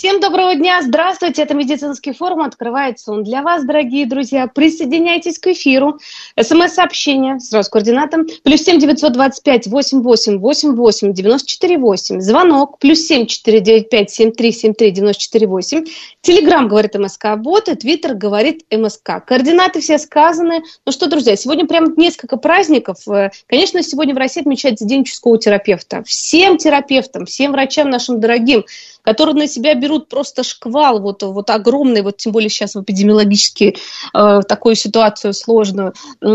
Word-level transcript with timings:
Всем 0.00 0.18
доброго 0.18 0.54
дня, 0.54 0.80
здравствуйте, 0.80 1.42
это 1.42 1.52
медицинский 1.52 2.12
форум, 2.12 2.40
открывается 2.40 3.12
он 3.12 3.22
для 3.22 3.42
вас, 3.42 3.66
дорогие 3.66 4.06
друзья. 4.06 4.46
Присоединяйтесь 4.46 5.38
к 5.38 5.48
эфиру. 5.48 5.98
СМС-сообщение 6.40 7.38
сразу 7.38 7.66
с 7.66 7.68
координатом 7.68 8.26
плюс 8.42 8.62
семь 8.62 8.78
девятьсот 8.78 9.12
двадцать 9.12 9.42
пять 9.42 9.66
восемь 9.66 10.00
восемь 10.00 10.38
восемь 10.38 10.74
восемь 10.74 11.12
девяносто 11.12 11.48
четыре 11.48 11.76
восемь. 11.76 12.18
Звонок 12.22 12.78
плюс 12.78 13.00
семь 13.00 13.26
четыре 13.26 13.60
девять 13.60 13.90
пять 13.90 14.10
семь 14.10 14.32
три 14.32 14.52
семь 14.52 14.72
три 14.72 14.90
девяносто 14.90 15.20
четыре 15.20 15.46
восемь. 15.46 15.84
Телеграмм 16.22 16.68
говорит 16.68 16.94
МСК 16.94 17.36
Бот, 17.36 17.68
и 17.68 17.74
Твиттер 17.74 18.14
говорит 18.14 18.64
МСК. 18.70 19.22
Координаты 19.26 19.82
все 19.82 19.98
сказаны. 19.98 20.62
Ну 20.86 20.92
что, 20.92 21.08
друзья, 21.08 21.36
сегодня 21.36 21.66
прям 21.66 21.92
несколько 21.98 22.38
праздников. 22.38 23.06
Э, 23.06 23.32
конечно, 23.46 23.82
сегодня 23.82 24.14
в 24.14 24.16
России 24.16 24.40
отмечается 24.40 24.86
День 24.86 25.02
участкового 25.02 25.38
терапевта. 25.38 26.02
Всем 26.04 26.56
терапевтам, 26.56 27.26
всем 27.26 27.52
врачам 27.52 27.90
нашим 27.90 28.18
дорогим 28.18 28.64
которые 29.02 29.34
на 29.34 29.46
себя 29.46 29.74
берут 29.74 30.08
просто 30.08 30.42
шквал, 30.42 31.00
вот, 31.00 31.22
вот 31.22 31.50
огромный, 31.50 32.02
вот 32.02 32.18
тем 32.18 32.32
более 32.32 32.50
сейчас 32.50 32.74
в 32.74 32.82
эпидемиологически 32.82 33.76
э, 34.14 34.40
такую 34.48 34.74
ситуацию 34.74 35.32
сложную, 35.32 35.94
э, 36.20 36.26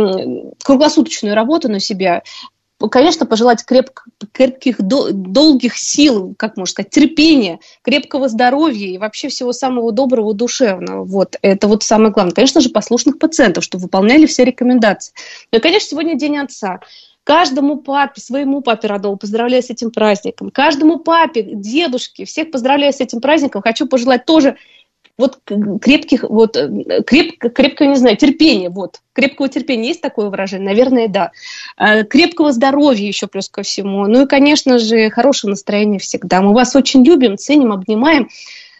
круглосуточную 0.63 1.35
работу 1.35 1.69
на 1.69 1.79
себя, 1.79 2.23
конечно, 2.91 3.25
пожелать 3.25 3.63
креп, 3.63 3.91
крепких, 4.31 4.81
долгих 4.81 5.77
сил, 5.77 6.35
как 6.37 6.57
можно 6.57 6.71
сказать, 6.71 6.91
терпения, 6.91 7.59
крепкого 7.81 8.27
здоровья 8.27 8.87
и 8.87 8.97
вообще 8.97 9.29
всего 9.29 9.53
самого 9.53 9.91
доброго, 9.91 10.33
душевного. 10.33 11.03
Вот, 11.05 11.35
это 11.41 11.67
вот 11.67 11.83
самое 11.83 12.11
главное. 12.11 12.33
Конечно 12.33 12.61
же, 12.61 12.69
послушных 12.69 13.17
пациентов, 13.17 13.63
чтобы 13.63 13.83
выполняли 13.83 14.25
все 14.25 14.43
рекомендации. 14.43 15.13
Ну 15.51 15.59
и, 15.59 15.61
конечно, 15.61 15.89
сегодня 15.89 16.15
День 16.15 16.37
отца. 16.37 16.79
Каждому 17.25 17.77
папе, 17.77 18.21
своему 18.21 18.61
папе 18.61 18.87
родному 18.87 19.17
поздравляю 19.17 19.63
с 19.63 19.71
этим 19.71 19.89
праздником. 19.89 20.51
Каждому 20.51 20.99
папе, 20.99 21.41
дедушке, 21.41 22.25
всех 22.25 22.51
поздравляю 22.51 22.93
с 22.93 23.01
этим 23.01 23.19
праздником. 23.19 23.63
Хочу 23.63 23.87
пожелать 23.87 24.25
тоже 24.25 24.57
вот 25.17 25.39
крепких, 25.81 26.23
вот 26.23 26.55
креп, 27.07 27.39
крепкого, 27.39 27.87
не 27.87 27.95
знаю, 27.95 28.15
терпения, 28.15 28.69
вот. 28.69 29.01
Крепкого 29.13 29.49
терпения 29.49 29.87
есть 29.87 30.01
такое 30.01 30.29
выражение? 30.29 30.67
Наверное, 30.67 31.07
да. 31.07 31.31
Э, 31.77 32.03
крепкого 32.03 32.51
здоровья 32.51 33.07
еще 33.07 33.25
плюс 33.25 33.49
ко 33.49 33.63
всему. 33.63 34.05
Ну 34.05 34.25
и, 34.25 34.27
конечно 34.27 34.77
же, 34.77 35.09
хорошего 35.09 35.49
настроения 35.49 35.97
всегда. 35.97 36.43
Мы 36.43 36.53
вас 36.53 36.75
очень 36.75 37.03
любим, 37.03 37.39
ценим, 37.39 37.71
обнимаем. 37.71 38.29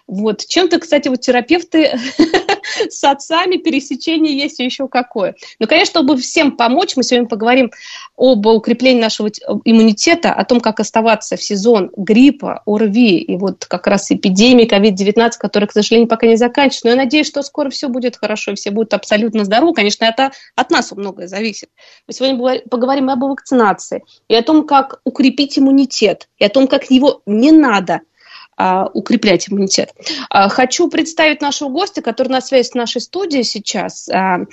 Вот. 0.07 0.45
Чем-то, 0.45 0.79
кстати, 0.79 1.07
вот 1.07 1.21
терапевты 1.21 1.99
с 2.89 3.03
отцами 3.03 3.57
пересечение 3.57 4.37
есть 4.37 4.59
еще 4.59 4.87
какое. 4.87 5.35
Ну, 5.59 5.67
конечно, 5.67 5.91
чтобы 5.91 6.17
всем 6.17 6.55
помочь, 6.57 6.95
мы 6.95 7.03
сегодня 7.03 7.27
поговорим 7.27 7.71
об 8.15 8.45
укреплении 8.45 9.01
нашего 9.01 9.29
иммунитета, 9.63 10.31
о 10.31 10.45
том, 10.45 10.59
как 10.59 10.79
оставаться 10.79 11.37
в 11.37 11.41
сезон 11.41 11.89
гриппа, 11.97 12.61
ОРВИ 12.67 13.17
и 13.17 13.37
вот 13.37 13.65
как 13.65 13.87
раз 13.87 14.11
эпидемии 14.11 14.67
COVID-19, 14.67 15.31
которая, 15.39 15.67
к 15.67 15.71
сожалению, 15.71 16.07
пока 16.07 16.27
не 16.27 16.35
заканчивается. 16.35 16.85
Но 16.85 16.91
я 16.91 16.97
надеюсь, 16.97 17.27
что 17.27 17.41
скоро 17.41 17.71
все 17.71 17.89
будет 17.89 18.15
хорошо, 18.15 18.51
и 18.51 18.55
все 18.55 18.69
будут 18.69 18.93
абсолютно 18.93 19.43
здоровы. 19.43 19.73
Конечно, 19.73 20.05
это 20.05 20.31
от 20.55 20.69
нас 20.69 20.91
многое 20.91 21.27
зависит. 21.27 21.69
Мы 22.07 22.13
сегодня 22.13 22.61
поговорим 22.69 23.09
об 23.09 23.23
вакцинации, 23.23 24.03
и 24.27 24.35
о 24.35 24.43
том, 24.43 24.67
как 24.67 24.99
укрепить 25.03 25.57
иммунитет, 25.57 26.29
и 26.37 26.45
о 26.45 26.49
том, 26.49 26.67
как 26.67 26.91
его 26.91 27.23
не 27.25 27.51
надо– 27.51 28.01
а, 28.57 28.89
укреплять 28.93 29.49
иммунитет. 29.49 29.93
А, 30.29 30.49
хочу 30.49 30.89
представить 30.89 31.41
нашего 31.41 31.69
гостя, 31.69 32.01
который 32.01 32.29
на 32.29 32.41
связи 32.41 32.67
с 32.67 32.73
нашей 32.73 33.01
студией 33.01 33.43
сейчас. 33.43 34.09
А, 34.09 34.45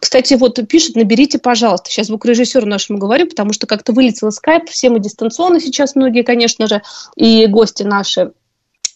кстати, 0.00 0.34
вот 0.34 0.60
пишет, 0.68 0.96
наберите, 0.96 1.38
пожалуйста. 1.38 1.90
Сейчас 1.90 2.08
звукорежиссеру 2.08 2.66
нашему 2.66 2.98
говорю, 2.98 3.26
потому 3.26 3.52
что 3.52 3.66
как-то 3.66 3.92
вылетел 3.92 4.30
скайп, 4.30 4.68
все 4.68 4.90
мы 4.90 5.00
дистанционно 5.00 5.60
сейчас 5.60 5.94
многие, 5.94 6.22
конечно 6.22 6.66
же, 6.66 6.82
и 7.16 7.46
гости 7.46 7.82
наши 7.82 8.32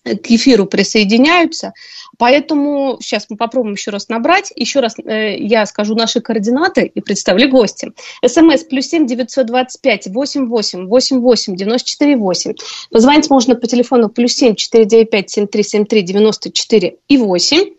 к 0.06 0.30
эфиру 0.30 0.66
присоединяются. 0.66 1.72
Поэтому 2.18 2.98
сейчас 3.00 3.26
мы 3.28 3.36
попробуем 3.36 3.74
еще 3.74 3.90
раз 3.90 4.08
набрать. 4.08 4.52
Еще 4.56 4.80
раз 4.80 4.94
э, 4.98 5.36
я 5.38 5.66
скажу 5.66 5.94
наши 5.94 6.20
координаты 6.20 6.90
и 6.94 7.00
представлю 7.00 7.50
гостя. 7.50 7.92
СМС 8.24 8.64
плюс 8.64 8.86
семь 8.86 9.06
девятьсот 9.06 9.46
двадцать 9.46 9.80
пять 9.80 10.06
восемь 10.06 10.46
восемь 10.46 10.86
восемь 10.86 11.20
восемь 11.20 11.56
девяносто 11.56 11.88
четыре 11.88 12.16
восемь. 12.16 12.54
Позвонить 12.90 13.28
можно 13.28 13.54
по 13.54 13.66
телефону 13.66 14.08
плюс 14.08 14.32
семь 14.32 14.54
четыре 14.54 14.84
девять 14.84 15.10
пять 15.10 15.30
семь 15.30 15.46
три 15.46 15.62
семь 15.62 15.84
три 15.84 16.02
девяносто 16.02 16.50
четыре 16.50 16.96
и 17.08 17.18
восемь. 17.18 17.72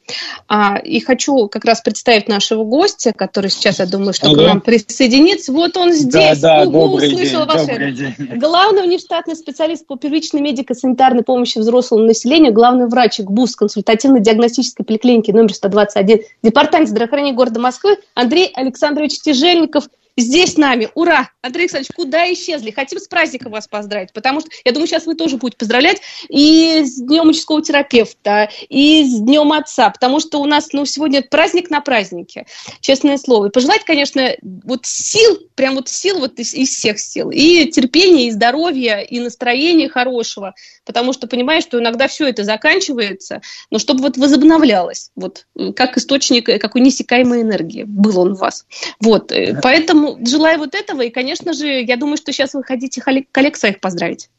А, 0.48 0.78
и 0.78 1.00
хочу 1.00 1.48
как 1.50 1.66
раз 1.66 1.82
представить 1.82 2.28
нашего 2.28 2.64
гостя, 2.64 3.14
который 3.14 3.50
сейчас, 3.50 3.80
я 3.80 3.86
думаю, 3.86 4.14
что 4.14 4.28
Алло. 4.28 4.44
к 4.44 4.48
нам 4.48 4.62
присоединится. 4.62 5.52
Вот 5.52 5.76
он 5.78 5.92
здесь. 5.94 6.40
Да, 6.40 6.58
да, 6.58 6.68
Угу, 6.68 6.72
добрый 6.72 7.14
услышал 7.14 7.46
день, 7.46 7.48
ваше... 7.48 7.68
добрый 7.68 7.92
день. 7.92 8.16
Главный 8.36 8.84
внештатный 8.84 9.36
специалист 9.36 9.86
по 9.86 9.96
первичной 9.96 10.42
медико-санитарной 10.42 11.24
помощи 11.24 11.60
взрослому 11.60 12.04
населению, 12.04 12.54
главный 12.54 12.88
врач 12.88 13.20
ГБУС 13.20 13.56
консультативной 13.56 14.17
диагностической 14.20 14.86
поликлиники 14.86 15.32
номер 15.32 15.54
121, 15.54 16.22
департамент 16.44 16.90
здравоохранения 16.90 17.36
города 17.36 17.60
Москвы 17.60 17.98
Андрей 18.14 18.52
Александрович 18.54 19.20
Тяжельников– 19.22 19.86
здесь 20.18 20.54
с 20.54 20.58
нами. 20.58 20.90
Ура! 20.96 21.30
Андрей 21.42 21.64
Александрович, 21.64 21.92
куда 21.96 22.32
исчезли? 22.34 22.72
Хотим 22.72 23.00
с 23.00 23.08
праздником 23.08 23.52
вас 23.52 23.68
поздравить, 23.68 24.12
потому 24.14 24.42
что, 24.42 24.50
я 24.66 24.72
думаю, 24.72 24.88
сейчас 24.88 25.06
вы 25.06 25.16
тоже 25.16 25.38
будете 25.38 25.58
поздравлять 25.58 26.02
и 26.28 26.84
с 26.84 26.96
Днем 26.98 27.30
участкового 27.30 27.64
терапевта, 27.64 28.50
и 28.68 29.06
с 29.06 29.20
Днем 29.20 29.54
отца, 29.54 29.90
потому 29.90 30.20
что 30.20 30.40
у 30.40 30.46
нас, 30.46 30.74
ну, 30.74 30.86
сегодня 30.86 31.22
праздник 31.22 31.70
на 31.70 31.82
празднике, 31.82 32.48
честное 32.82 33.18
слово. 33.18 33.48
И 33.48 33.52
пожелать, 33.52 33.84
конечно, 33.86 34.32
вот 34.42 34.86
сил, 34.86 35.40
прям 35.56 35.76
вот 35.76 35.88
сил 35.88 36.20
вот 36.20 36.40
из, 36.40 36.54
из 36.54 36.70
всех 36.70 37.00
сил, 37.00 37.30
и 37.30 37.66
терпения, 37.72 38.28
и 38.28 38.32
здоровья, 38.32 39.00
и 39.00 39.20
настроения 39.20 39.90
хорошего, 39.90 40.56
потому 40.86 41.14
что 41.14 41.28
понимаешь, 41.28 41.64
что 41.64 41.80
иногда 41.80 42.08
все 42.08 42.28
это 42.28 42.44
заканчивается, 42.44 43.42
но 43.70 43.80
чтобы 43.80 44.02
вот 44.02 44.18
возобновлялось, 44.18 45.12
вот 45.16 45.46
как 45.76 45.98
источник 45.98 46.46
какой 46.60 46.82
неиссякаемой 46.82 47.42
энергии 47.42 47.84
был 47.84 48.20
он 48.20 48.32
у 48.32 48.36
вас. 48.36 48.66
Вот, 49.00 49.32
э, 49.32 49.60
поэтому 50.08 50.26
желаю 50.26 50.60
вот 50.60 50.76
этого, 50.76 51.02
и, 51.02 51.10
конечно 51.10 51.54
же, 51.54 51.68
я 51.82 51.98
думаю, 51.98 52.18
что 52.18 52.32
сейчас 52.32 52.54
вы 52.54 52.64
хотите 52.64 53.02
коллег 53.02 53.58
своих 53.58 53.80
поздравить. 53.80 54.30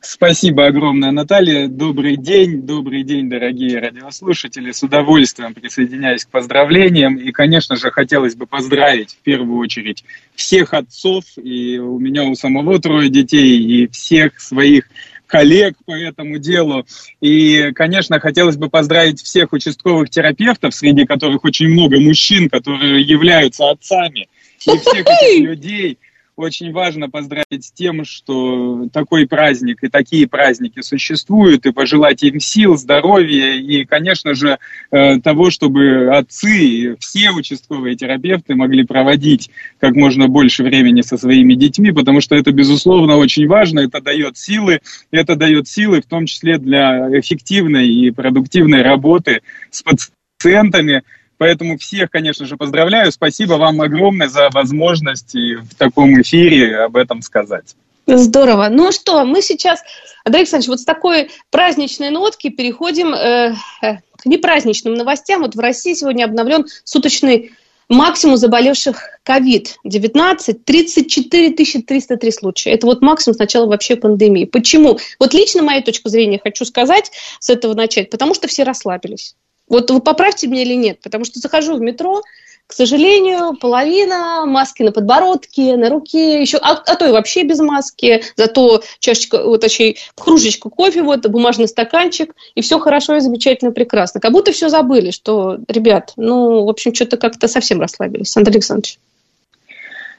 Спасибо 0.00 0.66
огромное, 0.66 1.10
Наталья. 1.10 1.66
Добрый 1.66 2.16
день, 2.16 2.62
добрый 2.62 3.02
день, 3.02 3.28
дорогие 3.28 3.80
радиослушатели. 3.80 4.70
С 4.70 4.84
удовольствием 4.84 5.54
присоединяюсь 5.54 6.24
к 6.24 6.30
поздравлениям. 6.30 7.16
И, 7.16 7.32
конечно 7.32 7.74
же, 7.74 7.90
хотелось 7.90 8.36
бы 8.36 8.46
поздравить 8.46 9.14
в 9.14 9.18
первую 9.18 9.58
очередь 9.58 10.04
всех 10.36 10.72
отцов. 10.72 11.24
И 11.36 11.78
у 11.78 11.98
меня 11.98 12.24
у 12.24 12.36
самого 12.36 12.80
трое 12.80 13.08
детей, 13.08 13.58
и 13.58 13.88
всех 13.88 14.40
своих 14.40 14.88
коллег 15.26 15.74
по 15.84 15.92
этому 15.92 16.38
делу. 16.38 16.86
И, 17.20 17.72
конечно, 17.74 18.20
хотелось 18.20 18.56
бы 18.56 18.70
поздравить 18.70 19.20
всех 19.20 19.52
участковых 19.52 20.10
терапевтов, 20.10 20.74
среди 20.74 21.06
которых 21.06 21.44
очень 21.44 21.68
много 21.68 21.98
мужчин, 21.98 22.48
которые 22.48 23.02
являются 23.02 23.68
отцами. 23.68 24.28
И 24.74 24.78
всех 24.78 25.06
этих 25.06 25.44
людей, 25.44 25.98
очень 26.38 26.72
важно 26.72 27.10
поздравить 27.10 27.64
с 27.64 27.72
тем, 27.72 28.04
что 28.04 28.88
такой 28.92 29.26
праздник 29.26 29.82
и 29.82 29.88
такие 29.88 30.28
праздники 30.28 30.80
существуют, 30.82 31.66
и 31.66 31.72
пожелать 31.72 32.22
им 32.22 32.38
сил, 32.38 32.76
здоровья 32.76 33.54
и, 33.54 33.84
конечно 33.84 34.34
же, 34.34 34.58
э, 34.92 35.20
того, 35.20 35.50
чтобы 35.50 36.16
отцы, 36.16 36.96
все 37.00 37.30
участковые 37.32 37.96
терапевты 37.96 38.54
могли 38.54 38.84
проводить 38.84 39.50
как 39.80 39.96
можно 39.96 40.28
больше 40.28 40.62
времени 40.62 41.00
со 41.00 41.18
своими 41.18 41.54
детьми, 41.54 41.90
потому 41.90 42.20
что 42.20 42.36
это, 42.36 42.52
безусловно, 42.52 43.16
очень 43.16 43.48
важно, 43.48 43.80
это 43.80 44.00
дает 44.00 44.38
силы, 44.38 44.80
это 45.10 45.34
дает 45.34 45.66
силы 45.66 46.00
в 46.00 46.06
том 46.06 46.26
числе 46.26 46.58
для 46.58 47.08
эффективной 47.18 47.88
и 47.88 48.12
продуктивной 48.12 48.82
работы 48.82 49.42
с 49.72 49.82
пациентами, 49.82 51.02
Поэтому 51.38 51.78
всех, 51.78 52.10
конечно 52.10 52.46
же, 52.46 52.56
поздравляю. 52.56 53.10
Спасибо 53.12 53.54
вам 53.54 53.80
огромное 53.80 54.28
за 54.28 54.50
возможность 54.50 55.34
в 55.34 55.74
таком 55.76 56.20
эфире 56.20 56.78
об 56.78 56.96
этом 56.96 57.22
сказать. 57.22 57.74
Здорово. 58.06 58.68
Ну 58.70 58.90
что, 58.90 59.24
мы 59.24 59.42
сейчас, 59.42 59.80
Андрей 60.24 60.40
Александрович, 60.40 60.68
вот 60.68 60.80
с 60.80 60.84
такой 60.84 61.30
праздничной 61.50 62.10
нотки 62.10 62.48
переходим 62.48 63.14
э, 63.14 63.54
э 63.82 63.96
к 64.18 64.26
непраздничным 64.26 64.94
новостям. 64.94 65.42
Вот 65.42 65.54
в 65.54 65.60
России 65.60 65.94
сегодня 65.94 66.24
обновлен 66.24 66.66
суточный 66.82 67.52
максимум 67.88 68.36
заболевших 68.36 69.00
COVID-19 69.24 70.54
34 70.64 71.50
303 71.54 72.32
случая. 72.32 72.70
Это 72.70 72.86
вот 72.86 73.00
максимум 73.00 73.36
с 73.36 73.38
начала 73.38 73.66
вообще 73.66 73.94
пандемии. 73.96 74.44
Почему? 74.44 74.98
Вот 75.18 75.34
лично 75.34 75.62
мою 75.62 75.82
точку 75.82 76.08
зрения 76.08 76.40
хочу 76.42 76.64
сказать 76.64 77.12
с 77.38 77.48
этого 77.48 77.74
начать, 77.74 78.10
потому 78.10 78.34
что 78.34 78.48
все 78.48 78.64
расслабились. 78.64 79.36
Вот 79.68 79.90
вы 79.90 80.00
поправьте 80.00 80.46
меня 80.46 80.62
или 80.62 80.74
нет, 80.74 81.00
потому 81.02 81.24
что 81.24 81.40
захожу 81.40 81.76
в 81.76 81.80
метро, 81.80 82.22
к 82.68 82.74
сожалению, 82.74 83.56
половина 83.56 84.44
маски 84.44 84.82
на 84.82 84.92
подбородке, 84.92 85.76
на 85.76 85.88
руке, 85.88 86.40
еще, 86.40 86.58
а, 86.58 86.72
а 86.72 86.96
то 86.96 87.06
и 87.06 87.12
вообще 87.12 87.42
без 87.42 87.60
маски, 87.60 88.22
зато 88.36 88.82
чашечка, 88.98 89.42
вот, 89.42 89.62
точнее, 89.62 89.96
кружечка 90.14 90.68
кофе, 90.68 91.02
вот, 91.02 91.26
бумажный 91.26 91.66
стаканчик, 91.66 92.34
и 92.54 92.60
все 92.60 92.78
хорошо 92.78 93.16
и 93.16 93.20
замечательно, 93.20 93.72
прекрасно. 93.72 94.20
Как 94.20 94.32
будто 94.32 94.52
все 94.52 94.68
забыли, 94.68 95.12
что, 95.12 95.56
ребят, 95.66 96.12
ну, 96.16 96.66
в 96.66 96.68
общем, 96.68 96.94
что-то 96.94 97.16
как-то 97.16 97.48
совсем 97.48 97.80
расслабились. 97.80 98.36
Андрей 98.36 98.56
Александрович. 98.56 98.98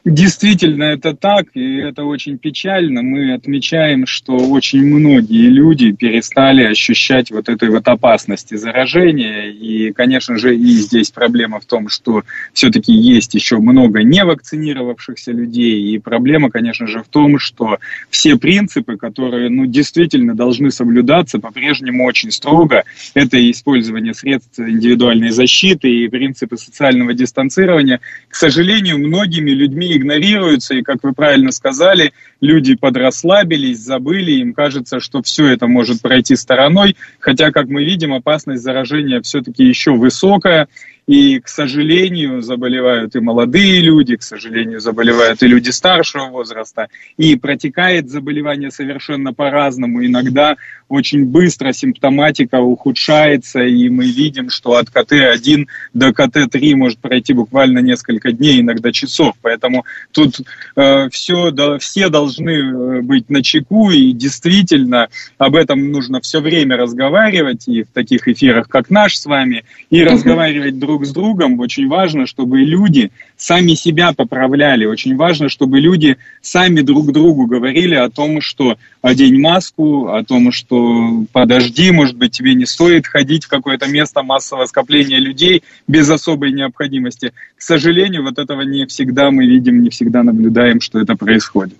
Действительно, 0.06 0.84
это 0.84 1.14
так, 1.14 1.48
и 1.56 1.78
это 1.78 2.06
очень 2.06 2.38
печально. 2.38 3.02
Мы 3.02 3.34
отмечаем, 3.34 4.06
что 4.06 4.38
очень 4.38 4.86
многие 4.86 5.50
люди 5.50 5.92
перестали 5.92 6.64
ощущать 6.64 7.32
вот 7.32 7.50
этой 7.50 7.70
вот 7.70 7.86
опасности 7.88 8.56
заражения. 8.56 9.50
И, 9.50 9.92
конечно 9.92 10.38
же, 10.38 10.56
и 10.56 10.66
здесь 10.68 11.12
проблема 11.12 11.60
в 11.60 11.66
том, 11.66 11.90
что 11.90 12.24
все-таки 12.54 12.94
есть 12.94 13.34
еще 13.34 13.58
много 13.58 14.02
невакцинировавшихся 14.02 15.34
людей. 15.34 15.94
И 15.94 16.00
проблема, 16.00 16.50
конечно 16.50 16.88
же, 16.88 17.04
в 17.04 17.08
том, 17.10 17.38
что 17.38 17.78
все 18.10 18.38
принципы, 18.38 18.96
которые 18.96 19.50
ну, 19.50 19.66
действительно 19.66 20.34
должны 20.34 20.72
соблюдаться, 20.72 21.40
по-прежнему 21.40 22.06
очень 22.06 22.32
строго. 22.32 22.84
Это 23.16 23.38
использование 23.52 24.14
средств 24.14 24.60
индивидуальной 24.60 25.32
защиты 25.32 25.90
и 25.90 26.08
принципы 26.08 26.56
социального 26.56 27.14
дистанцирования. 27.14 28.00
К 28.30 28.36
сожалению, 28.36 28.98
многими 29.00 29.52
людьми 29.52 29.89
игнорируются, 29.96 30.76
и, 30.76 30.82
как 30.82 31.04
вы 31.04 31.14
правильно 31.14 31.52
сказали, 31.52 32.14
люди 32.42 32.76
подрасслабились, 32.76 33.80
забыли, 33.80 34.32
им 34.34 34.54
кажется, 34.54 35.00
что 35.00 35.22
все 35.22 35.48
это 35.48 35.68
может 35.68 36.02
пройти 36.02 36.36
стороной, 36.36 36.96
хотя, 37.20 37.52
как 37.52 37.68
мы 37.68 37.84
видим, 37.84 38.14
опасность 38.14 38.64
заражения 38.64 39.22
все-таки 39.22 39.64
еще 39.64 39.92
высокая, 39.92 40.68
и, 41.10 41.40
к 41.40 41.48
сожалению, 41.48 42.44
заболевают 42.44 43.16
и 43.16 43.20
молодые 43.20 43.82
люди, 43.82 44.16
к 44.16 44.22
сожалению, 44.22 44.80
заболевают 44.80 45.42
и 45.42 45.48
люди 45.48 45.72
старшего 45.72 46.26
возраста. 46.26 46.90
И 47.18 47.36
протекает 47.36 48.12
заболевание 48.12 48.70
совершенно 48.70 49.34
по-разному. 49.34 50.06
Иногда 50.06 50.56
очень 50.88 51.26
быстро 51.26 51.72
симптоматика 51.74 52.62
ухудшается, 52.62 53.62
и 53.62 53.90
мы 53.90 54.06
видим, 54.06 54.52
что 54.52 54.76
от 54.76 54.92
КТ-1 54.92 55.66
до 55.96 56.12
КТ-3 56.12 56.76
может 56.76 57.00
пройти 57.00 57.34
буквально 57.34 57.80
несколько 57.80 58.32
дней, 58.32 58.62
иногда 58.62 58.92
часов. 58.92 59.34
Поэтому 59.42 59.86
тут 60.12 60.42
э, 60.76 61.10
все, 61.10 61.50
да, 61.50 61.80
все 61.80 62.10
должны 62.10 62.52
э, 62.52 63.02
быть 63.02 63.32
на 63.32 63.42
чеку, 63.42 63.90
и 63.90 64.12
действительно 64.12 65.08
об 65.40 65.56
этом 65.56 65.92
нужно 65.92 66.22
все 66.22 66.40
время 66.40 66.78
разговаривать, 66.78 67.68
и 67.68 67.82
в 67.82 67.88
таких 67.88 68.28
эфирах, 68.28 68.68
как 68.68 68.92
наш 68.92 69.18
с 69.18 69.26
вами, 69.26 69.64
и 69.90 70.04
разговаривать 70.04 70.78
друг 70.78 70.99
друг 71.00 71.06
с 71.06 71.12
другом, 71.12 71.60
очень 71.60 71.88
важно, 71.88 72.26
чтобы 72.26 72.60
люди 72.60 73.12
сами 73.38 73.74
себя 73.74 74.12
поправляли, 74.14 74.86
очень 74.86 75.16
важно, 75.16 75.48
чтобы 75.48 75.80
люди 75.80 76.18
сами 76.42 76.82
друг 76.82 77.12
другу 77.12 77.48
говорили 77.48 77.96
о 77.96 78.10
том, 78.10 78.42
что 78.42 78.78
одень 79.02 79.40
маску, 79.40 80.08
о 80.10 80.24
том, 80.24 80.52
что 80.52 81.26
подожди, 81.32 81.92
может 81.92 82.18
быть, 82.18 82.32
тебе 82.32 82.54
не 82.54 82.66
стоит 82.66 83.08
ходить 83.08 83.46
в 83.46 83.50
какое-то 83.50 83.88
место 83.88 84.24
массового 84.24 84.66
скопления 84.66 85.20
людей 85.20 85.64
без 85.88 86.10
особой 86.10 86.52
необходимости. 86.52 87.32
К 87.56 87.62
сожалению, 87.62 88.24
вот 88.24 88.38
этого 88.38 88.62
не 88.62 88.86
всегда 88.86 89.32
мы 89.32 89.46
видим, 89.46 89.82
не 89.82 89.90
всегда 89.90 90.24
наблюдаем, 90.24 90.82
что 90.82 91.00
это 91.00 91.16
происходит. 91.16 91.78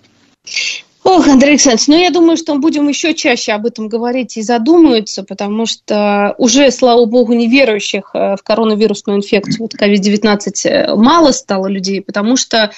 Ох, 1.02 1.26
Андрей 1.28 1.52
Александрович, 1.52 1.86
ну 1.88 1.96
я 1.96 2.10
думаю, 2.10 2.36
что 2.36 2.54
мы 2.54 2.60
будем 2.60 2.86
еще 2.86 3.14
чаще 3.14 3.52
об 3.52 3.64
этом 3.64 3.88
говорить 3.88 4.36
и 4.36 4.42
задумываться, 4.42 5.22
потому 5.22 5.64
что 5.64 6.34
уже, 6.36 6.70
слава 6.70 7.06
богу, 7.06 7.32
неверующих 7.32 8.10
э, 8.12 8.36
в 8.36 8.42
коронавирусную 8.42 9.18
инфекцию, 9.18 9.60
вот 9.60 9.74
COVID-19, 9.74 10.52
э, 10.64 10.94
мало 10.94 11.32
стало 11.32 11.68
людей, 11.68 12.02
потому 12.02 12.36
что 12.36 12.70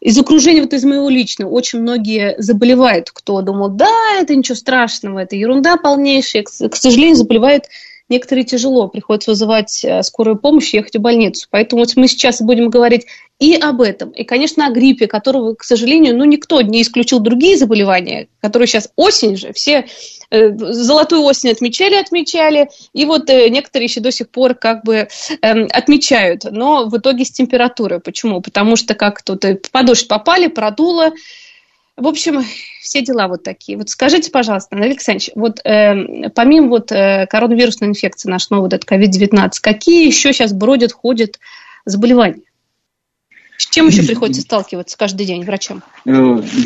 из 0.00 0.18
окружения, 0.18 0.60
вот 0.60 0.74
из 0.74 0.84
моего 0.84 1.08
личного, 1.08 1.48
очень 1.48 1.80
многие 1.80 2.34
заболевают, 2.36 3.10
кто 3.10 3.40
думал, 3.40 3.70
да, 3.70 4.18
это 4.20 4.34
ничего 4.34 4.56
страшного, 4.56 5.20
это 5.20 5.36
ерунда 5.36 5.78
полнейшая, 5.78 6.42
к 6.42 6.76
сожалению, 6.76 7.16
заболевают 7.16 7.64
некоторые 8.10 8.44
тяжело, 8.44 8.88
приходится 8.88 9.30
вызывать 9.30 9.84
э, 9.84 10.02
скорую 10.02 10.36
помощь, 10.36 10.74
ехать 10.74 10.96
в 10.96 11.00
больницу. 11.00 11.46
Поэтому 11.50 11.82
вот 11.82 11.96
мы 11.96 12.08
сейчас 12.08 12.42
будем 12.42 12.68
говорить 12.68 13.06
и 13.38 13.54
об 13.54 13.80
этом, 13.80 14.10
и, 14.10 14.22
конечно, 14.22 14.66
о 14.66 14.70
гриппе, 14.70 15.06
которого, 15.06 15.54
к 15.54 15.64
сожалению, 15.64 16.16
ну, 16.16 16.24
никто 16.24 16.60
не 16.60 16.82
исключил 16.82 17.20
другие 17.20 17.56
заболевания, 17.56 18.28
которые 18.42 18.66
сейчас 18.66 18.90
осень 18.96 19.36
же, 19.36 19.54
все 19.54 19.86
э, 20.30 20.50
золотую 20.54 21.22
осень 21.22 21.50
отмечали, 21.50 21.94
отмечали, 21.94 22.68
и 22.92 23.06
вот 23.06 23.30
э, 23.30 23.48
некоторые 23.48 23.86
еще 23.86 24.00
до 24.00 24.12
сих 24.12 24.28
пор 24.28 24.54
как 24.54 24.84
бы 24.84 25.08
э, 25.40 25.64
отмечают, 25.68 26.44
но 26.50 26.84
в 26.84 26.98
итоге 26.98 27.24
с 27.24 27.30
температурой. 27.30 28.00
Почему? 28.00 28.42
Потому 28.42 28.76
что 28.76 28.94
как 28.94 29.22
тут 29.22 29.42
э, 29.46 29.58
под 29.72 29.86
дождь 29.86 30.06
попали, 30.06 30.48
продуло, 30.48 31.12
в 32.00 32.06
общем, 32.06 32.42
все 32.80 33.02
дела 33.02 33.28
вот 33.28 33.42
такие. 33.42 33.78
Вот 33.78 33.88
скажите, 33.88 34.30
пожалуйста, 34.30 34.74
Андрей 34.74 34.92
Александрович, 34.92 35.30
вот 35.34 35.60
э, 35.64 36.30
помимо 36.30 36.68
вот 36.68 36.90
э, 36.92 37.26
коронавирусной 37.28 37.90
инфекции, 37.90 38.28
наш 38.28 38.50
новый 38.50 38.68
этот 38.68 38.84
COVID-19, 38.90 39.52
какие 39.60 40.06
еще 40.06 40.32
сейчас 40.32 40.52
бродят, 40.52 40.92
ходят 40.92 41.38
заболевания? 41.84 42.42
С 43.60 43.66
чем 43.66 43.88
еще 43.88 44.02
приходится 44.02 44.40
сталкиваться 44.40 44.96
каждый 44.96 45.26
день 45.26 45.44
врачам? 45.44 45.82
Э, 46.06 46.10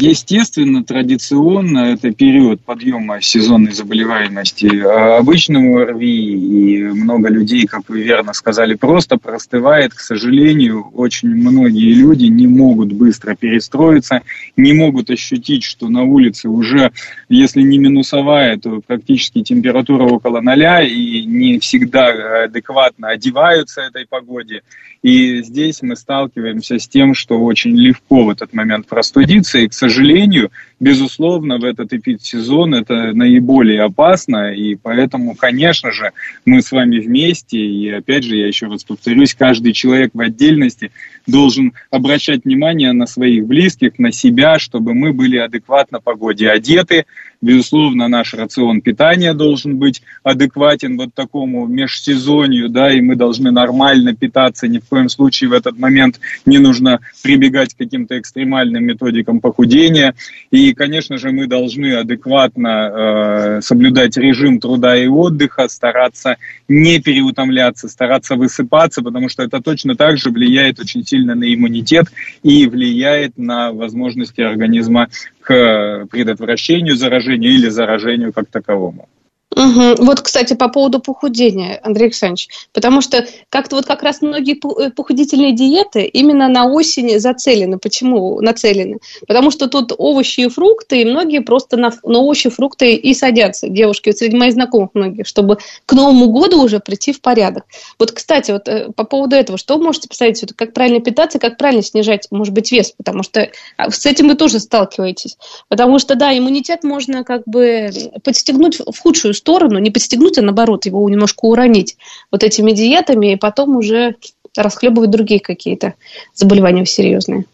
естественно, 0.01 0.85
традиционно 0.85 1.93
это 1.93 2.13
период 2.13 2.61
подъема 2.61 3.21
сезонной 3.21 3.73
заболеваемости 3.73 4.71
а 4.77 5.19
обычному 5.19 5.79
ОРВИ, 5.79 6.07
и 6.07 6.83
много 6.85 7.31
людей, 7.31 7.67
как 7.67 7.89
вы 7.89 8.03
верно 8.03 8.33
сказали, 8.33 8.75
просто 8.75 9.17
простывает. 9.17 9.93
К 9.93 9.99
сожалению, 9.99 10.89
очень 10.95 11.31
многие 11.31 11.95
люди 11.95 12.27
не 12.27 12.47
могут 12.47 12.93
быстро 12.93 13.35
перестроиться, 13.35 14.23
не 14.57 14.73
могут 14.73 15.11
ощутить, 15.11 15.65
что 15.65 15.89
на 15.89 16.05
улице 16.05 16.49
уже, 16.49 16.93
если 17.29 17.63
не 17.63 17.79
минусовая, 17.79 18.57
то 18.57 18.81
практически 18.87 19.43
температура 19.43 20.05
около 20.05 20.41
ноля, 20.41 20.81
и 20.81 21.25
не 21.25 21.59
всегда 21.59 22.45
адекватно 22.45 23.09
одеваются 23.09 23.81
этой 23.81 24.07
погоде. 24.07 24.63
И 25.05 25.43
здесь 25.43 25.83
мы 25.83 25.97
сталкиваемся 25.97 26.79
с 26.79 26.89
тем, 26.89 27.13
что 27.13 27.39
очень 27.39 27.77
легко 27.77 28.25
в 28.25 28.31
этот 28.31 28.55
момент 28.55 28.87
простудиться. 28.87 29.59
И, 29.59 29.69
к 29.69 29.75
сожалению, 29.75 30.51
безусловно, 30.81 31.59
в 31.59 31.65
этот 31.65 31.93
эпидсезон 31.93 32.75
это 32.75 33.13
наиболее 33.13 33.83
опасно. 33.83 34.55
И 34.55 34.77
поэтому, 34.77 35.35
конечно 35.35 35.93
же, 35.93 36.13
мы 36.47 36.63
с 36.63 36.73
вами 36.73 37.01
вместе. 37.01 37.59
И 37.59 37.91
опять 37.91 38.25
же, 38.25 38.35
я 38.37 38.47
еще 38.47 38.67
раз 38.69 38.83
повторюсь, 38.85 39.35
каждый 39.35 39.75
человек 39.75 40.13
в 40.15 40.21
отдельности 40.21 40.91
должен 41.27 41.75
обращать 41.91 42.47
внимание 42.47 42.93
на 42.93 43.07
своих 43.07 43.45
близких, 43.45 43.99
на 43.99 44.11
себя, 44.11 44.59
чтобы 44.59 44.95
мы 44.95 45.13
были 45.13 45.37
адекватно 45.37 46.01
погоде 46.01 46.49
одеты, 46.49 47.05
Безусловно, 47.45 48.09
наш 48.09 48.33
рацион 48.33 48.81
питания 48.81 49.35
должен 49.35 49.77
быть 49.77 50.01
адекватен 50.23 50.97
вот 50.97 51.13
такому 51.13 51.67
межсезонью, 51.67 52.71
да, 52.71 52.91
и 52.91 53.03
мы 53.03 53.17
должны 53.17 53.51
нормально 53.51 54.17
питаться. 54.17 54.67
Ни 54.67 54.79
в 54.79 54.89
коем 54.89 55.11
случае 55.11 55.51
в 55.51 55.53
этот 55.53 55.79
момент 55.79 56.21
не 56.47 56.57
нужно 56.57 57.01
прибегать 57.23 57.75
к 57.75 57.77
каким-то 57.77 58.19
экстремальным 58.19 58.85
методикам 58.85 59.41
похудения. 59.41 60.15
И, 60.51 60.73
конечно 60.73 61.19
же, 61.19 61.33
мы 61.33 61.47
должны 61.47 61.93
адекватно 61.93 62.69
э, 62.69 63.61
соблюдать 63.61 64.17
режим 64.17 64.59
труда 64.59 64.97
и 64.97 65.07
отдыха, 65.07 65.69
стараться 65.69 66.39
не 66.67 66.99
переутомляться, 66.99 67.91
стараться 67.91 68.37
высыпаться, 68.37 69.03
потому 69.03 69.29
что 69.29 69.43
это 69.43 69.61
точно 69.61 69.97
так 69.97 70.17
же 70.17 70.31
влияет 70.31 70.81
очень 70.81 71.05
сильно 71.05 71.35
на 71.35 71.53
иммунитет 71.53 72.07
и 72.43 72.67
влияет 72.67 73.37
на 73.37 73.71
возможности 73.71 74.41
организма 74.41 75.11
к 75.43 76.07
предотвращению 76.11 76.97
заражения 76.97 77.34
или 77.37 77.69
заражению 77.71 78.33
как 78.33 78.47
таковому. 78.47 79.09
Угу. 79.55 80.05
Вот, 80.05 80.21
кстати, 80.21 80.55
по 80.55 80.69
поводу 80.69 80.99
похудения, 80.99 81.79
Андрей 81.83 82.07
Александрович, 82.07 82.49
потому 82.73 83.01
что 83.01 83.25
как-то 83.51 83.77
вот 83.77 83.87
как 83.87 84.03
раз 84.03 84.21
многие 84.21 84.57
э, 84.57 84.91
похудительные 84.91 85.55
диеты 85.55 86.05
именно 86.05 86.49
на 86.49 86.67
осень 86.67 87.21
зацелены. 87.21 87.79
Почему 87.79 88.41
нацелены? 88.41 88.99
Потому 89.29 89.53
что 89.53 89.69
тут 89.69 89.93
овощи 89.97 90.41
и 90.41 90.49
фрукты, 90.49 91.03
и 91.03 91.05
многие 91.05 91.41
просто 91.41 91.77
на, 91.77 91.93
на 92.03 92.19
овощи 92.19 92.51
фрукты 92.51 92.95
и 92.95 93.15
садятся, 93.15 93.69
девушки, 93.69 94.09
вот 94.09 94.19
среди 94.19 94.37
моих 94.37 94.55
знакомых 94.55 94.91
многих, 94.95 95.27
чтобы 95.29 95.59
к 95.87 95.93
Новому 95.93 96.31
году 96.31 96.63
уже 96.63 96.81
прийти 96.81 97.13
в 97.13 97.21
порядок. 97.21 97.65
Вот, 97.99 98.11
кстати, 98.11 98.51
вот 98.51 98.67
э, 98.67 98.91
по 98.97 99.05
поводу 99.05 99.37
этого, 99.37 99.57
что 99.57 99.79
можете 99.79 100.09
посоветовать, 100.09 100.55
как 100.57 100.73
правильно 100.73 101.01
питаться, 101.01 101.39
как 101.39 101.59
правильно 101.59 101.83
снижать, 101.83 102.27
может 102.33 102.53
быть, 102.53 102.73
вес, 102.73 102.93
потому 102.97 103.23
что 103.23 103.49
а, 103.77 103.91
с 103.91 104.05
этим 104.05 104.27
вы 104.29 104.35
тоже 104.35 104.59
сталкиваетесь. 104.59 105.37
Потому 105.69 106.01
что, 106.01 106.17
да, 106.17 106.37
иммунитет 106.37 106.83
можно 106.83 107.23
как 107.23 107.43
бы 107.47 107.91
подстегнуть 108.25 108.81
в 108.81 108.99
худшую 108.99 109.33
сторону, 109.33 109.44
не 109.45 109.91
подстегнуть, 109.91 110.39
а 110.39 110.43
наоборот 110.43 110.87
его 110.87 111.09
немножко 111.09 111.45
уронить 111.45 111.97
вот 112.31 112.43
этими 112.43 112.73
диетами, 112.73 113.33
и 113.33 113.37
потом 113.37 113.77
уже 113.77 114.17
расхлебывать 114.57 115.11
другие 115.11 115.41
какие-то 115.41 115.95
заболевания 116.35 116.87
серьезные. 116.87 117.45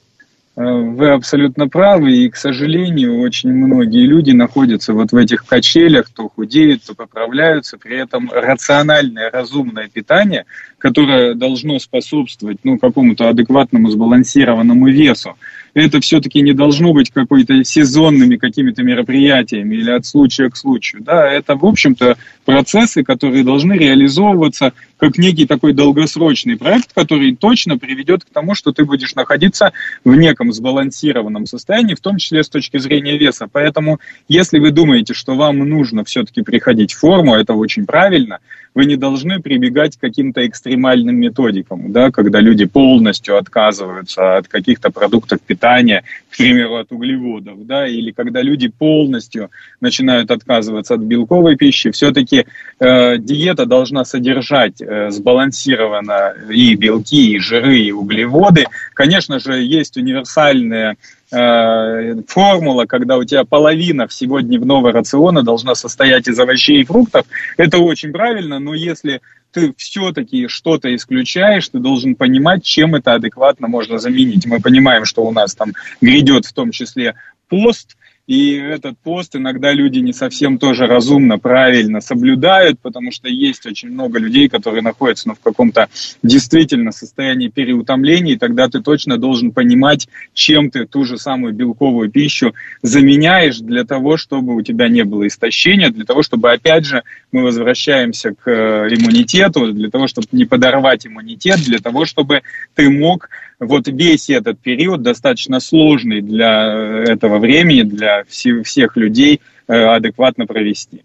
Э, 0.56 0.62
вы 0.62 1.10
абсолютно 1.10 1.68
правы, 1.68 2.12
и, 2.12 2.28
к 2.28 2.36
сожалению, 2.36 3.20
очень 3.20 3.52
многие 3.52 4.04
люди 4.04 4.32
находятся 4.32 4.92
вот 4.92 5.12
в 5.12 5.16
этих 5.16 5.46
качелях, 5.46 6.10
то 6.10 6.28
худеют, 6.28 6.82
то 6.84 6.94
поправляются, 6.94 7.78
при 7.78 7.96
этом 7.96 8.30
рациональное, 8.30 9.30
разумное 9.30 9.88
питание, 9.88 10.44
которое 10.78 11.34
должно 11.34 11.78
способствовать 11.78 12.58
ну, 12.64 12.78
какому-то 12.78 13.28
адекватному, 13.28 13.90
сбалансированному 13.90 14.88
весу, 14.88 15.36
это 15.74 16.00
все-таки 16.00 16.40
не 16.40 16.52
должно 16.52 16.92
быть 16.92 17.10
какой-то 17.10 17.62
сезонными 17.64 18.36
какими-то 18.36 18.82
мероприятиями 18.82 19.76
или 19.76 19.90
от 19.90 20.06
случая 20.06 20.50
к 20.50 20.56
случаю. 20.56 21.02
Да, 21.02 21.30
это, 21.30 21.56
в 21.56 21.64
общем-то, 21.64 22.16
процессы, 22.44 23.02
которые 23.02 23.44
должны 23.44 23.74
реализовываться 23.74 24.72
как 24.98 25.16
некий 25.18 25.46
такой 25.46 25.72
долгосрочный 25.72 26.56
проект, 26.56 26.92
который 26.92 27.34
точно 27.34 27.78
приведет 27.78 28.24
к 28.24 28.30
тому, 28.30 28.54
что 28.54 28.72
ты 28.72 28.84
будешь 28.84 29.14
находиться 29.14 29.72
в 30.04 30.14
неком 30.14 30.52
сбалансированном 30.52 31.46
состоянии, 31.46 31.94
в 31.94 32.00
том 32.00 32.18
числе 32.18 32.42
с 32.42 32.48
точки 32.48 32.78
зрения 32.78 33.16
веса. 33.16 33.48
Поэтому, 33.50 33.98
если 34.28 34.58
вы 34.58 34.70
думаете, 34.70 35.14
что 35.14 35.34
вам 35.34 35.58
нужно 35.58 36.04
все-таки 36.04 36.42
приходить 36.42 36.92
в 36.92 36.98
форму, 36.98 37.34
это 37.34 37.54
очень 37.54 37.86
правильно, 37.86 38.40
вы 38.74 38.86
не 38.86 38.96
должны 38.96 39.40
прибегать 39.40 39.96
к 39.96 40.00
каким-то 40.00 40.46
экстремальным 40.46 41.16
методикам, 41.16 41.92
да, 41.92 42.10
когда 42.10 42.40
люди 42.40 42.66
полностью 42.66 43.36
отказываются 43.36 44.36
от 44.36 44.48
каких-то 44.48 44.90
продуктов 44.90 45.40
питания, 45.40 46.04
к 46.30 46.36
примеру, 46.36 46.76
от 46.76 46.92
углеводов, 46.92 47.66
да, 47.66 47.86
или 47.86 48.12
когда 48.12 48.42
люди 48.42 48.68
полностью 48.68 49.50
начинают 49.80 50.30
отказываться 50.30 50.94
от 50.94 51.00
белковой 51.00 51.56
пищи, 51.56 51.90
все-таки 51.90 52.46
э, 52.78 53.18
диета 53.18 53.66
должна 53.66 54.04
содержать 54.04 54.80
э, 54.80 55.10
сбалансированно 55.10 56.34
и 56.50 56.74
белки, 56.76 57.32
и 57.32 57.38
жиры, 57.38 57.78
и 57.78 57.92
углеводы. 57.92 58.66
Конечно 58.94 59.40
же, 59.40 59.60
есть 59.60 59.96
универсальные 59.96 60.96
формула, 61.30 62.86
когда 62.86 63.16
у 63.16 63.24
тебя 63.24 63.44
половина 63.44 64.08
всего 64.08 64.40
дневного 64.40 64.92
рациона 64.92 65.42
должна 65.42 65.74
состоять 65.74 66.28
из 66.28 66.38
овощей 66.38 66.80
и 66.80 66.84
фруктов, 66.84 67.24
это 67.56 67.78
очень 67.78 68.12
правильно, 68.12 68.58
но 68.58 68.74
если 68.74 69.20
ты 69.52 69.72
все-таки 69.76 70.48
что-то 70.48 70.94
исключаешь, 70.94 71.68
ты 71.68 71.78
должен 71.78 72.14
понимать, 72.14 72.64
чем 72.64 72.94
это 72.94 73.14
адекватно 73.14 73.68
можно 73.68 73.98
заменить. 73.98 74.46
Мы 74.46 74.60
понимаем, 74.60 75.04
что 75.04 75.22
у 75.24 75.32
нас 75.32 75.54
там 75.54 75.72
грядет 76.00 76.46
в 76.46 76.52
том 76.52 76.70
числе 76.70 77.14
пост, 77.48 77.96
и 78.30 78.54
этот 78.54 78.96
пост 78.96 79.34
иногда 79.34 79.72
люди 79.72 79.98
не 79.98 80.12
совсем 80.12 80.58
тоже 80.58 80.86
разумно, 80.86 81.40
правильно 81.40 82.00
соблюдают, 82.00 82.78
потому 82.78 83.10
что 83.10 83.28
есть 83.28 83.66
очень 83.66 83.90
много 83.90 84.20
людей, 84.20 84.48
которые 84.48 84.82
находятся 84.82 85.26
ну, 85.26 85.34
в 85.34 85.40
каком-то 85.40 85.88
действительно 86.22 86.92
состоянии 86.92 87.48
переутомления, 87.48 88.34
и 88.34 88.38
тогда 88.38 88.68
ты 88.68 88.82
точно 88.82 89.18
должен 89.18 89.50
понимать, 89.50 90.08
чем 90.32 90.70
ты 90.70 90.86
ту 90.86 91.02
же 91.02 91.18
самую 91.18 91.54
белковую 91.54 92.08
пищу 92.08 92.54
заменяешь 92.82 93.58
для 93.58 93.84
того, 93.84 94.16
чтобы 94.16 94.54
у 94.54 94.62
тебя 94.62 94.88
не 94.88 95.02
было 95.02 95.26
истощения, 95.26 95.90
для 95.90 96.04
того, 96.04 96.22
чтобы, 96.22 96.52
опять 96.52 96.84
же, 96.84 97.02
мы 97.32 97.42
возвращаемся 97.42 98.32
к 98.32 98.48
э, 98.48 98.94
иммунитету, 98.94 99.72
для 99.72 99.90
того, 99.90 100.06
чтобы 100.06 100.28
не 100.30 100.44
подорвать 100.44 101.04
иммунитет, 101.04 101.64
для 101.64 101.80
того, 101.80 102.04
чтобы 102.04 102.42
ты 102.76 102.90
мог 102.90 103.28
вот 103.60 103.88
весь 103.88 104.30
этот 104.30 104.58
период 104.58 105.02
достаточно 105.02 105.60
сложный 105.60 106.22
для 106.22 107.02
этого 107.06 107.38
времени, 107.38 107.82
для 107.82 108.24
всех 108.24 108.96
людей 108.96 109.40
э, 109.68 109.74
адекватно 109.74 110.46
провести. 110.46 111.04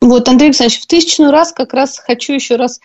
Вот, 0.00 0.28
Андрей 0.28 0.48
Александрович, 0.48 0.82
в 0.82 0.86
тысячную 0.86 1.32
раз 1.32 1.52
как 1.52 1.74
раз 1.74 1.98
хочу 1.98 2.32
еще 2.32 2.56
раз 2.56 2.78
э, 2.78 2.82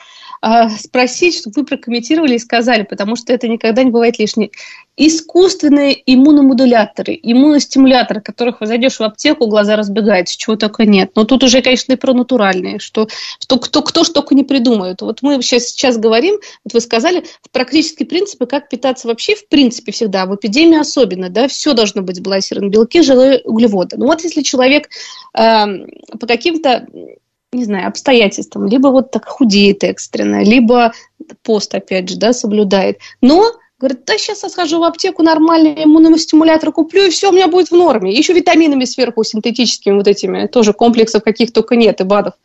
спросить, 0.79 1.37
чтобы 1.37 1.53
вы 1.57 1.65
прокомментировали 1.65 2.35
и 2.35 2.39
сказали, 2.39 2.83
потому 2.83 3.15
что 3.15 3.31
это 3.31 3.47
никогда 3.47 3.83
не 3.83 3.91
бывает 3.91 4.17
лишнее 4.17 4.49
искусственные 4.97 6.01
иммуномодуляторы, 6.05 7.17
иммуностимуляторы, 7.21 8.21
которых 8.21 8.59
вы 8.61 8.67
зайдешь 8.67 8.99
в 8.99 9.01
аптеку, 9.01 9.47
глаза 9.47 9.75
разбегаются, 9.75 10.37
чего 10.37 10.57
только 10.57 10.85
нет. 10.85 11.11
Но 11.15 11.23
тут 11.23 11.43
уже, 11.43 11.61
конечно, 11.61 11.93
и 11.93 11.95
про 11.95 12.13
натуральные, 12.13 12.79
что, 12.79 13.07
что 13.39 13.57
кто, 13.57 13.81
кто 13.81 14.03
ж 14.03 14.09
только 14.09 14.35
не 14.35 14.43
придумает. 14.43 15.01
Вот 15.01 15.21
мы 15.21 15.41
сейчас, 15.41 15.69
сейчас 15.69 15.97
говорим, 15.97 16.35
вот 16.65 16.73
вы 16.73 16.81
сказали, 16.81 17.25
в 17.41 17.49
практические 17.51 18.07
принципы, 18.07 18.45
как 18.45 18.69
питаться 18.69 19.07
вообще, 19.07 19.35
в 19.35 19.47
принципе, 19.47 19.91
всегда, 19.91 20.25
в 20.25 20.35
эпидемии 20.35 20.79
особенно, 20.79 21.29
да, 21.29 21.47
все 21.47 21.73
должно 21.73 22.01
быть 22.01 22.17
сбалансировано, 22.17 22.69
белки, 22.69 23.01
жиры, 23.01 23.41
углеводы. 23.45 23.97
Ну 23.97 24.07
вот 24.07 24.21
если 24.23 24.41
человек 24.41 24.89
э, 25.35 25.65
по 26.19 26.27
каким-то 26.27 26.85
не 27.53 27.65
знаю, 27.65 27.87
обстоятельствам, 27.87 28.67
либо 28.67 28.87
вот 28.87 29.11
так 29.11 29.25
худеет 29.25 29.83
экстренно, 29.83 30.43
либо 30.43 30.93
пост, 31.43 31.75
опять 31.75 32.09
же, 32.09 32.17
да, 32.17 32.33
соблюдает. 32.33 32.99
Но 33.21 33.51
Говорит, 33.79 34.05
да 34.05 34.15
сейчас 34.19 34.43
я 34.43 34.49
схожу 34.49 34.79
в 34.79 34.83
аптеку, 34.83 35.23
нормальный 35.23 35.85
иммуностимулятор 35.85 36.71
куплю, 36.71 37.07
и 37.07 37.09
все 37.09 37.29
у 37.29 37.33
меня 37.33 37.47
будет 37.47 37.69
в 37.69 37.75
норме. 37.75 38.13
Еще 38.13 38.31
витаминами 38.31 38.85
сверху, 38.85 39.23
синтетическими 39.23 39.95
вот 39.95 40.07
этими, 40.07 40.45
тоже 40.45 40.73
комплексов 40.73 41.23
каких 41.23 41.51
только 41.51 41.75
нет, 41.75 41.99
и 41.99 42.03
БАДов 42.03 42.35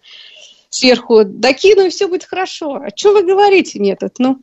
сверху 0.71 1.25
докину, 1.25 1.87
и 1.87 1.91
все 1.91 2.09
будет 2.09 2.25
хорошо. 2.25 2.77
А 2.77 2.89
что 2.95 3.13
вы 3.13 3.23
говорите? 3.23 3.79
Нет, 3.79 4.03
это, 4.03 4.15
ну, 4.19 4.39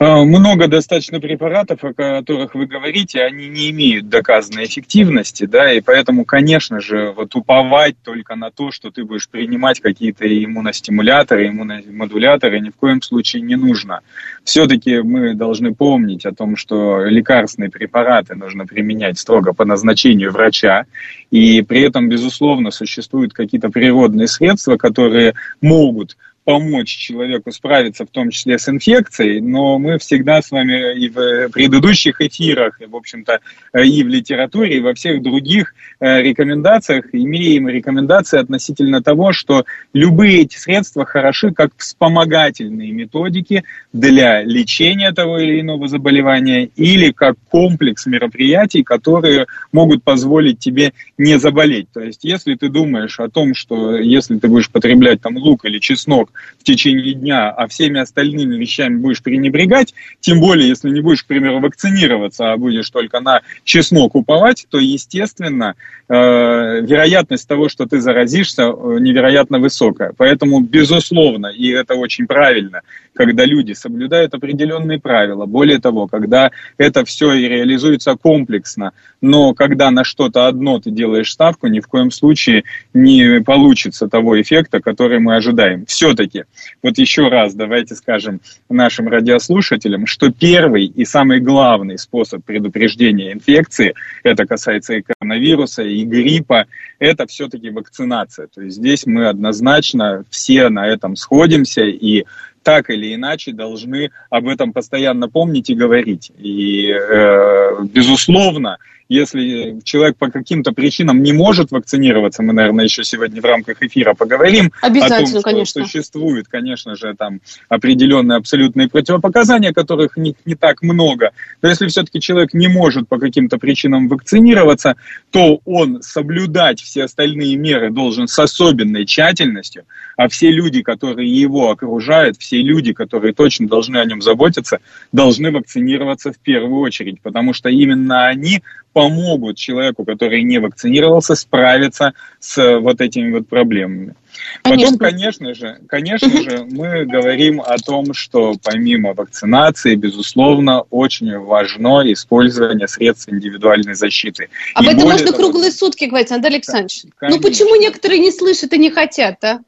много 0.00 0.66
достаточно 0.66 1.20
препаратов, 1.20 1.84
о 1.84 1.92
которых 1.92 2.54
вы 2.54 2.64
говорите, 2.64 3.20
они 3.20 3.48
не 3.48 3.70
имеют 3.70 4.08
доказанной 4.08 4.64
эффективности, 4.64 5.44
да, 5.44 5.70
и 5.70 5.82
поэтому, 5.82 6.24
конечно 6.24 6.80
же, 6.80 7.12
вот 7.14 7.34
уповать 7.36 7.96
только 8.02 8.34
на 8.34 8.50
то, 8.50 8.70
что 8.70 8.90
ты 8.90 9.04
будешь 9.04 9.28
принимать 9.28 9.80
какие-то 9.80 10.26
иммуностимуляторы, 10.26 11.48
иммуномодуляторы, 11.48 12.60
ни 12.60 12.70
в 12.70 12.76
коем 12.76 13.02
случае 13.02 13.42
не 13.42 13.56
нужно. 13.56 14.00
Все-таки 14.42 15.00
мы 15.00 15.34
должны 15.34 15.74
помнить 15.74 16.24
о 16.24 16.32
том, 16.32 16.56
что 16.56 17.04
лекарственные 17.04 17.70
препараты 17.70 18.34
нужно 18.36 18.66
применять 18.66 19.18
строго 19.18 19.52
по 19.52 19.66
назначению 19.66 20.32
врача, 20.32 20.86
и 21.30 21.60
при 21.60 21.82
этом, 21.82 22.08
безусловно, 22.08 22.70
существуют 22.70 23.34
какие-то 23.34 23.68
природные 23.68 24.28
средства, 24.28 24.78
которые 24.78 25.34
могут 25.60 26.16
помочь 26.44 26.88
человеку 26.88 27.52
справиться, 27.52 28.04
в 28.04 28.10
том 28.10 28.30
числе 28.30 28.58
с 28.58 28.68
инфекцией, 28.68 29.40
но 29.40 29.78
мы 29.78 29.98
всегда 29.98 30.40
с 30.42 30.50
вами 30.50 30.98
и 30.98 31.08
в 31.08 31.48
предыдущих 31.50 32.20
эфирах, 32.20 32.80
и, 32.80 32.86
в 32.86 32.96
общем-то, 32.96 33.40
и 33.74 34.02
в 34.02 34.08
литературе, 34.08 34.78
и 34.78 34.80
во 34.80 34.94
всех 34.94 35.22
других 35.22 35.74
э, 36.00 36.22
рекомендациях 36.22 37.06
имеем 37.12 37.68
рекомендации 37.68 38.38
относительно 38.38 39.02
того, 39.02 39.32
что 39.32 39.64
любые 39.92 40.42
эти 40.42 40.56
средства 40.56 41.04
хороши 41.04 41.52
как 41.52 41.72
вспомогательные 41.76 42.92
методики 42.92 43.64
для 43.92 44.42
лечения 44.42 45.12
того 45.12 45.38
или 45.38 45.60
иного 45.60 45.88
заболевания 45.88 46.70
или 46.76 47.12
как 47.12 47.36
комплекс 47.50 48.06
мероприятий, 48.06 48.82
которые 48.82 49.46
могут 49.72 50.02
позволить 50.02 50.58
тебе 50.58 50.92
не 51.20 51.38
заболеть. 51.38 51.88
То 51.92 52.00
есть, 52.00 52.24
если 52.24 52.54
ты 52.54 52.70
думаешь 52.70 53.20
о 53.20 53.28
том, 53.28 53.54
что 53.54 53.94
если 53.94 54.38
ты 54.38 54.48
будешь 54.48 54.70
потреблять 54.70 55.20
там 55.20 55.36
лук 55.36 55.66
или 55.66 55.78
чеснок, 55.78 56.32
в 56.58 56.64
течение 56.64 57.12
дня, 57.12 57.50
а 57.50 57.66
всеми 57.68 58.00
остальными 58.00 58.56
вещами 58.56 58.96
будешь 58.96 59.22
пренебрегать, 59.22 59.94
тем 60.20 60.40
более, 60.40 60.68
если 60.68 60.88
не 60.88 61.02
будешь, 61.02 61.22
к 61.22 61.26
примеру, 61.26 61.60
вакцинироваться, 61.60 62.52
а 62.52 62.56
будешь 62.56 62.88
только 62.88 63.20
на 63.20 63.42
чеснок 63.64 64.14
уповать, 64.14 64.66
то, 64.70 64.78
естественно, 64.78 65.74
э, 66.08 66.14
вероятность 66.14 67.46
того, 67.46 67.68
что 67.68 67.84
ты 67.84 68.00
заразишься, 68.00 68.62
э, 68.62 68.96
невероятно 69.00 69.58
высокая. 69.58 70.14
Поэтому, 70.16 70.60
безусловно, 70.60 71.48
и 71.48 71.68
это 71.68 71.96
очень 71.96 72.26
правильно, 72.26 72.80
когда 73.12 73.44
люди 73.44 73.74
соблюдают 73.74 74.32
определенные 74.32 74.98
правила. 74.98 75.44
Более 75.44 75.80
того, 75.80 76.06
когда 76.06 76.50
это 76.78 77.04
все 77.04 77.34
и 77.34 77.46
реализуется 77.46 78.16
комплексно, 78.16 78.92
но 79.20 79.52
когда 79.52 79.90
на 79.90 80.04
что-то 80.04 80.46
одно 80.46 80.80
ты 80.80 80.90
делаешь 80.90 81.09
ставку, 81.32 81.66
ни 81.66 81.80
в 81.80 81.86
коем 81.86 82.10
случае 82.10 82.64
не 82.94 83.40
получится 83.40 84.08
того 84.08 84.40
эффекта, 84.40 84.80
который 84.80 85.18
мы 85.18 85.36
ожидаем. 85.36 85.86
Все-таки, 85.86 86.44
вот 86.82 86.98
еще 86.98 87.28
раз 87.28 87.54
давайте 87.54 87.94
скажем 87.94 88.40
нашим 88.68 89.08
радиослушателям, 89.08 90.06
что 90.06 90.30
первый 90.30 90.86
и 90.86 91.04
самый 91.04 91.40
главный 91.40 91.98
способ 91.98 92.44
предупреждения 92.44 93.32
инфекции, 93.32 93.94
это 94.22 94.46
касается 94.46 94.94
и 94.94 95.02
коронавируса, 95.02 95.82
и 95.82 96.04
гриппа, 96.04 96.66
это 96.98 97.26
все-таки 97.26 97.70
вакцинация. 97.70 98.46
То 98.46 98.62
есть 98.62 98.76
здесь 98.76 99.06
мы 99.06 99.28
однозначно 99.28 100.24
все 100.30 100.68
на 100.68 100.86
этом 100.86 101.16
сходимся, 101.16 101.82
и 101.82 102.24
так 102.62 102.90
или 102.90 103.14
иначе 103.14 103.52
должны 103.52 104.10
об 104.28 104.48
этом 104.48 104.72
постоянно 104.72 105.28
помнить 105.28 105.70
и 105.70 105.74
говорить. 105.74 106.30
И, 106.38 106.90
э, 106.90 107.82
безусловно, 107.84 108.78
если 109.10 109.80
человек 109.82 110.16
по 110.16 110.30
каким-то 110.30 110.72
причинам 110.72 111.22
не 111.22 111.32
может 111.32 111.70
вакцинироваться, 111.70 112.42
мы, 112.42 112.52
наверное, 112.52 112.84
еще 112.84 113.02
сегодня 113.02 113.40
в 113.40 113.44
рамках 113.44 113.82
эфира 113.82 114.14
поговорим 114.14 114.72
о 114.82 114.90
том, 114.90 115.26
что 115.26 115.42
конечно. 115.42 115.84
существует, 115.84 116.46
конечно 116.48 116.94
же, 116.94 117.14
там 117.18 117.40
определенные 117.68 118.36
абсолютные 118.36 118.88
противопоказания, 118.88 119.72
которых 119.72 120.16
не, 120.16 120.36
не 120.44 120.54
так 120.54 120.82
много. 120.82 121.30
Но 121.62 121.70
если 121.70 121.86
все-таки 121.88 122.20
человек 122.20 122.54
не 122.54 122.68
может 122.68 123.08
по 123.08 123.18
каким-то 123.18 123.58
причинам 123.58 124.08
вакцинироваться, 124.08 124.96
то 125.30 125.60
он 125.64 126.02
соблюдать 126.02 126.80
все 126.80 127.04
остальные 127.04 127.56
меры 127.56 127.90
должен 127.90 128.28
с 128.28 128.38
особенной 128.38 129.06
тщательностью, 129.06 129.84
а 130.16 130.28
все 130.28 130.50
люди, 130.50 130.82
которые 130.82 131.32
его 131.32 131.70
окружают, 131.70 132.36
все 132.38 132.50
все 132.50 132.62
люди, 132.62 132.92
которые 132.92 133.32
точно 133.32 133.68
должны 133.68 133.98
о 133.98 134.04
нем 134.04 134.20
заботиться, 134.20 134.80
должны 135.12 135.52
вакцинироваться 135.52 136.32
в 136.32 136.38
первую 136.38 136.80
очередь, 136.80 137.20
потому 137.22 137.52
что 137.52 137.68
именно 137.68 138.26
они 138.26 138.64
помогут 139.00 139.56
человеку, 139.56 140.04
который 140.04 140.42
не 140.42 140.58
вакцинировался, 140.58 141.34
справиться 141.34 142.12
с 142.38 142.78
вот 142.80 143.00
этими 143.00 143.32
вот 143.32 143.48
проблемами. 143.48 144.14
Конечно. 144.62 144.98
Потом, 144.98 145.10
конечно 145.10 145.54
же, 145.54 145.78
конечно 145.88 146.42
же, 146.42 146.66
мы 146.70 147.04
говорим 147.04 147.60
о 147.60 147.76
том, 147.78 148.14
что 148.14 148.54
помимо 148.62 149.14
вакцинации, 149.14 149.94
безусловно, 149.94 150.82
очень 150.90 151.36
важно 151.38 152.02
использование 152.12 152.88
средств 152.88 153.28
индивидуальной 153.28 153.94
защиты. 153.94 154.48
Об 154.74 154.84
и 154.84 154.88
этом 154.88 155.02
можно 155.02 155.26
того, 155.26 155.38
круглые 155.38 155.72
сутки 155.72 156.04
говорить, 156.04 156.30
Андрей 156.30 156.56
Александрович. 156.56 157.04
Конечно. 157.16 157.40
Ну 157.40 157.42
почему 157.42 157.76
некоторые 157.76 158.20
не 158.20 158.30
слышат 158.30 158.72
и 158.72 158.78
не 158.78 158.90
хотят, 158.90 159.42
а? 159.44 159.60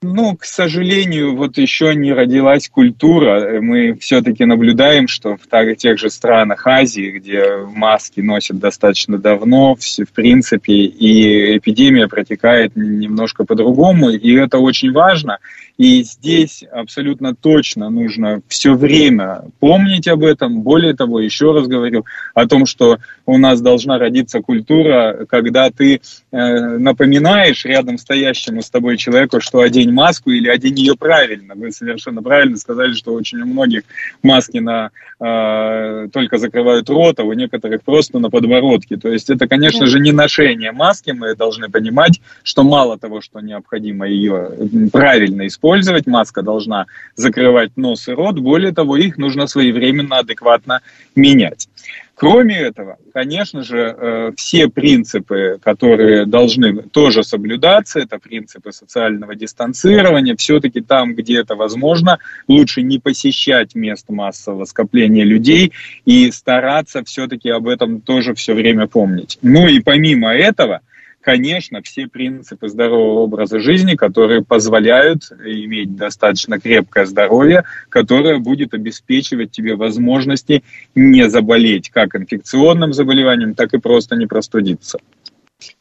Ну, 0.00 0.36
к 0.36 0.44
сожалению, 0.44 1.34
вот 1.34 1.58
еще 1.58 1.92
не 1.96 2.12
родилась 2.12 2.68
культура. 2.68 3.60
Мы 3.60 3.94
все-таки 3.94 4.44
наблюдаем, 4.44 5.08
что 5.08 5.36
в 5.36 5.48
тех 5.74 5.98
же 5.98 6.08
странах 6.08 6.68
Азии, 6.68 7.10
где 7.10 7.66
маски 7.66 8.20
носят 8.20 8.60
достаточно 8.60 9.18
давно, 9.18 9.74
в 9.74 10.12
принципе, 10.14 10.72
и 10.72 11.58
эпидемия 11.58 12.06
протекает 12.06 12.76
немножко 12.76 13.44
по-другому, 13.44 14.10
и 14.10 14.34
это 14.36 14.58
очень 14.58 14.92
важно. 14.92 15.38
И 15.78 16.02
здесь 16.02 16.64
абсолютно 16.72 17.36
точно 17.36 17.88
нужно 17.88 18.40
все 18.48 18.74
время 18.74 19.44
помнить 19.60 20.08
об 20.08 20.24
этом. 20.24 20.62
Более 20.62 20.92
того, 20.94 21.20
еще 21.20 21.52
раз 21.52 21.68
говорю 21.68 22.04
о 22.34 22.48
том, 22.48 22.66
что 22.66 22.98
у 23.26 23.38
нас 23.38 23.60
должна 23.60 23.96
родиться 23.96 24.40
культура, 24.40 25.24
когда 25.28 25.70
ты 25.70 26.00
э, 26.32 26.38
напоминаешь 26.78 27.64
рядом 27.64 27.96
стоящему 27.96 28.60
с 28.60 28.70
тобой 28.70 28.96
человеку, 28.96 29.40
что 29.40 29.60
одень 29.60 29.92
маску 29.92 30.32
или 30.32 30.48
одень 30.48 30.80
ее 30.80 30.96
правильно. 30.96 31.54
Вы 31.54 31.70
совершенно 31.70 32.24
правильно 32.24 32.56
сказали, 32.56 32.92
что 32.94 33.12
очень 33.12 33.40
у 33.40 33.46
многих 33.46 33.82
маски 34.24 34.58
на, 34.58 34.90
э, 35.20 36.08
только 36.12 36.38
закрывают 36.38 36.90
рот, 36.90 37.20
а 37.20 37.22
у 37.22 37.32
некоторых 37.34 37.84
просто 37.84 38.18
на 38.18 38.30
подбородке. 38.30 38.96
То 38.96 39.12
есть 39.12 39.30
это, 39.30 39.46
конечно 39.46 39.86
же, 39.86 40.00
не 40.00 40.10
ношение 40.10 40.72
маски. 40.72 41.12
Мы 41.12 41.36
должны 41.36 41.68
понимать, 41.68 42.20
что 42.42 42.64
мало 42.64 42.98
того, 42.98 43.20
что 43.20 43.38
необходимо 43.38 44.08
ее 44.08 44.50
правильно 44.90 45.46
использовать, 45.46 45.67
использовать. 45.68 46.06
Маска 46.06 46.42
должна 46.42 46.86
закрывать 47.14 47.76
нос 47.76 48.08
и 48.08 48.12
рот. 48.12 48.38
Более 48.38 48.72
того, 48.72 48.96
их 48.96 49.18
нужно 49.18 49.46
своевременно, 49.46 50.18
адекватно 50.18 50.80
менять. 51.14 51.68
Кроме 52.14 52.58
этого, 52.58 52.96
конечно 53.14 53.62
же, 53.62 53.94
э, 53.96 54.32
все 54.36 54.68
принципы, 54.68 55.60
которые 55.62 56.26
должны 56.26 56.82
тоже 56.82 57.22
соблюдаться, 57.22 58.00
это 58.00 58.18
принципы 58.18 58.72
социального 58.72 59.36
дистанцирования, 59.36 60.34
все-таки 60.34 60.80
там, 60.80 61.14
где 61.14 61.38
это 61.38 61.54
возможно, 61.54 62.18
лучше 62.48 62.82
не 62.82 62.98
посещать 62.98 63.76
мест 63.76 64.06
массового 64.08 64.64
скопления 64.64 65.22
людей 65.22 65.72
и 66.06 66.32
стараться 66.32 67.04
все-таки 67.04 67.50
об 67.50 67.68
этом 67.68 68.00
тоже 68.00 68.34
все 68.34 68.52
время 68.52 68.88
помнить. 68.88 69.38
Ну 69.42 69.68
и 69.68 69.78
помимо 69.78 70.34
этого, 70.34 70.80
конечно, 71.28 71.82
все 71.82 72.06
принципы 72.06 72.70
здорового 72.70 73.20
образа 73.20 73.60
жизни, 73.60 73.96
которые 73.96 74.42
позволяют 74.42 75.30
иметь 75.44 75.94
достаточно 75.94 76.58
крепкое 76.58 77.04
здоровье, 77.04 77.64
которое 77.90 78.38
будет 78.38 78.72
обеспечивать 78.72 79.50
тебе 79.50 79.76
возможности 79.76 80.64
не 80.94 81.28
заболеть 81.28 81.90
как 81.90 82.16
инфекционным 82.16 82.94
заболеванием, 82.94 83.54
так 83.54 83.74
и 83.74 83.78
просто 83.78 84.16
не 84.16 84.24
простудиться. 84.26 85.00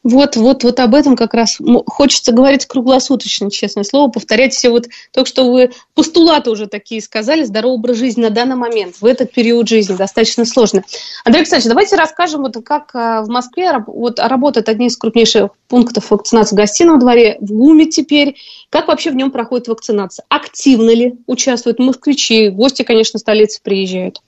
Вот, 0.04 0.36
вот, 0.36 0.64
вот 0.64 0.80
об 0.80 0.96
этом 0.96 1.16
как 1.16 1.34
раз 1.36 1.60
хочется 1.86 2.32
говорить 2.32 2.66
круглосуточно, 2.66 3.52
честное 3.52 3.84
слово, 3.84 4.10
повторять 4.10 4.54
все 4.54 4.70
вот 4.70 4.88
только 5.12 5.30
что 5.30 5.52
вы 5.52 5.72
постулаты 5.94 6.50
уже 6.50 6.68
такие 6.68 7.02
сказали, 7.02 7.44
здоровый 7.44 7.78
образ 7.78 7.98
жизни 7.98 8.22
на 8.22 8.32
данный 8.32 8.56
момент, 8.56 8.96
в 9.00 9.06
этот 9.06 9.32
период 9.32 9.68
жизни 9.68 9.96
достаточно 9.96 10.46
сложно. 10.46 10.84
Андрей 11.26 11.42
Александрович, 11.42 11.70
давайте 11.70 11.96
расскажем, 11.96 12.42
вот 12.42 12.58
как 12.66 12.90
а, 12.96 13.22
в 13.22 13.28
Москве 13.28 13.84
вот, 13.86 14.20
работают 14.20 14.70
одни 14.70 14.88
из 14.88 14.98
крупнейших 14.98 15.52
пунктов 15.68 16.10
вакцинации 16.10 16.56
в 16.56 16.58
гостином 16.58 17.00
дворе, 17.00 17.38
в 17.40 17.52
ГУМе 17.52 17.86
теперь, 17.86 18.36
как 18.70 18.88
вообще 18.88 19.12
в 19.12 19.16
нем 19.16 19.30
проходит 19.30 19.68
вакцинация, 19.68 20.26
активно 20.30 20.90
ли 20.90 21.16
участвуют 21.28 21.78
москвичи, 21.78 22.50
гости, 22.50 22.82
конечно, 22.82 23.20
столицы 23.20 23.60
приезжают. 23.62 24.22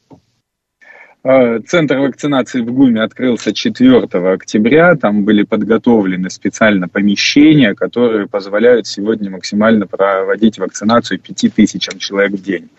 А, 1.21 1.59
центр 1.59 1.97
вакцинации 1.97 2.61
в 2.61 2.71
ГУМе 2.71 3.01
открылся 3.01 3.53
4 3.53 3.97
октября. 4.31 4.95
Там 4.95 5.25
были 5.25 5.43
подготовлены 5.43 6.29
специально 6.29 6.87
помещения, 6.87 7.73
которые 7.73 8.27
позволяют 8.27 8.87
сегодня 8.87 9.29
максимально 9.29 9.85
проводить 9.85 10.59
вакцинацию 10.59 11.19
5000 11.19 11.97
человек 11.97 12.31
в 12.31 12.41
день. 12.41 12.69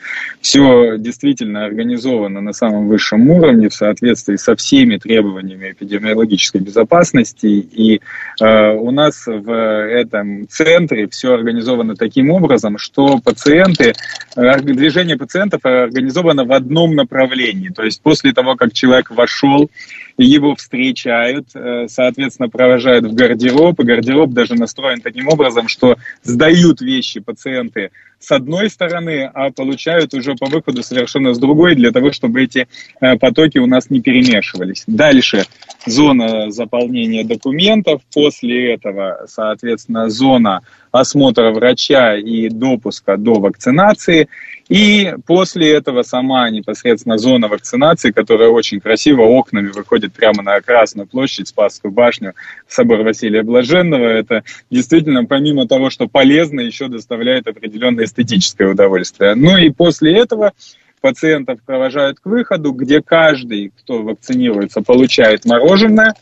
Все 0.41 0.97
действительно 0.97 1.67
организовано 1.67 2.41
на 2.41 2.55
самом 2.55 2.89
высшем 2.89 3.29
уровне 3.29 3.69
в 3.69 3.75
соответствии 3.75 4.37
со 4.37 4.57
всеми 4.57 4.97
требованиями 4.97 5.73
эпидемиологической 5.73 6.63
безопасности. 6.63 7.47
И 7.47 8.01
э, 8.41 8.73
у 8.73 8.91
нас 8.91 9.27
в 9.27 9.53
этом 9.53 10.49
центре 10.49 11.09
все 11.09 11.35
организовано 11.35 11.95
таким 11.95 12.31
образом, 12.31 12.79
что 12.79 13.19
пациенты, 13.19 13.93
э, 14.37 14.61
движение 14.61 15.19
пациентов 15.19 15.61
организовано 15.65 16.47
в 16.47 16.53
одном 16.53 16.95
направлении. 16.95 17.69
То 17.69 17.83
есть 17.83 18.01
после 18.01 18.30
после 18.31 18.35
того, 18.35 18.57
как 18.57 18.73
человек 18.73 19.11
вошел, 19.11 19.71
его 20.17 20.55
встречают, 20.55 21.49
э, 21.55 21.87
соответственно, 21.89 22.49
провожают 22.49 23.07
в 23.07 23.15
гардероб, 23.15 23.81
и 23.81 23.85
гардероб 23.85 24.31
даже 24.31 24.55
настроен 24.55 25.01
таким 25.01 25.29
образом, 25.29 25.69
что 25.69 25.97
сдают 26.23 26.81
вещи 26.81 27.21
пациенты 27.21 27.91
с 28.19 28.31
одной 28.33 28.69
стороны, 28.69 29.31
а 29.33 29.51
получают 29.51 30.13
уже 30.13 30.35
по 30.35 30.47
выходу 30.47 30.83
совершенно 30.83 31.33
с 31.33 31.39
другой, 31.39 31.75
для 31.75 31.91
того, 31.91 32.13
чтобы 32.13 32.43
эти 32.43 32.69
э, 33.01 33.17
потоки 33.17 33.59
у 33.59 33.67
нас 33.67 33.89
не 33.91 34.01
перемешивались. 34.01 34.85
Дальше 34.87 35.47
зона 35.87 36.51
заполнения 36.51 37.25
документов, 37.25 38.03
после 38.13 38.75
этого, 38.75 39.25
соответственно, 39.27 40.11
зона 40.11 40.61
осмотра 40.93 41.51
врача 41.51 42.17
и 42.17 42.51
допуска 42.51 43.17
до 43.17 43.41
вакцинации, 43.41 44.29
и 44.71 45.17
после 45.27 45.73
этого 45.73 46.03
сама 46.03 46.49
непосредственно 46.49 47.19
зона 47.19 47.49
вакцинации, 47.49 48.13
которая 48.13 48.51
очень 48.51 48.81
красиво 48.81 49.23
окнами 49.23 49.67
выходит 49.67 50.13
прямо 50.13 50.45
на 50.45 50.61
Красную 50.61 51.09
площадь, 51.09 51.49
Спасскую 51.49 51.91
башню, 51.91 52.35
собор 52.69 53.03
Василия 53.03 53.43
Блаженного. 53.43 54.07
Это 54.07 54.45
действительно, 54.71 55.25
помимо 55.25 55.67
того, 55.67 55.91
что 55.91 56.07
полезно, 56.07 56.61
еще 56.61 56.87
доставляет 56.87 57.49
определенное 57.49 58.05
эстетическое 58.05 58.69
удовольствие. 58.69 59.35
Ну 59.35 59.57
и 59.59 59.71
после 59.71 60.17
этого 60.17 60.53
пациентов 61.01 61.59
провожают 61.67 62.21
к 62.21 62.27
выходу, 62.27 62.71
где 62.71 63.03
каждый, 63.03 63.73
кто 63.77 64.05
вакцинируется, 64.05 64.83
получает 64.83 65.47
мороженое. 65.47 66.15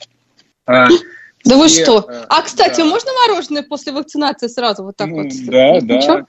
А, 0.65 0.89
да 1.45 1.57
вы 1.57 1.69
что? 1.69 2.07
Э, 2.09 2.25
а, 2.29 2.43
кстати, 2.43 2.79
да. 2.79 2.87
можно 2.87 3.11
мороженое 3.27 3.63
после 3.63 3.93
вакцинации 3.93 4.49
сразу 4.49 4.85
вот 4.85 4.97
так 4.97 5.09
ну, 5.09 5.23
вот? 5.23 5.33
Да, 5.47 5.81
да. 5.83 6.27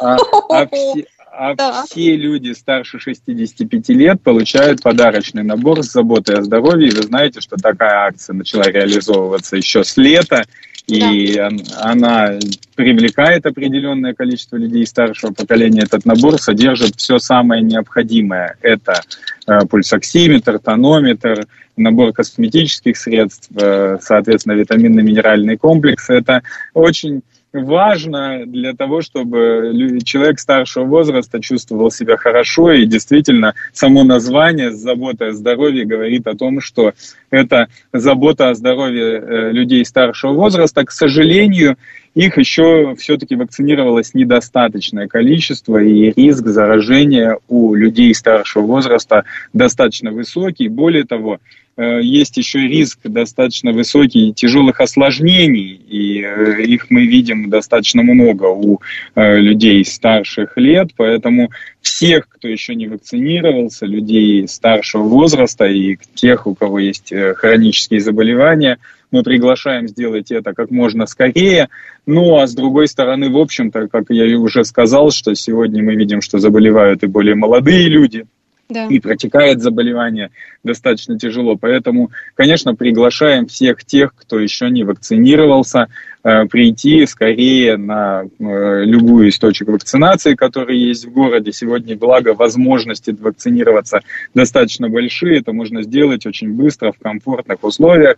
А, 0.00 0.16
а, 0.50 0.66
все, 0.72 1.04
а 1.34 1.54
да. 1.54 1.84
все 1.86 2.14
люди 2.14 2.52
старше 2.52 2.98
65 2.98 3.88
лет 3.90 4.20
получают 4.20 4.82
подарочный 4.82 5.42
набор 5.42 5.82
с 5.82 5.90
заботой 5.90 6.36
о 6.36 6.42
здоровье. 6.42 6.88
И 6.88 6.94
вы 6.94 7.02
знаете, 7.02 7.40
что 7.40 7.56
такая 7.56 8.06
акция 8.06 8.34
начала 8.34 8.64
реализовываться 8.64 9.56
еще 9.56 9.82
с 9.82 9.96
лета. 9.96 10.44
И 10.86 11.36
да. 11.36 11.48
она 11.80 12.38
привлекает 12.74 13.46
определенное 13.46 14.14
количество 14.14 14.56
людей 14.56 14.86
старшего 14.86 15.32
поколения. 15.32 15.84
Этот 15.84 16.04
набор 16.04 16.38
содержит 16.38 16.96
все 16.96 17.18
самое 17.18 17.62
необходимое. 17.62 18.56
Это 18.60 19.00
э, 19.46 19.60
пульсоксиметр, 19.70 20.58
тонометр, 20.58 21.46
набор 21.76 22.12
косметических 22.12 22.96
средств, 22.96 23.48
э, 23.54 23.98
соответственно, 24.02 24.54
витаминно-минеральный 24.54 25.56
комплекс. 25.56 26.10
Это 26.10 26.42
очень 26.74 27.22
важно 27.52 28.46
для 28.46 28.74
того, 28.74 29.02
чтобы 29.02 29.98
человек 30.04 30.38
старшего 30.38 30.84
возраста 30.84 31.40
чувствовал 31.40 31.90
себя 31.90 32.16
хорошо, 32.16 32.72
и 32.72 32.86
действительно 32.86 33.54
само 33.72 34.04
название 34.04 34.72
«Забота 34.72 35.28
о 35.28 35.32
здоровье» 35.32 35.84
говорит 35.84 36.26
о 36.26 36.36
том, 36.36 36.60
что 36.60 36.92
это 37.30 37.68
забота 37.92 38.50
о 38.50 38.54
здоровье 38.54 39.18
э, 39.18 39.50
людей 39.52 39.84
старшего 39.84 40.32
возраста. 40.32 40.84
К 40.84 40.90
сожалению, 40.90 41.76
их 42.14 42.36
еще 42.36 42.94
все-таки 42.98 43.36
вакцинировалось 43.36 44.12
недостаточное 44.14 45.08
количество, 45.08 45.78
и 45.78 46.12
риск 46.12 46.46
заражения 46.46 47.38
у 47.48 47.74
людей 47.74 48.14
старшего 48.14 48.64
возраста 48.64 49.24
достаточно 49.52 50.12
высокий. 50.12 50.68
Более 50.68 51.04
того, 51.04 51.38
есть 51.78 52.36
еще 52.36 52.60
риск 52.60 52.98
достаточно 53.04 53.72
высокий 53.72 54.32
тяжелых 54.34 54.80
осложнений, 54.80 55.80
и 55.88 56.22
э, 56.22 56.62
их 56.62 56.90
мы 56.90 57.06
видим 57.06 57.48
достаточно 57.48 58.02
много 58.02 58.46
у 58.46 58.80
э, 59.14 59.38
людей 59.38 59.82
старших 59.84 60.56
лет, 60.56 60.90
поэтому 60.96 61.50
всех, 61.80 62.28
кто 62.28 62.46
еще 62.46 62.74
не 62.74 62.88
вакцинировался, 62.88 63.86
людей 63.86 64.46
старшего 64.48 65.02
возраста 65.02 65.64
и 65.64 65.96
тех, 66.14 66.46
у 66.46 66.54
кого 66.54 66.78
есть 66.78 67.12
хронические 67.36 68.00
заболевания, 68.00 68.78
Мы 69.10 69.22
приглашаем 69.22 69.88
сделать 69.88 70.30
это 70.30 70.54
как 70.54 70.70
можно 70.70 71.06
скорее. 71.06 71.68
Ну, 72.06 72.38
а 72.38 72.46
с 72.46 72.54
другой 72.54 72.88
стороны, 72.88 73.30
в 73.30 73.36
общем-то, 73.36 73.88
как 73.88 74.04
я 74.08 74.38
уже 74.38 74.64
сказал, 74.64 75.10
что 75.10 75.34
сегодня 75.34 75.82
мы 75.82 75.94
видим, 75.94 76.22
что 76.22 76.38
заболевают 76.38 77.02
и 77.02 77.06
более 77.06 77.34
молодые 77.34 77.88
люди, 77.88 78.24
да. 78.68 78.86
и 78.86 78.98
протекает 79.00 79.60
заболевание 79.60 80.30
достаточно 80.64 81.18
тяжело. 81.18 81.56
Поэтому, 81.56 82.10
конечно, 82.34 82.74
приглашаем 82.74 83.46
всех 83.46 83.84
тех, 83.84 84.14
кто 84.14 84.38
еще 84.38 84.70
не 84.70 84.84
вакцинировался, 84.84 85.88
э, 86.22 86.46
прийти 86.46 87.04
скорее 87.06 87.76
на 87.76 88.24
э, 88.24 88.84
любую 88.84 89.28
из 89.28 89.38
точек 89.38 89.68
вакцинации, 89.68 90.34
которые 90.34 90.88
есть 90.88 91.06
в 91.06 91.12
городе. 91.12 91.52
Сегодня, 91.52 91.96
благо, 91.96 92.34
возможности 92.34 93.10
вакцинироваться 93.10 94.00
достаточно 94.34 94.88
большие. 94.88 95.40
Это 95.40 95.52
можно 95.52 95.82
сделать 95.82 96.26
очень 96.26 96.52
быстро, 96.52 96.92
в 96.92 96.98
комфортных 96.98 97.62
условиях. 97.64 98.16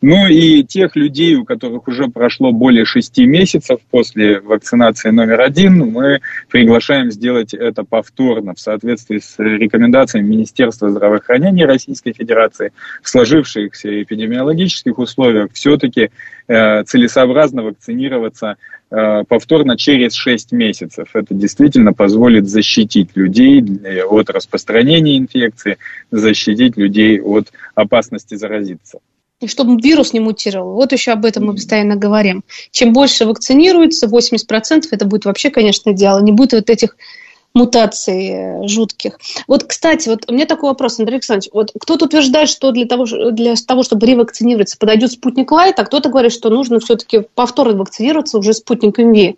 Ну 0.00 0.26
и 0.26 0.64
тех 0.64 0.96
людей, 0.96 1.36
у 1.36 1.44
которых 1.44 1.86
уже 1.86 2.08
прошло 2.08 2.50
более 2.50 2.84
шести 2.84 3.24
месяцев 3.24 3.78
после 3.90 4.40
вакцинации 4.40 5.10
номер 5.10 5.42
один, 5.42 5.78
мы 5.92 6.20
приглашаем 6.48 7.12
сделать 7.12 7.54
это 7.54 7.84
повторно 7.84 8.54
в 8.54 8.58
соответствии 8.58 9.18
с 9.18 9.38
рекомендациями 9.38 9.81
Министерства 9.88 10.90
здравоохранения 10.90 11.66
Российской 11.66 12.12
Федерации 12.12 12.72
в 13.02 13.08
сложившихся 13.08 14.02
эпидемиологических 14.02 14.98
условиях 14.98 15.50
все-таки 15.52 16.10
э, 16.48 16.84
целесообразно 16.84 17.62
вакцинироваться 17.62 18.56
э, 18.90 19.24
повторно 19.28 19.76
через 19.76 20.14
6 20.14 20.52
месяцев. 20.52 21.08
Это 21.14 21.34
действительно 21.34 21.92
позволит 21.92 22.48
защитить 22.48 23.10
людей 23.14 23.62
от 24.04 24.30
распространения 24.30 25.18
инфекции, 25.18 25.78
защитить 26.10 26.76
людей 26.76 27.20
от 27.20 27.52
опасности 27.74 28.34
заразиться 28.34 28.98
и 29.42 29.48
чтобы 29.48 29.80
вирус 29.80 30.12
не 30.12 30.20
мутировал. 30.20 30.74
Вот 30.74 30.92
еще 30.92 31.10
об 31.12 31.24
этом 31.24 31.46
мы 31.46 31.54
постоянно 31.54 31.96
говорим. 31.96 32.44
Чем 32.70 32.92
больше 32.92 33.26
вакцинируется, 33.26 34.06
80% 34.06 34.84
это 34.90 35.04
будет 35.04 35.24
вообще, 35.24 35.50
конечно, 35.50 35.90
идеал. 35.90 36.22
Не 36.22 36.32
будет 36.32 36.52
вот 36.52 36.70
этих 36.70 36.96
мутаций 37.54 38.28
э, 38.30 38.68
жутких. 38.68 39.18
Вот, 39.46 39.64
кстати, 39.64 40.08
вот 40.08 40.24
у 40.28 40.32
меня 40.32 40.46
такой 40.46 40.70
вопрос, 40.70 40.98
Андрей 40.98 41.16
Александрович. 41.16 41.50
Вот 41.52 41.72
кто-то 41.78 42.06
утверждает, 42.06 42.48
что 42.48 42.70
для 42.70 42.86
того, 42.86 43.06
для 43.30 43.54
того, 43.54 43.82
чтобы 43.82 44.06
ревакцинироваться, 44.06 44.78
подойдет 44.78 45.12
спутник 45.12 45.50
Лайт, 45.50 45.78
а 45.78 45.84
кто-то 45.84 46.08
говорит, 46.08 46.32
что 46.32 46.50
нужно 46.50 46.80
все-таки 46.80 47.22
повторно 47.34 47.76
вакцинироваться 47.76 48.38
уже 48.38 48.54
спутником 48.54 49.12
Ви 49.12 49.36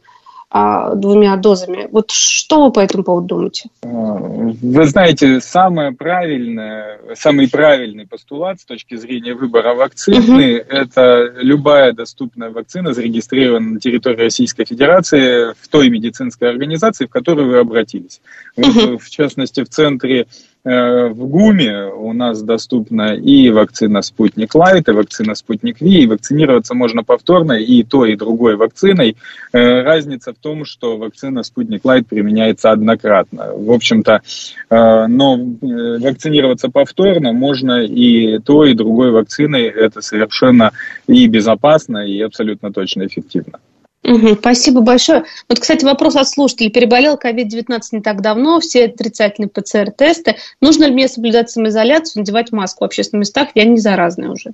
а, 0.56 0.94
двумя 0.94 1.36
дозами. 1.36 1.88
Вот 1.90 2.12
что 2.12 2.66
вы 2.66 2.70
по 2.70 2.78
этому 2.78 3.02
поводу 3.02 3.26
думаете? 3.26 3.70
А, 3.82 3.88
вы 3.88 4.86
знаете, 4.86 5.40
самое 5.40 5.90
правильное, 5.90 7.00
самый 7.14 7.50
правильный 7.50 8.06
постулат 8.06 8.60
с 8.60 8.64
точки 8.64 8.94
зрения 8.94 9.34
выбора 9.34 9.74
вакцины 9.74 10.60
угу. 10.60 10.66
это 10.68 11.32
любая 11.38 11.92
доступная 11.92 12.50
вакцина 12.50 12.94
зарегистрирована 12.94 13.70
на 13.70 13.80
территории 13.80 14.22
Российской 14.22 14.64
Федерации 14.64 15.54
в 15.60 15.66
той 15.66 15.88
медицинской 15.88 16.50
организации, 16.50 17.06
в 17.06 17.10
которую 17.10 17.48
вы 17.48 17.58
обратились. 17.58 18.20
Угу. 18.56 18.98
В 18.98 19.10
частности, 19.10 19.64
в 19.64 19.68
центре 19.68 20.28
в 20.64 21.14
ГУМе 21.14 21.92
у 21.94 22.14
нас 22.14 22.42
доступна 22.42 23.14
и 23.14 23.50
вакцина 23.50 24.00
«Спутник 24.00 24.54
Лайт», 24.54 24.88
и 24.88 24.92
вакцина 24.92 25.34
«Спутник 25.34 25.80
V», 25.80 26.02
и 26.02 26.06
вакцинироваться 26.06 26.74
можно 26.74 27.04
повторно 27.04 27.52
и 27.52 27.82
той, 27.82 28.12
и 28.12 28.16
другой 28.16 28.56
вакциной. 28.56 29.16
Э, 29.52 29.82
разница 29.82 30.32
в 30.32 30.36
том, 30.36 30.64
что 30.64 30.96
вакцина 30.96 31.42
«Спутник 31.42 31.84
Лайт» 31.84 32.06
применяется 32.06 32.70
однократно. 32.70 33.52
В 33.54 33.70
общем-то, 33.70 34.22
э, 34.70 35.06
но 35.06 35.36
вакцинироваться 35.36 36.70
повторно 36.70 37.32
можно 37.32 37.82
и 37.82 38.38
той, 38.38 38.72
и 38.72 38.74
другой 38.74 39.10
вакциной. 39.10 39.64
Это 39.64 40.00
совершенно 40.00 40.72
и 41.06 41.26
безопасно, 41.26 41.98
и 41.98 42.20
абсолютно 42.22 42.72
точно 42.72 43.06
эффективно. 43.06 43.58
Угу, 44.04 44.34
спасибо 44.34 44.82
большое. 44.82 45.24
Вот, 45.48 45.60
кстати, 45.60 45.84
вопрос 45.84 46.14
от 46.16 46.28
слушателей. 46.28 46.70
Переболел 46.70 47.14
COVID-19 47.16 47.80
не 47.92 48.00
так 48.02 48.20
давно, 48.20 48.60
все 48.60 48.84
отрицательные 48.84 49.48
ПЦР-тесты. 49.48 50.36
Нужно 50.60 50.84
ли 50.84 50.92
мне 50.92 51.08
соблюдать 51.08 51.50
самоизоляцию, 51.50 52.20
надевать 52.20 52.52
маску 52.52 52.84
в 52.84 52.86
общественных 52.86 53.20
местах? 53.20 53.48
Я 53.54 53.64
не 53.64 53.78
заразная 53.78 54.28
уже. 54.28 54.52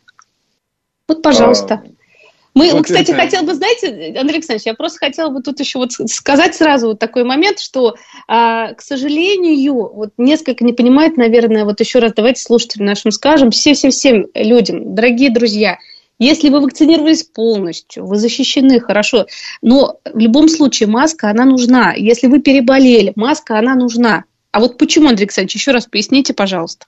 Вот, 1.08 1.22
пожалуйста. 1.22 1.82
А, 1.84 1.88
Мы, 2.54 2.70
вот 2.70 2.84
кстати, 2.84 3.10
это... 3.10 3.20
хотел 3.20 3.42
бы, 3.42 3.54
знаете, 3.54 3.88
Андрей 4.16 4.36
Александрович, 4.36 4.66
я 4.66 4.74
просто 4.74 5.00
хотела 5.00 5.30
бы 5.30 5.42
тут 5.42 5.58
еще 5.58 5.78
вот 5.78 5.90
сказать 5.92 6.54
сразу 6.54 6.86
вот 6.86 7.00
такой 7.00 7.24
момент, 7.24 7.58
что, 7.58 7.96
а, 8.28 8.72
к 8.74 8.82
сожалению, 8.82 9.92
вот 9.92 10.10
несколько 10.16 10.64
не 10.64 10.74
понимает, 10.74 11.16
наверное, 11.16 11.64
вот 11.64 11.80
еще 11.80 11.98
раз 11.98 12.12
давайте 12.14 12.40
слушателям 12.40 12.86
нашим 12.86 13.10
скажем, 13.10 13.50
все-все-всем 13.50 14.28
людям, 14.32 14.94
дорогие 14.94 15.30
друзья– 15.30 15.78
если 16.20 16.50
вы 16.50 16.60
вакцинировались 16.60 17.24
полностью, 17.24 18.06
вы 18.06 18.16
защищены 18.16 18.78
хорошо, 18.78 19.26
но 19.62 20.00
в 20.04 20.18
любом 20.18 20.48
случае 20.48 20.88
маска, 20.88 21.30
она 21.30 21.46
нужна. 21.46 21.94
Если 21.94 22.26
вы 22.26 22.40
переболели, 22.40 23.12
маска, 23.16 23.58
она 23.58 23.74
нужна. 23.74 24.24
А 24.52 24.60
вот 24.60 24.76
почему, 24.76 25.08
Андрей 25.08 25.24
Александрович, 25.24 25.54
еще 25.54 25.70
раз 25.72 25.86
поясните, 25.86 26.34
пожалуйста. 26.34 26.86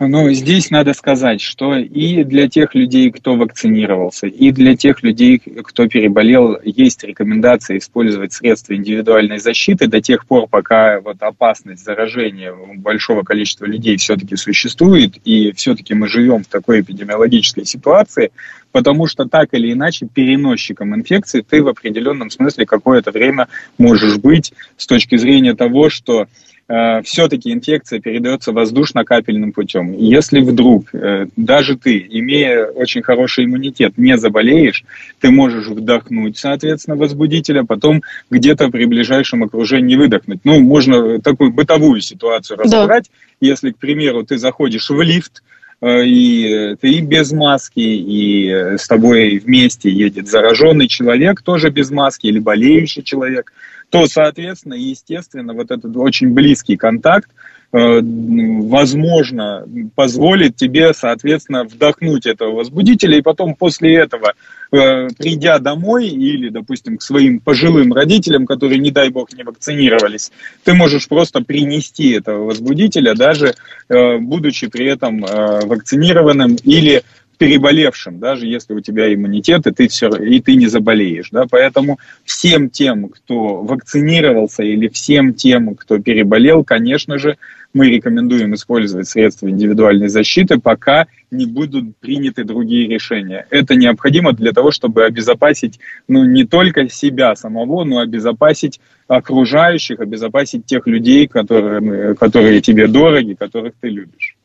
Ну, 0.00 0.30
здесь 0.30 0.70
надо 0.70 0.94
сказать, 0.94 1.40
что 1.40 1.76
и 1.76 2.22
для 2.22 2.48
тех 2.48 2.76
людей, 2.76 3.10
кто 3.10 3.34
вакцинировался, 3.34 4.28
и 4.28 4.52
для 4.52 4.76
тех 4.76 5.02
людей, 5.02 5.38
кто 5.38 5.88
переболел, 5.88 6.56
есть 6.64 7.02
рекомендация 7.02 7.78
использовать 7.78 8.32
средства 8.32 8.74
индивидуальной 8.74 9.40
защиты 9.40 9.88
до 9.88 10.00
тех 10.00 10.24
пор, 10.24 10.46
пока 10.46 11.00
вот 11.00 11.16
опасность 11.20 11.84
заражения 11.84 12.54
большого 12.76 13.24
количества 13.24 13.64
людей 13.64 13.96
все-таки 13.96 14.36
существует, 14.36 15.16
и 15.24 15.50
все-таки 15.52 15.94
мы 15.94 16.06
живем 16.06 16.44
в 16.44 16.48
такой 16.48 16.82
эпидемиологической 16.82 17.64
ситуации, 17.64 18.30
потому 18.70 19.08
что 19.08 19.24
так 19.24 19.48
или 19.52 19.72
иначе 19.72 20.06
переносчиком 20.06 20.94
инфекции 20.94 21.40
ты 21.40 21.60
в 21.60 21.66
определенном 21.66 22.30
смысле 22.30 22.66
какое-то 22.66 23.10
время 23.10 23.48
можешь 23.78 24.18
быть 24.18 24.52
с 24.76 24.86
точки 24.86 25.16
зрения 25.16 25.54
того, 25.54 25.90
что 25.90 26.28
все-таки 26.68 27.50
инфекция 27.50 27.98
передается 27.98 28.52
воздушно-капельным 28.52 29.52
путем. 29.52 29.92
Если 29.92 30.40
вдруг 30.40 30.94
э, 30.94 31.26
даже 31.34 31.78
ты, 31.78 32.06
имея 32.10 32.66
очень 32.66 33.02
хороший 33.02 33.46
иммунитет, 33.46 33.96
не 33.96 34.18
заболеешь, 34.18 34.84
ты 35.18 35.30
можешь 35.30 35.66
вдохнуть, 35.66 36.36
соответственно, 36.36 36.98
возбудителя, 36.98 37.64
потом 37.64 38.02
где-то 38.30 38.68
при 38.68 38.84
ближайшем 38.84 39.44
окружении 39.44 39.96
выдохнуть. 39.96 40.40
Ну, 40.44 40.60
можно 40.60 41.20
такую 41.20 41.52
бытовую 41.52 42.02
ситуацию 42.02 42.58
разобрать. 42.58 43.04
Да. 43.04 43.46
Если, 43.46 43.70
к 43.70 43.78
примеру, 43.78 44.24
ты 44.24 44.36
заходишь 44.36 44.90
в 44.90 45.00
лифт, 45.00 45.42
э, 45.80 46.04
и 46.04 46.76
ты 46.78 47.00
без 47.00 47.32
маски, 47.32 47.80
и 47.80 48.76
с 48.76 48.86
тобой 48.86 49.38
вместе 49.38 49.88
едет 49.88 50.28
зараженный 50.28 50.86
человек, 50.86 51.40
тоже 51.40 51.70
без 51.70 51.90
маски, 51.90 52.26
или 52.26 52.40
болеющий 52.40 53.02
человек– 53.02 53.54
то, 53.90 54.06
соответственно, 54.06 54.74
естественно, 54.74 55.54
вот 55.54 55.70
этот 55.70 55.96
очень 55.96 56.32
близкий 56.34 56.76
контакт, 56.76 57.30
э, 57.72 58.00
возможно, 58.02 59.66
позволит 59.94 60.56
тебе, 60.56 60.92
соответственно, 60.92 61.64
вдохнуть 61.64 62.26
этого 62.26 62.52
возбудителя, 62.52 63.18
и 63.18 63.22
потом 63.22 63.54
после 63.54 63.96
этого, 63.96 64.34
э, 64.72 65.08
придя 65.16 65.58
домой 65.58 66.08
или, 66.08 66.50
допустим, 66.50 66.98
к 66.98 67.02
своим 67.02 67.40
пожилым 67.40 67.92
родителям, 67.92 68.46
которые, 68.46 68.78
не 68.78 68.90
дай 68.90 69.08
бог, 69.08 69.32
не 69.32 69.42
вакцинировались, 69.42 70.32
ты 70.64 70.74
можешь 70.74 71.08
просто 71.08 71.40
принести 71.42 72.10
этого 72.10 72.44
возбудителя, 72.44 73.14
даже 73.14 73.54
э, 73.88 74.18
будучи 74.18 74.66
при 74.68 74.86
этом 74.86 75.20
вакцинированным 75.20 76.56
или 76.64 77.02
переболевшим, 77.38 78.18
даже 78.18 78.46
если 78.46 78.74
у 78.74 78.80
тебя 78.80 79.12
иммунитет, 79.12 79.66
и 79.66 79.72
ты, 79.72 79.88
все, 79.88 80.08
и 80.08 80.40
ты 80.40 80.56
не 80.56 80.66
заболеешь. 80.66 81.30
Да? 81.30 81.46
Поэтому 81.48 81.98
всем 82.24 82.68
тем, 82.68 83.08
кто 83.08 83.62
вакцинировался, 83.62 84.64
или 84.64 84.88
всем 84.88 85.32
тем, 85.32 85.74
кто 85.76 85.98
переболел, 85.98 86.64
конечно 86.64 87.18
же, 87.18 87.38
мы 87.74 87.90
рекомендуем 87.90 88.54
использовать 88.54 89.08
средства 89.08 89.48
индивидуальной 89.48 90.08
защиты, 90.08 90.58
пока 90.58 91.06
не 91.30 91.46
будут 91.46 91.96
приняты 91.98 92.44
другие 92.44 92.88
решения. 92.88 93.46
Это 93.50 93.74
необходимо 93.74 94.32
для 94.32 94.52
того, 94.52 94.70
чтобы 94.70 95.04
обезопасить 95.04 95.78
ну, 96.08 96.24
не 96.24 96.44
только 96.44 96.88
себя 96.88 97.36
самого, 97.36 97.84
но 97.84 97.98
обезопасить 97.98 98.80
окружающих, 99.06 100.00
обезопасить 100.00 100.64
тех 100.64 100.86
людей, 100.86 101.28
которые, 101.28 102.14
которые 102.14 102.60
тебе 102.62 102.88
дороги, 102.88 103.34
которых 103.34 103.74
ты 103.80 103.88
любишь. 103.88 104.37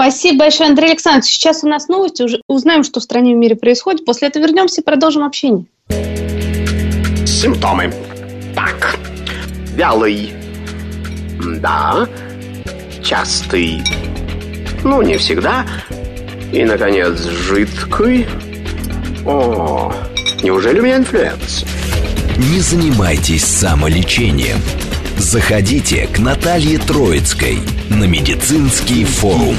Спасибо 0.00 0.38
большое, 0.38 0.70
Андрей 0.70 0.92
Александрович. 0.92 1.30
Сейчас 1.30 1.62
у 1.62 1.68
нас 1.68 1.88
новости, 1.88 2.22
уже 2.22 2.40
узнаем, 2.48 2.84
что 2.84 3.00
в 3.00 3.02
стране 3.02 3.32
и 3.32 3.34
в 3.34 3.36
мире 3.36 3.54
происходит. 3.54 4.06
После 4.06 4.28
этого 4.28 4.44
вернемся 4.44 4.80
и 4.80 4.84
продолжим 4.84 5.22
общение. 5.24 5.66
Симптомы. 7.26 7.92
Так, 8.54 8.96
вялый. 9.74 10.32
Да. 11.60 12.08
Частый. 13.04 13.82
Ну, 14.84 15.02
не 15.02 15.18
всегда. 15.18 15.66
И, 16.50 16.64
наконец, 16.64 17.20
жидкий. 17.20 18.26
О, 19.26 19.92
неужели 20.42 20.80
у 20.80 20.82
меня 20.82 20.96
инфлюэнца? 20.96 21.66
Не 22.38 22.60
занимайтесь 22.60 23.44
самолечением. 23.44 24.56
Заходите 25.20 26.06
к 26.06 26.18
Наталье 26.18 26.78
Троицкой 26.78 27.58
на 27.90 28.04
медицинский 28.04 29.04
форум. 29.04 29.54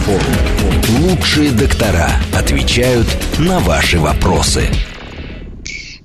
Лучшие 0.97 1.51
доктора 1.51 2.09
отвечают 2.33 3.05
на 3.37 3.59
ваши 3.59 3.99
вопросы. 3.99 4.71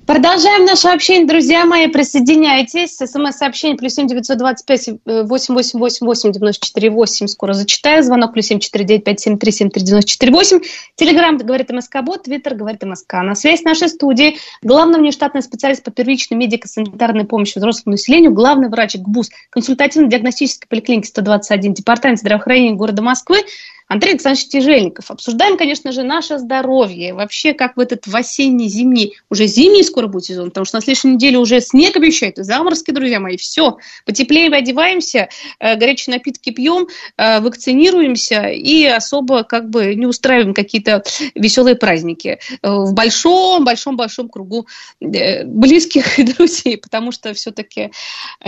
Продолжаем 0.07 0.63
наше 0.63 0.87
общение, 0.87 1.27
друзья 1.27 1.65
мои. 1.65 1.87
Присоединяйтесь. 1.87 2.95
СМС-сообщение 2.95 3.77
плюс 3.77 3.93
семь 3.93 4.07
девятьсот 4.07 4.37
двадцать 4.37 4.65
пять 4.65 4.87
восемь 5.05 5.53
восемь 5.53 5.79
восемь 5.79 6.07
восемь 6.07 6.31
девяносто 6.31 6.65
четыре 6.65 6.89
восемь. 6.91 7.27
Скоро 7.27 7.51
зачитаю. 7.51 8.01
Звонок 8.01 8.31
плюс 8.31 8.45
семь 8.45 8.59
четыре 8.59 8.85
девять 8.85 9.03
пять 9.03 9.19
семь 9.19 9.37
три 9.37 9.51
семь 9.51 9.69
три 9.69 9.83
девяносто 9.83 10.09
четыре 10.09 10.31
восемь. 10.31 10.61
Телеграмм 10.95 11.37
говорит 11.37 11.69
МСК 11.71 11.97
Бот, 12.03 12.23
Твиттер 12.23 12.55
говорит 12.55 12.83
МСК. 12.83 13.15
На 13.15 13.35
связь 13.35 13.63
нашей 13.63 13.89
студии 13.89 14.37
главный 14.61 14.99
внештатный 14.99 15.41
специалист 15.41 15.83
по 15.83 15.91
первичной 15.91 16.37
медико-санитарной 16.37 17.25
помощи 17.25 17.57
взрослому 17.57 17.91
населению, 17.91 18.31
главный 18.31 18.69
врач 18.69 18.95
ГБУС 18.95 19.29
консультативно-диагностической 19.49 20.69
поликлиники 20.69 21.07
121 21.07 21.73
Департамент 21.73 22.19
здравоохранения 22.19 22.77
города 22.77 23.01
Москвы 23.01 23.39
Андрей 23.87 24.11
Александрович 24.11 24.49
Тяжельников. 24.49 25.09
Обсуждаем, 25.09 25.57
конечно 25.57 25.93
же, 25.93 26.03
наше 26.03 26.39
здоровье. 26.39 27.13
Вообще, 27.13 27.53
как 27.53 27.77
в 27.77 27.79
этот 27.79 28.05
в 28.05 28.15
осенний, 28.15 28.67
зимний, 28.67 29.15
уже 29.29 29.47
зимний 29.47 29.83
скоро 29.83 30.07
будет 30.07 30.25
сезон, 30.25 30.49
потому 30.49 30.65
что 30.65 30.77
на 30.77 30.81
следующей 30.81 31.07
неделе 31.09 31.37
уже 31.37 31.61
снег 31.61 31.95
обещают, 31.95 32.37
и 32.37 32.43
заморозки, 32.43 32.91
друзья 32.91 33.21
мои, 33.21 33.37
все. 33.37 33.77
Потеплее 34.05 34.49
одеваемся, 34.49 35.29
э, 35.59 35.75
горячие 35.77 36.15
напитки 36.15 36.49
пьем, 36.51 36.87
э, 37.17 37.39
вакцинируемся 37.39 38.47
и 38.49 38.85
особо 38.85 39.43
как 39.43 39.69
бы 39.69 39.95
не 39.95 40.05
устраиваем 40.05 40.53
какие-то 40.53 41.03
веселые 41.33 41.75
праздники 41.75 42.39
э, 42.61 42.69
в 42.69 42.93
большом-большом-большом 42.93 44.27
кругу 44.27 44.67
близких 44.99 46.19
и 46.19 46.23
друзей, 46.33 46.77
потому 46.77 47.11
что 47.13 47.33
все-таки 47.33 47.91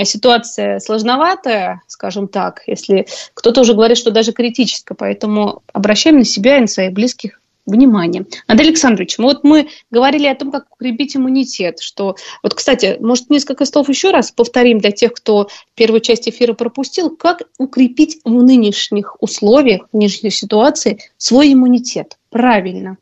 ситуация 0.04 0.80
сложноватая, 0.80 1.82
скажем 1.88 2.28
так, 2.28 2.64
если 2.68 3.08
кто-то 3.34 3.62
уже 3.62 3.74
говорит, 3.74 3.98
что 3.98 4.12
даже 4.12 4.34
критическая, 4.34 4.96
поэтому 4.96 5.29
Поэтому 5.30 5.62
обращаем 5.74 6.18
на 6.18 6.26
себя 6.26 6.58
и 6.58 6.62
на 6.62 6.68
своих 6.68 6.92
близких 6.92 7.40
внимание. 7.68 8.26
Андрей 8.48 8.70
Александрович, 8.70 9.20
вот 9.20 9.44
мы 9.44 9.68
говорили 9.92 10.26
о 10.26 10.34
том, 10.34 10.52
как 10.52 10.66
укрепить 10.74 11.16
иммунитет, 11.16 11.82
что... 11.82 12.16
Вот, 12.42 12.56
кстати, 12.56 12.98
может, 13.00 13.30
несколько 13.30 13.66
слов 13.66 13.90
еще 13.90 14.10
раз 14.10 14.32
повторим 14.32 14.80
для 14.80 14.90
тех, 14.90 15.14
кто 15.14 15.48
первую 15.76 16.02
часть 16.02 16.28
эфира 16.28 16.54
пропустил. 16.54 17.16
Как 17.16 17.44
укрепить 17.60 18.22
в 18.26 18.32
нынешних 18.42 19.22
условиях, 19.22 19.88
в 19.94 19.96
нынешней 19.96 20.32
ситуации 20.32 20.98
свой 21.18 21.54
иммунитет? 21.54 22.18
Правильно. 22.32 22.98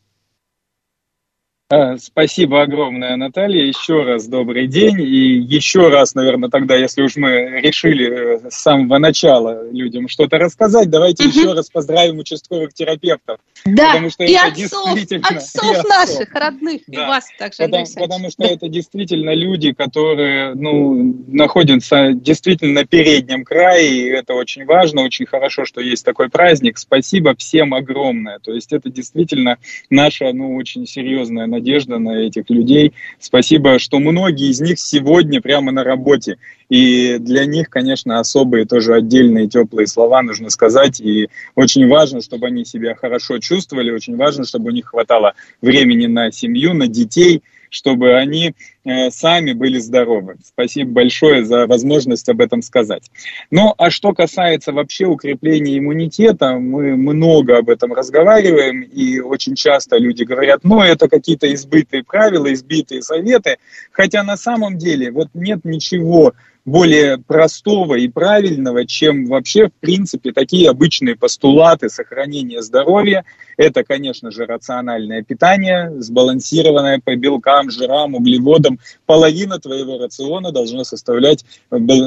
А, 1.70 1.98
спасибо 1.98 2.62
огромное, 2.62 3.18
Наталья. 3.18 3.66
Еще 3.66 4.04
раз 4.04 4.28
добрый 4.28 4.68
день. 4.68 5.02
И 5.02 5.38
еще 5.38 5.90
раз, 5.90 6.16
наверное, 6.16 6.50
тогда, 6.50 6.78
если 6.78 7.02
уж 7.02 7.18
мы 7.18 7.60
решили 7.60 8.46
э, 8.46 8.50
с 8.50 8.56
самого 8.56 9.00
начала 9.00 9.70
людям 9.70 10.08
что-то 10.08 10.38
рассказать, 10.38 10.90
давайте 10.90 11.26
угу. 11.26 11.38
еще 11.38 11.52
раз 11.52 11.70
поздравим 11.70 12.20
участковых 12.20 12.74
терапевтов. 12.74 13.40
Да, 13.66 13.88
потому 13.88 14.10
что 14.10 14.24
и 14.24 14.32
это 14.32 14.48
отцов, 14.48 14.96
действительно, 14.96 15.28
отцов 15.28 15.66
и 15.66 15.76
отцов. 15.76 15.90
наших, 15.90 16.34
родных, 16.34 16.82
да. 16.88 17.04
и 17.04 17.06
вас 17.06 17.26
также, 17.38 17.58
потому, 17.64 17.86
потому 17.96 18.30
что 18.30 18.44
да. 18.44 18.48
это 18.48 18.70
действительно 18.70 19.34
люди, 19.34 19.74
которые 19.74 20.54
ну, 20.54 21.22
находятся 21.28 22.14
действительно 22.14 22.82
на 22.82 22.86
переднем 22.86 23.44
крае, 23.44 23.90
и 23.90 24.06
это 24.06 24.36
очень 24.36 24.64
важно, 24.64 25.02
очень 25.02 25.26
хорошо, 25.26 25.66
что 25.66 25.82
есть 25.82 26.06
такой 26.06 26.30
праздник. 26.30 26.78
Спасибо 26.78 27.36
всем 27.36 27.74
огромное. 27.74 28.40
То 28.40 28.54
есть 28.54 28.72
это 28.72 28.90
действительно 28.90 29.58
наша, 29.90 30.32
ну, 30.32 30.56
очень 30.56 30.88
серьезная 30.88 31.57
надежда 31.58 31.98
на 31.98 32.26
этих 32.26 32.50
людей. 32.50 32.94
Спасибо, 33.20 33.80
что 33.80 34.00
многие 34.00 34.50
из 34.50 34.62
них 34.62 34.80
сегодня 34.80 35.42
прямо 35.42 35.72
на 35.72 35.84
работе. 35.84 36.38
И 36.70 37.18
для 37.20 37.46
них, 37.46 37.70
конечно, 37.70 38.20
особые 38.20 38.66
тоже 38.66 38.94
отдельные 38.94 39.48
теплые 39.48 39.88
слова 39.88 40.22
нужно 40.22 40.50
сказать. 40.50 41.00
И 41.02 41.30
очень 41.56 41.88
важно, 41.88 42.22
чтобы 42.22 42.48
они 42.48 42.66
себя 42.66 42.96
хорошо 42.96 43.40
чувствовали, 43.40 43.92
очень 43.92 44.16
важно, 44.16 44.46
чтобы 44.46 44.68
у 44.68 44.74
них 44.74 44.88
хватало 44.88 45.34
времени 45.62 46.08
на 46.08 46.32
семью, 46.32 46.74
на 46.74 46.88
детей– 46.88 47.42
чтобы 47.70 48.16
они 48.16 48.54
э, 48.84 49.10
сами 49.12 49.54
были 49.54 49.80
здоровы. 49.80 50.38
Спасибо 50.44 50.92
большое 50.92 51.46
за 51.46 51.68
возможность 51.68 52.28
об 52.30 52.42
этом 52.42 52.62
сказать. 52.62 53.10
Ну, 53.52 53.74
а 53.78 53.90
что 53.90 54.14
касается 54.14 54.72
вообще 54.72 55.06
укрепления 55.06 55.78
иммунитета, 55.78 56.54
мы 56.54 56.96
много 56.96 57.58
об 57.58 57.70
этом 57.70 57.94
разговариваем, 57.94 58.82
и 58.82 59.20
очень 59.20 59.56
часто 59.56 59.98
люди 59.98 60.24
говорят, 60.24 60.62
ну, 60.64 60.82
это 60.82 61.08
какие-то 61.08 61.54
избытые 61.54 62.04
правила, 62.04 62.52
избитые 62.54 63.02
советы, 63.02 63.58
хотя 63.92 64.24
на 64.24 64.38
самом 64.38 64.78
деле 64.78 65.12
вот 65.12 65.30
нет 65.34 65.66
ничего 65.66 66.34
более 66.68 67.18
простого 67.18 67.96
и 67.96 68.10
правильного, 68.10 68.86
чем 68.86 69.26
вообще, 69.28 69.70
в 69.70 69.74
принципе, 69.80 70.34
такие 70.34 70.70
обычные 70.70 71.16
постулаты 71.16 71.90
сохранения 71.90 72.62
здоровья. 72.62 73.24
Это, 73.56 73.86
конечно 73.86 74.32
же, 74.32 74.46
рациональное 74.46 75.24
питание, 75.24 75.94
сбалансированное 76.02 77.00
по 77.04 77.16
белкам, 77.16 77.72
жирам, 77.72 78.16
углеводам. 78.16 78.80
Половина 79.06 79.60
твоего 79.60 79.98
рациона 79.98 80.52
должна 80.52 80.84
составлять, 80.84 81.46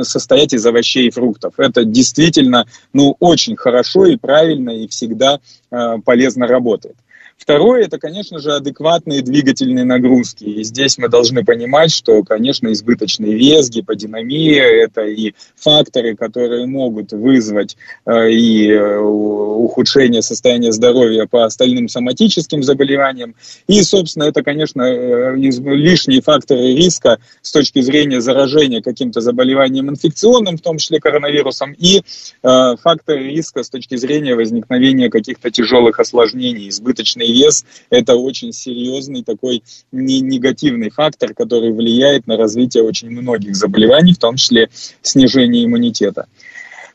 состоять 0.03 0.53
из 0.53 0.65
овощей 0.67 1.09
и 1.09 1.11
фруктов. 1.11 1.55
Это 1.57 1.85
действительно 1.85 2.67
ну, 2.93 3.17
очень 3.19 3.57
хорошо 3.57 4.05
и 4.05 4.17
правильно, 4.17 4.71
и 4.71 4.87
всегда 4.89 5.41
э, 5.71 5.97
полезно 6.05 6.47
работает. 6.47 6.97
Второе, 7.41 7.85
это, 7.87 7.99
конечно 7.99 8.39
же, 8.39 8.53
адекватные 8.53 9.23
двигательные 9.23 9.87
нагрузки. 9.87 10.45
И 10.45 10.63
здесь 10.63 10.99
мы 10.99 11.09
должны 11.09 11.43
понимать, 11.43 11.91
что, 11.91 12.23
конечно, 12.23 12.71
избыточный 12.71 13.33
вес, 13.33 13.71
гиподинамия– 13.71 14.63
это 14.85 15.07
и 15.07 15.33
факторы, 15.57 16.15
которые 16.17 16.67
могут 16.67 17.13
вызвать 17.13 17.79
э, 18.05 18.31
и 18.31 18.71
э, 18.71 18.99
ухудшение 18.99 20.21
состояния 20.21 20.71
здоровья 20.71 21.27
по 21.27 21.47
остальным 21.47 21.89
соматическим 21.89 22.63
заболеваниям. 22.63 23.35
И, 23.67 23.83
собственно, 23.83 24.25
это, 24.25 24.43
конечно, 24.43 24.83
э, 24.83 25.35
лишние 25.35 26.21
факторы 26.21 26.75
риска 26.75 27.21
с 27.41 27.53
точки 27.53 27.81
зрения 27.81 28.21
заражения 28.21 28.83
каким-то 28.83 29.23
заболеванием 29.23 29.89
инфекционным, 29.89 30.59
в 30.59 30.61
том 30.61 30.77
числе 30.77 31.01
коронавирусом, 31.01 31.73
и 31.73 32.03
факторы 32.43 33.31
риска 33.31 33.63
с 33.63 33.71
точки 33.71 33.97
зрения 33.97 34.35
возникновения 34.35 35.09
каких-то 35.09 35.51
тяжелых 35.51 35.99
осложнений, 35.99 36.69
избыточный 36.69 37.30
вес– 37.31 37.65
это 37.91 38.17
очень 38.17 38.53
серьезный 38.53 39.23
такой 39.23 39.63
негативный 39.93 40.91
фактор, 40.91 41.35
который 41.35 41.73
влияет 41.73 42.27
на 42.27 42.37
развитие 42.37 42.83
очень 42.83 43.11
многих 43.11 43.57
заболеваний, 43.57 44.15
в 44.15 44.19
том 44.19 44.37
числе 44.37 44.69
снижение 45.03 45.65
иммунитета. 45.65 46.27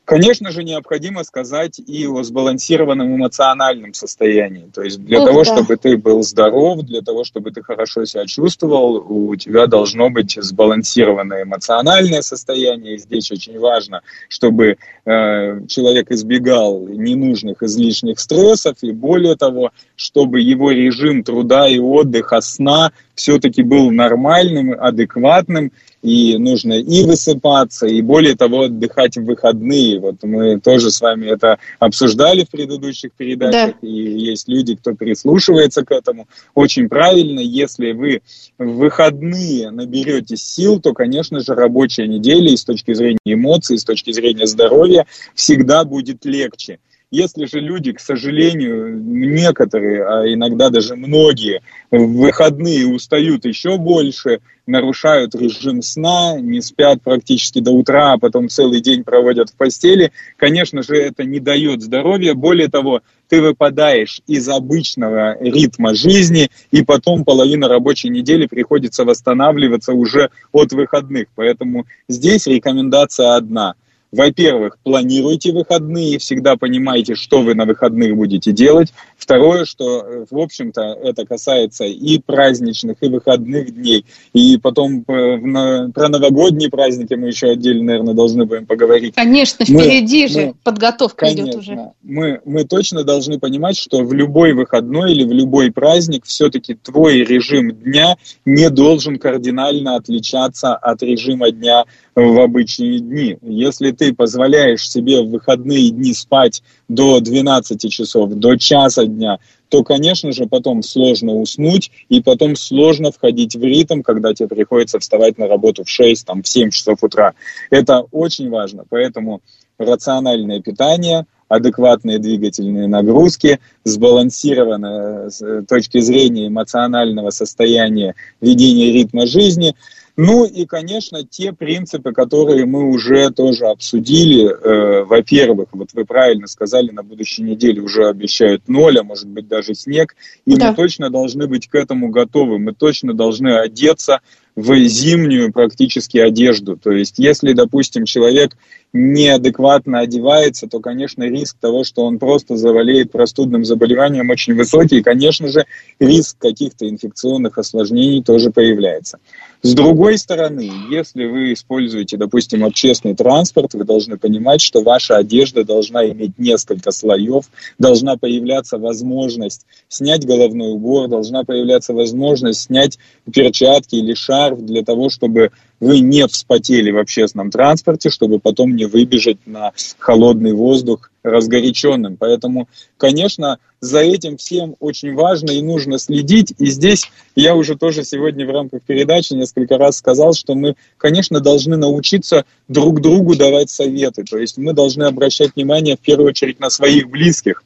Конечно 0.05 0.51
же, 0.51 0.63
необходимо 0.63 1.23
сказать 1.23 1.79
и 1.79 2.05
о 2.05 2.21
сбалансированном 2.21 3.15
эмоциональном 3.15 3.95
состоянии. 3.95 4.69
То 4.71 4.83
есть 4.83 5.03
для 5.03 5.19
Ох, 5.19 5.27
того, 5.27 5.43
да. 5.43 5.45
чтобы 5.45 5.77
ты 5.77 5.97
был 5.97 6.21
здоров, 6.21 6.83
для 6.83 7.01
того, 7.01 7.23
чтобы 7.23 7.51
ты 7.51 7.63
хорошо 7.63 8.05
себя 8.05 8.27
чувствовал, 8.27 8.97
у 8.97 9.35
тебя 9.35 9.65
должно 9.65 10.11
быть 10.11 10.37
сбалансированное 10.39 11.43
эмоциональное 11.43 12.21
состояние. 12.21 12.95
И 12.95 12.97
здесь 12.99 13.31
очень 13.31 13.57
важно, 13.57 14.01
чтобы 14.29 14.77
э, 15.05 15.65
человек 15.67 16.11
избегал 16.11 16.87
ненужных 16.87 17.63
излишних 17.63 18.19
стрессов, 18.19 18.77
и 18.81 18.91
более 18.91 19.35
того, 19.35 19.71
чтобы 19.95 20.39
его 20.39 20.69
режим 20.69 21.23
труда 21.23 21.67
и 21.67 21.79
отдыха, 21.79 22.41
сна 22.41 22.91
все-таки 23.15 23.63
был 23.63 23.91
нормальным, 23.91 24.75
адекватным, 24.79 25.71
и 26.01 26.37
нужно 26.37 26.73
и 26.73 27.03
высыпаться, 27.03 27.87
и 27.87 28.01
более 28.01 28.35
того, 28.35 28.63
отдыхать 28.63 29.17
в 29.17 29.23
выходные. 29.23 29.99
Вот 29.99 30.17
мы 30.21 30.59
тоже 30.59 30.91
с 30.91 31.01
вами 31.01 31.25
это 31.25 31.57
обсуждали 31.79 32.43
в 32.43 32.49
предыдущих 32.49 33.11
передачах, 33.13 33.75
да. 33.81 33.87
и 33.87 33.91
есть 33.91 34.47
люди, 34.47 34.75
кто 34.75 34.93
прислушивается 34.93 35.83
к 35.83 35.91
этому. 35.91 36.27
Очень 36.53 36.89
правильно, 36.89 37.39
если 37.39 37.91
вы 37.93 38.21
в 38.59 38.77
выходные 38.77 39.71
наберете 39.71 40.37
сил, 40.37 40.79
то, 40.79 40.93
конечно 40.93 41.39
же, 41.39 41.55
рабочая 41.55 42.07
неделя 42.07 42.51
и 42.51 42.57
с 42.57 42.63
точки 42.63 42.93
зрения 42.93 43.17
эмоций, 43.25 43.77
и 43.77 43.79
с 43.79 43.83
точки 43.83 44.11
зрения 44.11 44.45
здоровья 44.45 45.07
всегда 45.33 45.85
будет 45.85 46.23
легче. 46.25 46.77
Если 47.11 47.45
же 47.45 47.59
люди, 47.59 47.91
к 47.91 47.99
сожалению, 47.99 48.97
некоторые, 48.97 50.05
а 50.05 50.33
иногда 50.33 50.69
даже 50.69 50.95
многие, 50.95 51.61
в 51.91 52.17
выходные 52.17 52.87
устают 52.87 53.45
еще 53.45 53.77
больше, 53.77 54.39
нарушают 54.65 55.35
режим 55.35 55.81
сна, 55.83 56.39
не 56.39 56.61
спят 56.61 57.01
практически 57.03 57.59
до 57.59 57.71
утра, 57.71 58.13
а 58.13 58.17
потом 58.17 58.49
целый 58.49 58.81
день 58.81 59.03
проводят 59.03 59.49
в 59.49 59.55
постели, 59.55 60.11
конечно 60.37 60.81
же, 60.81 60.95
это 60.95 61.23
не 61.23 61.39
дает 61.39 61.83
здоровья. 61.83 62.33
Более 62.33 62.69
того, 62.69 63.01
ты 63.29 63.41
выпадаешь 63.41 64.21
из 64.25 64.49
обычного 64.49 65.37
ритма 65.39 65.93
жизни, 65.93 66.49
и 66.71 66.83
потом 66.83 67.23
половина 67.23 67.67
рабочей 67.67 68.09
недели 68.09 68.47
приходится 68.47 69.05
восстанавливаться 69.05 69.93
уже 69.93 70.31
от 70.51 70.73
выходных. 70.73 71.27
Поэтому 71.35 71.85
здесь 72.07 72.47
рекомендация 72.47 73.35
одна– 73.35 73.75
во-первых, 74.15 74.77
планируйте 74.83 75.51
выходные, 75.51 76.19
всегда 76.19 76.55
понимайте, 76.55 77.15
что 77.15 77.41
вы 77.41 77.53
на 77.53 77.65
выходных 77.65 78.15
будете 78.15 78.51
делать. 78.51 78.93
Второе, 79.17 79.65
что, 79.65 80.25
в 80.29 80.37
общем-то, 80.37 80.81
это 80.81 81.25
касается 81.25 81.85
и 81.85 82.19
праздничных, 82.19 82.97
и 83.01 83.07
выходных 83.07 83.73
дней, 83.73 84.05
и 84.33 84.57
потом 84.57 85.03
на, 85.07 85.89
про 85.93 86.09
новогодние 86.09 86.69
праздники 86.69 87.13
мы 87.13 87.27
еще 87.27 87.47
отдельно, 87.47 87.83
наверное, 87.83 88.13
должны 88.13 88.45
будем 88.45 88.65
поговорить. 88.65 89.15
Конечно, 89.15 89.65
впереди 89.65 90.23
мы, 90.23 90.27
же 90.27 90.45
мы, 90.47 90.53
подготовка 90.63 91.25
конечно, 91.27 91.43
идет 91.43 91.55
уже. 91.55 91.91
Мы, 92.03 92.41
мы 92.45 92.65
точно 92.65 93.03
должны 93.03 93.39
понимать, 93.39 93.77
что 93.77 94.03
в 94.03 94.13
любой 94.13 94.53
выходной 94.53 95.13
или 95.13 95.23
в 95.23 95.31
любой 95.31 95.71
праздник 95.71 96.25
все-таки 96.25 96.75
твой 96.75 97.23
режим 97.23 97.71
дня 97.71 98.17
не 98.45 98.69
должен 98.69 99.17
кардинально 99.17 99.95
отличаться 99.95 100.75
от 100.75 101.01
режима 101.03 101.51
дня 101.51 101.85
в 102.15 102.39
обычные 102.39 102.99
дни. 102.99 103.37
Если 103.41 103.91
ты 103.91 104.13
позволяешь 104.13 104.89
себе 104.89 105.21
в 105.21 105.29
выходные 105.29 105.89
дни 105.89 106.13
спать 106.13 106.63
до 106.87 107.19
12 107.19 107.91
часов, 107.91 108.29
до 108.33 108.57
часа 108.57 109.05
дня, 109.05 109.39
то, 109.69 109.83
конечно 109.83 110.31
же, 110.31 110.45
потом 110.45 110.83
сложно 110.83 111.33
уснуть, 111.33 111.91
и 112.09 112.21
потом 112.21 112.55
сложно 112.55 113.11
входить 113.11 113.55
в 113.55 113.63
ритм, 113.63 114.01
когда 114.01 114.33
тебе 114.33 114.47
приходится 114.47 114.99
вставать 114.99 115.37
на 115.37 115.47
работу 115.47 115.83
в 115.83 115.89
6, 115.89 116.25
там, 116.25 116.43
в 116.43 116.47
7 116.47 116.69
часов 116.69 116.99
утра. 117.01 117.33
Это 117.69 118.05
очень 118.11 118.49
важно, 118.49 118.85
поэтому 118.87 119.41
рациональное 119.77 120.61
питание, 120.61 121.25
адекватные 121.47 122.19
двигательные 122.19 122.87
нагрузки, 122.87 123.59
сбалансированное 123.83 125.29
с 125.29 125.63
точки 125.67 125.99
зрения 125.99 126.47
эмоционального 126.47 127.29
состояния 127.31 128.15
ведения 128.41 128.91
ритма 128.91 129.25
жизни– 129.25 129.75
ну 130.17 130.45
и, 130.45 130.65
конечно, 130.65 131.25
те 131.25 131.51
принципы, 131.51 132.13
которые 132.13 132.65
мы 132.65 132.89
уже 132.89 133.31
тоже 133.31 133.65
обсудили. 133.65 134.45
Э, 134.45 135.03
во-первых, 135.03 135.69
вот 135.73 135.89
вы 135.93 136.05
правильно 136.05 136.47
сказали, 136.47 136.91
на 136.91 137.03
будущей 137.03 137.43
неделе 137.43 137.81
уже 137.81 138.07
обещают 138.07 138.67
ноль, 138.67 138.97
а 138.97 139.03
может 139.03 139.27
быть 139.27 139.47
даже 139.47 139.75
снег. 139.75 140.15
И 140.45 140.55
да. 140.55 140.69
мы 140.69 140.75
точно 140.75 141.09
должны 141.09 141.47
быть 141.47 141.67
к 141.67 141.75
этому 141.75 142.09
готовы. 142.09 142.59
Мы 142.59 142.73
точно 142.73 143.13
должны 143.13 143.57
одеться 143.57 144.21
в 144.55 144.75
зимнюю 144.87 145.51
практически 145.51 146.17
одежду. 146.17 146.77
То 146.77 146.91
есть, 146.91 147.15
если, 147.17 147.53
допустим, 147.53 148.05
человек 148.05 148.55
неадекватно 148.93 149.99
одевается, 149.99 150.67
то, 150.67 150.79
конечно, 150.79 151.23
риск 151.23 151.57
того, 151.59 151.83
что 151.83 152.05
он 152.05 152.17
просто 152.17 152.55
заболеет 152.55 153.11
простудным 153.11 153.65
заболеванием, 153.65 154.29
очень 154.29 154.55
высокий. 154.55 154.99
И, 154.99 155.03
конечно 155.03 155.49
же, 155.49 155.65
риск 155.99 156.37
каких-то 156.39 156.87
инфекционных 156.87 157.57
осложнений 157.57 158.23
тоже 158.23 158.51
появляется. 158.51 159.19
С 159.61 159.73
другой 159.73 160.17
стороны, 160.17 160.69
если 160.91 161.25
вы 161.25 161.53
используете, 161.53 162.17
допустим, 162.17 162.63
общественный 162.63 163.15
транспорт, 163.15 163.73
вы 163.73 163.83
должны 163.83 164.15
понимать, 164.17 164.61
что 164.61 164.81
ваша 164.81 165.17
одежда 165.17 165.65
должна 165.65 166.05
иметь 166.07 166.37
несколько 166.37 166.91
слоев, 166.91 167.45
должна 167.79 168.15
появляться 168.15 168.77
возможность 168.77 169.65
снять 169.89 170.25
головной 170.25 170.73
убор, 170.73 171.07
должна 171.07 171.43
появляться 171.43 171.93
возможность 171.93 172.61
снять 172.61 172.99
перчатки 173.33 173.95
или 173.95 174.13
шарф 174.45 174.61
для 174.61 174.83
того, 174.83 175.09
чтобы 175.09 175.51
вы 175.79 175.99
не 175.99 176.27
вспотели 176.27 176.91
в 176.91 176.97
общественном 176.97 177.51
транспорте, 177.51 178.09
чтобы 178.09 178.39
потом 178.39 178.75
не 178.75 178.85
выбежать 178.85 179.37
на 179.45 179.71
холодный 179.99 180.53
воздух 180.53 181.11
разгоряченным. 181.23 182.17
Поэтому, 182.17 182.67
конечно, 182.97 183.57
за 183.81 183.99
этим 183.99 184.37
всем 184.37 184.75
очень 184.79 185.13
важно 185.13 185.51
и 185.51 185.61
нужно 185.61 185.97
следить. 185.97 186.53
И 186.59 186.67
здесь 186.67 187.09
я 187.35 187.55
уже 187.55 187.75
тоже 187.75 188.03
сегодня 188.03 188.45
в 188.45 188.51
рамках 188.51 188.83
передачи 188.83 189.33
несколько 189.33 189.77
раз 189.77 189.97
сказал, 189.97 190.33
что 190.33 190.55
мы, 190.55 190.75
конечно, 190.97 191.39
должны 191.39 191.77
научиться 191.77 192.45
друг 192.67 193.01
другу 193.01 193.35
давать 193.35 193.69
советы. 193.69 194.23
То 194.23 194.37
есть 194.37 194.57
мы 194.57 194.73
должны 194.73 195.03
обращать 195.03 195.55
внимание 195.55 195.97
в 195.97 195.99
первую 195.99 196.29
очередь 196.29 196.59
на 196.59 196.69
своих 196.69 197.09
близких, 197.09 197.63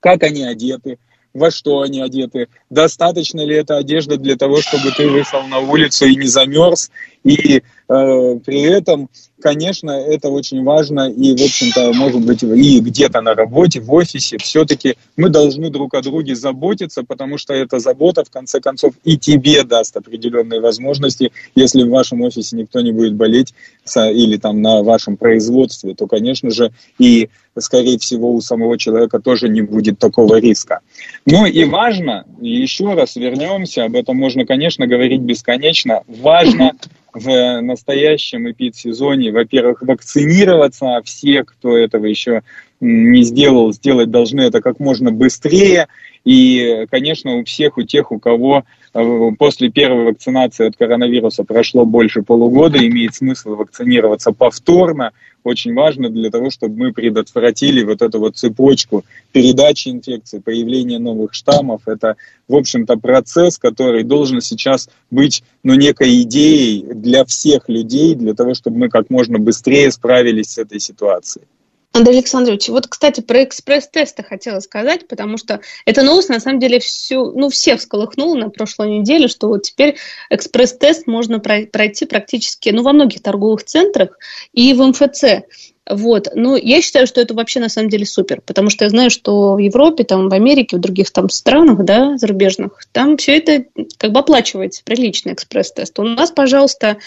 как 0.00 0.22
они 0.22 0.42
одеты, 0.42 0.98
во 1.32 1.50
что 1.50 1.80
они 1.80 2.00
одеты, 2.00 2.48
достаточно 2.70 3.44
ли 3.44 3.56
эта 3.56 3.76
одежда 3.76 4.16
для 4.16 4.36
того, 4.36 4.60
чтобы 4.60 4.90
ты 4.90 5.08
вышел 5.08 5.42
на 5.44 5.58
улицу 5.58 6.06
и 6.06 6.16
не 6.16 6.26
замерз, 6.26 6.90
и 7.24 7.62
при 7.90 8.60
этом, 8.60 9.08
конечно, 9.42 9.90
это 9.90 10.28
очень 10.28 10.62
важно, 10.62 11.10
и, 11.10 11.34
в 11.34 11.42
общем-то, 11.42 11.92
может 11.92 12.24
быть, 12.24 12.44
и 12.44 12.78
где-то 12.78 13.20
на 13.20 13.34
работе, 13.34 13.80
в 13.80 13.92
офисе, 13.92 14.38
все-таки 14.38 14.94
мы 15.16 15.28
должны 15.28 15.70
друг 15.70 15.94
о 15.94 16.00
друге 16.00 16.36
заботиться, 16.36 17.02
потому 17.02 17.36
что 17.36 17.52
эта 17.52 17.80
забота, 17.80 18.22
в 18.24 18.30
конце 18.30 18.60
концов, 18.60 18.94
и 19.02 19.18
тебе 19.18 19.64
даст 19.64 19.96
определенные 19.96 20.60
возможности, 20.60 21.32
если 21.56 21.82
в 21.82 21.88
вашем 21.88 22.22
офисе 22.22 22.56
никто 22.56 22.80
не 22.80 22.92
будет 22.92 23.14
болеть 23.14 23.54
или 23.96 24.36
там 24.36 24.62
на 24.62 24.84
вашем 24.84 25.16
производстве, 25.16 25.94
то, 25.94 26.06
конечно 26.06 26.50
же, 26.50 26.70
и 26.98 27.28
скорее 27.58 27.98
всего, 27.98 28.32
у 28.32 28.40
самого 28.40 28.78
человека 28.78 29.18
тоже 29.18 29.48
не 29.48 29.62
будет 29.62 29.98
такого 29.98 30.38
риска. 30.38 30.78
Ну 31.26 31.44
и 31.44 31.64
важно, 31.64 32.24
еще 32.40 32.94
раз 32.94 33.16
вернемся, 33.16 33.82
об 33.84 33.96
этом 33.96 34.16
можно, 34.16 34.46
конечно, 34.46 34.86
говорить 34.86 35.22
бесконечно, 35.22 36.02
важно 36.06 36.74
в 37.14 37.60
настоящем 37.60 38.50
эпид-сезоне, 38.50 39.32
во-первых, 39.32 39.82
вакцинироваться, 39.82 40.96
а 40.96 41.02
все, 41.02 41.44
кто 41.44 41.76
этого 41.76 42.06
еще 42.06 42.42
не 42.80 43.22
сделал, 43.22 43.72
сделать 43.72 44.10
должны 44.10 44.42
это 44.42 44.60
как 44.60 44.80
можно 44.80 45.10
быстрее. 45.10 45.88
И, 46.24 46.86
конечно, 46.90 47.36
у 47.36 47.44
всех, 47.44 47.78
у 47.78 47.82
тех, 47.82 48.12
у 48.12 48.18
кого 48.18 48.64
э, 48.92 49.30
после 49.38 49.70
первой 49.70 50.04
вакцинации 50.04 50.66
от 50.66 50.76
коронавируса 50.76 51.44
прошло 51.44 51.84
больше 51.84 52.22
полугода, 52.22 52.78
имеет 52.86 53.14
смысл 53.14 53.56
вакцинироваться 53.56 54.32
повторно. 54.32 55.12
Очень 55.42 55.74
важно 55.74 56.10
для 56.10 56.30
того, 56.30 56.50
чтобы 56.50 56.76
мы 56.76 56.92
предотвратили 56.92 57.82
вот 57.82 58.02
эту 58.02 58.18
вот 58.18 58.36
цепочку 58.36 59.04
передачи 59.32 59.88
инфекции, 59.88 60.38
появления 60.38 60.98
новых 60.98 61.32
штаммов. 61.32 61.82
Это, 61.86 62.16
в 62.46 62.54
общем-то, 62.54 62.96
процесс, 62.96 63.58
который 63.58 64.04
должен 64.04 64.42
сейчас 64.42 64.90
быть 65.10 65.42
ну, 65.62 65.74
некой 65.74 66.22
идеей 66.22 66.82
для 66.82 67.24
всех 67.24 67.68
людей, 67.68 68.14
для 68.14 68.34
того, 68.34 68.54
чтобы 68.54 68.78
мы 68.78 68.88
как 68.90 69.08
можно 69.08 69.38
быстрее 69.38 69.90
справились 69.90 70.52
с 70.52 70.58
этой 70.58 70.78
ситуацией. 70.78 71.46
Андрей 71.92 72.18
Александрович, 72.18 72.68
вот, 72.68 72.86
кстати, 72.86 73.20
про 73.20 73.42
экспресс-тесты 73.42 74.22
хотела 74.22 74.60
сказать, 74.60 75.08
потому 75.08 75.36
что 75.36 75.60
эта 75.84 76.02
новость, 76.02 76.28
на 76.28 76.38
самом 76.38 76.60
деле, 76.60 76.78
всю, 76.78 77.32
ну, 77.32 77.48
всех 77.48 77.80
всколыхнула 77.80 78.36
на 78.36 78.48
прошлой 78.48 78.98
неделе, 78.98 79.26
что 79.26 79.48
вот 79.48 79.62
теперь 79.62 79.96
экспресс-тест 80.30 81.08
можно 81.08 81.40
пройти 81.40 82.06
практически, 82.06 82.68
ну, 82.68 82.82
во 82.82 82.92
многих 82.92 83.22
торговых 83.22 83.64
центрах 83.64 84.18
и 84.52 84.72
в 84.72 84.82
МФЦ. 84.82 85.46
Вот. 85.88 86.28
Но 86.36 86.56
я 86.56 86.80
считаю, 86.80 87.08
что 87.08 87.20
это 87.20 87.34
вообще 87.34 87.58
на 87.58 87.68
самом 87.68 87.88
деле 87.88 88.06
супер, 88.06 88.40
потому 88.46 88.70
что 88.70 88.84
я 88.84 88.90
знаю, 88.90 89.10
что 89.10 89.54
в 89.54 89.58
Европе, 89.58 90.04
там, 90.04 90.28
в 90.28 90.32
Америке, 90.32 90.76
в 90.76 90.80
других 90.80 91.10
там 91.10 91.28
странах, 91.28 91.84
да, 91.84 92.16
зарубежных, 92.16 92.84
там 92.92 93.16
все 93.16 93.38
это 93.38 93.64
как 93.96 94.12
бы 94.12 94.20
оплачивается, 94.20 94.84
приличный 94.84 95.32
экспресс-тест. 95.32 95.98
У 95.98 96.04
нас, 96.04 96.30
пожалуйста, 96.30 96.98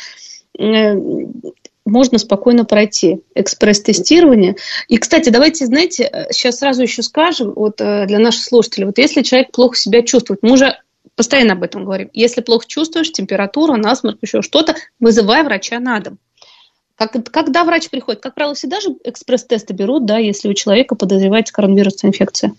э, 0.60 0.96
можно 1.86 2.18
спокойно 2.18 2.66
пройти 2.66 3.22
экспресс-тестирование. 3.36 4.56
И, 4.88 4.98
кстати, 4.98 5.30
давайте, 5.30 5.66
знаете, 5.66 6.28
сейчас 6.32 6.60
сразу 6.60 6.82
еще 6.82 7.04
скажем 7.04 7.54
вот, 7.56 7.82
э, 7.82 8.06
для 8.06 8.20
наших 8.20 8.44
слушателей, 8.44 8.86
вот 8.86 8.98
если 8.98 9.22
человек 9.22 9.52
плохо 9.52 9.76
себя 9.76 10.02
чувствует, 10.02 10.40
мы 10.44 10.54
уже 10.54 10.80
постоянно 11.16 11.54
об 11.54 11.64
этом 11.64 11.86
говорим, 11.86 12.10
если 12.14 12.42
плохо 12.42 12.66
чувствуешь, 12.68 13.12
температура, 13.12 13.76
насморк, 13.76 14.20
еще 14.22 14.42
что-то, 14.42 14.76
вызывай 15.00 15.44
врача 15.44 15.80
на 15.80 16.00
дом. 16.00 16.18
Как, 16.96 17.12
когда 17.32 17.64
врач 17.64 17.90
приходит? 17.90 18.22
Как 18.22 18.36
правило, 18.36 18.56
всегда 18.56 18.80
же 18.80 18.90
экспресс-тесты 19.04 19.74
берут, 19.74 20.06
да, 20.06 20.20
если 20.20 20.48
у 20.48 20.54
человека 20.54 20.96
подозревается 20.96 21.54
коронавирусная 21.54 22.12
инфекция. 22.12 22.54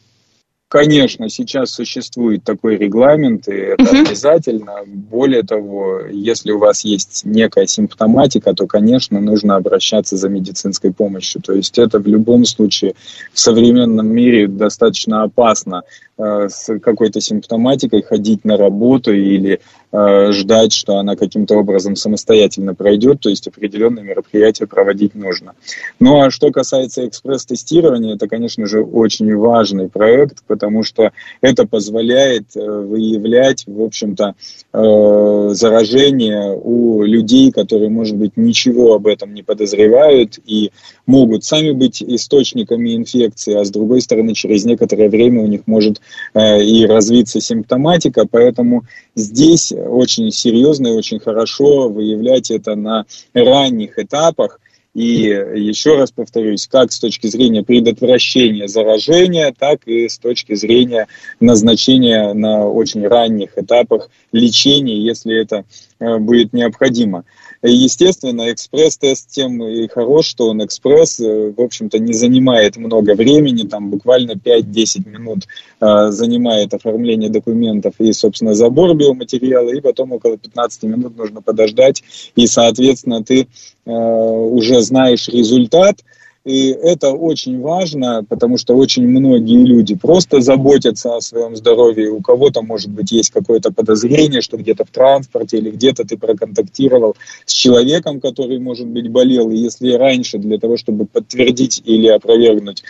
Конечно, 0.75 1.29
сейчас 1.29 1.71
существует 1.71 2.43
такой 2.43 2.77
регламент, 2.77 3.47
и 3.47 3.53
это 3.53 3.85
угу. 3.85 3.97
обязательно. 4.09 4.81
Более 4.85 5.45
того, 5.45 6.01
если 6.11 6.51
у 6.51 6.59
вас 6.59 6.85
есть 6.85 7.25
некая 7.25 7.69
симптоматика, 7.69 8.55
то, 8.55 8.67
конечно, 8.67 9.21
нужно 9.21 9.55
обращаться 9.55 10.17
за 10.17 10.29
медицинской 10.29 10.93
помощью. 10.93 11.41
То 11.43 11.53
есть 11.53 11.79
это 11.79 12.01
в 12.01 12.09
любом 12.09 12.45
случае 12.45 12.95
в 13.33 13.39
современном 13.39 14.09
мире 14.09 14.49
достаточно 14.49 15.23
опасно 15.23 15.85
Э, 16.17 16.49
с 16.49 16.79
какой-то 16.79 17.21
симптоматикой 17.21 18.03
ходить 18.03 18.45
на 18.45 18.57
работу 18.57 19.13
или 19.13 19.59
э, 19.91 20.31
ждать, 20.31 20.73
что 20.73 20.99
она 20.99 21.17
каким-то 21.17 21.57
образом 21.57 21.97
самостоятельно 21.97 22.73
пройдет, 22.73 23.19
то 23.19 23.31
есть 23.31 23.49
определенные 23.49 24.05
мероприятия 24.05 24.69
проводить 24.69 25.17
нужно. 25.17 25.55
Ну 25.99 26.23
а 26.23 26.31
что 26.31 26.53
касается 26.53 27.05
экспресс-тестирования, 27.09 28.15
это, 28.15 28.29
конечно 28.29 28.69
же, 28.69 28.85
очень 28.85 29.35
важный 29.35 29.89
проект, 29.89 30.45
потому 30.47 30.64
что 30.83 31.11
это 31.41 31.67
позволяет 31.67 32.57
э, 32.57 32.61
выявлять, 32.61 33.65
в 33.67 33.83
общем-то, 33.83 34.35
заражение 34.73 36.59
у 36.61 37.05
людей, 37.05 37.53
которые, 37.53 37.89
может 37.91 38.17
быть, 38.17 38.37
ничего 38.37 38.95
об 38.95 39.07
этом 39.07 39.33
не 39.33 39.43
подозревают 39.43 40.41
и 40.45 40.73
могут 41.07 41.45
сами 41.45 41.71
быть 41.71 42.03
источниками 42.03 42.97
инфекции, 42.97 43.55
а 43.55 43.65
с 43.65 43.71
другой 43.71 44.01
стороны, 44.01 44.35
через 44.35 44.65
некоторое 44.65 45.09
время 45.09 45.43
у 45.43 45.47
них 45.47 45.63
может 45.67 46.01
Э, 46.35 46.61
и 46.61 46.87
развиться 46.87 47.41
симптоматика, 47.41 48.27
поэтому 48.29 48.85
здесь 49.15 49.73
очень 49.73 50.31
серьезно 50.33 50.89
и 50.89 50.93
очень 50.97 51.21
хорошо 51.21 51.89
выявлять 51.89 52.51
это 52.51 52.75
на 52.75 53.07
ранних 53.35 53.99
этапах, 53.99 54.59
И 54.95 55.23
еще 55.25 55.97
раз 55.97 56.13
повторюсь, 56.13 56.69
как 56.69 56.93
с 56.93 57.01
точки 57.01 57.27
зрения 57.27 57.65
предотвращения 57.65 58.69
заражения, 58.69 59.53
так 59.57 59.81
и 59.87 60.09
с 60.09 60.19
точки 60.19 60.55
зрения 60.55 61.09
назначения 61.41 62.33
на 62.33 62.69
очень 62.69 63.07
ранних 63.07 63.59
этапах 63.59 64.09
лечения, 64.31 64.97
если 64.97 65.41
это 65.41 65.65
э, 65.99 66.19
будет 66.19 66.53
необходимо. 66.53 67.25
Естественно, 67.67 68.53
экспресс-тест 68.53 69.31
тем 69.31 69.63
и 69.65 69.89
хорош, 69.89 70.27
что 70.27 70.49
он 70.49 70.63
экспресс, 70.63 71.19
э, 71.19 71.51
в 71.57 71.61
общем-то, 71.63 71.99
не 71.99 72.13
занимает 72.13 72.77
много 72.77 73.15
времени, 73.15 73.67
там 73.67 73.89
буквально 73.89 74.33
5-10 74.33 75.09
минут 75.09 75.45
э, 75.81 76.11
занимает 76.11 76.75
оформление 76.75 77.31
документов 77.31 77.95
и, 78.01 78.13
собственно, 78.13 78.55
забор 78.55 78.95
биоматериала, 78.95 79.71
и 79.71 79.81
потом 79.81 80.13
около 80.13 80.37
15 80.37 80.83
минут 80.83 81.17
нужно 81.17 81.41
подождать, 81.41 82.03
и, 82.37 82.47
соответственно, 82.47 83.25
ты 83.25 83.47
э, 83.87 83.91
уже 83.91 84.83
знаешь 84.83 85.29
результат, 85.29 86.01
и 86.45 86.69
это 86.69 87.13
очень 87.13 87.59
важно, 87.61 88.23
потому 88.29 88.59
что 88.59 88.77
очень 88.77 89.09
многие 89.09 89.65
люди 89.65 89.95
просто 89.95 90.43
заботятся 90.43 91.17
о 91.17 91.23
своем 91.23 91.57
здоровье. 91.57 92.11
У 92.11 92.21
кого-то, 92.21 92.61
может 92.61 92.91
быть, 92.91 93.13
есть 93.13 93.31
какое-то 93.31 93.73
подозрение, 93.73 94.43
что 94.43 94.59
где-то 94.59 94.85
в 94.85 94.91
транспорте 94.91 95.57
или 95.57 95.71
где-то 95.71 96.05
ты 96.05 96.19
проконтактировал 96.19 97.17
с 97.47 97.53
человеком, 97.53 98.21
который, 98.21 98.59
может 98.59 98.87
быть, 98.87 99.09
болел. 99.11 99.51
И 99.51 99.57
если 99.57 99.93
раньше 99.93 100.37
для 100.39 100.59
того, 100.59 100.77
чтобы 100.77 101.07
подтвердить 101.07 101.81
или 101.83 102.09
опровергнуть 102.09 102.83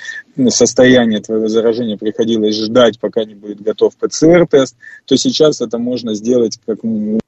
состояние 0.49 1.21
твоего 1.21 1.47
заражения, 1.47 1.97
приходилось 1.97 2.57
ждать, 2.57 2.99
пока 2.99 3.25
не 3.25 3.35
будет 3.35 3.63
готов 3.63 3.95
ПЦР-тест, 3.97 4.75
то 5.05 5.17
сейчас 5.17 5.61
это 5.61 5.79
можно 5.79 6.15
сделать 6.15 6.59
как, 6.67 6.79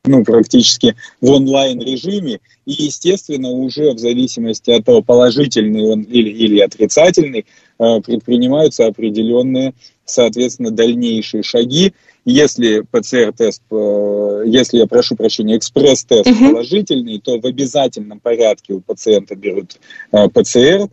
ну, 0.07 0.25
практически 0.25 0.97
в 1.21 1.31
онлайн-режиме. 1.31 2.41
И, 2.65 2.85
естественно, 2.85 3.51
уже 3.51 3.93
в 3.93 3.99
зависимости 3.99 4.71
от 4.71 4.85
того, 4.85 5.03
положительный 5.03 5.85
он 5.85 6.03
или, 6.03 6.31
или 6.31 6.61
отрицательный, 6.61 7.47
э, 7.79 8.01
предпринимаются 8.01 8.87
определенные, 8.87 9.75
соответственно, 10.05 10.71
дальнейшие 10.71 11.43
шаги. 11.43 11.93
Если 12.25 12.81
ПЦР-тест, 12.91 13.63
э, 13.71 14.43
если, 14.47 14.79
я 14.79 14.87
прошу 14.87 15.17
прощения, 15.17 15.57
экспресс-тест 15.57 16.27
uh-huh. 16.27 16.51
положительный, 16.51 17.21
то 17.21 17.39
в 17.39 17.47
обязательном 17.47 18.21
порядке 18.21 18.75
у 18.75 18.81
пациента 18.81 19.35
берут 19.37 19.77
э, 20.13 20.29
ПЦР, 20.29 20.89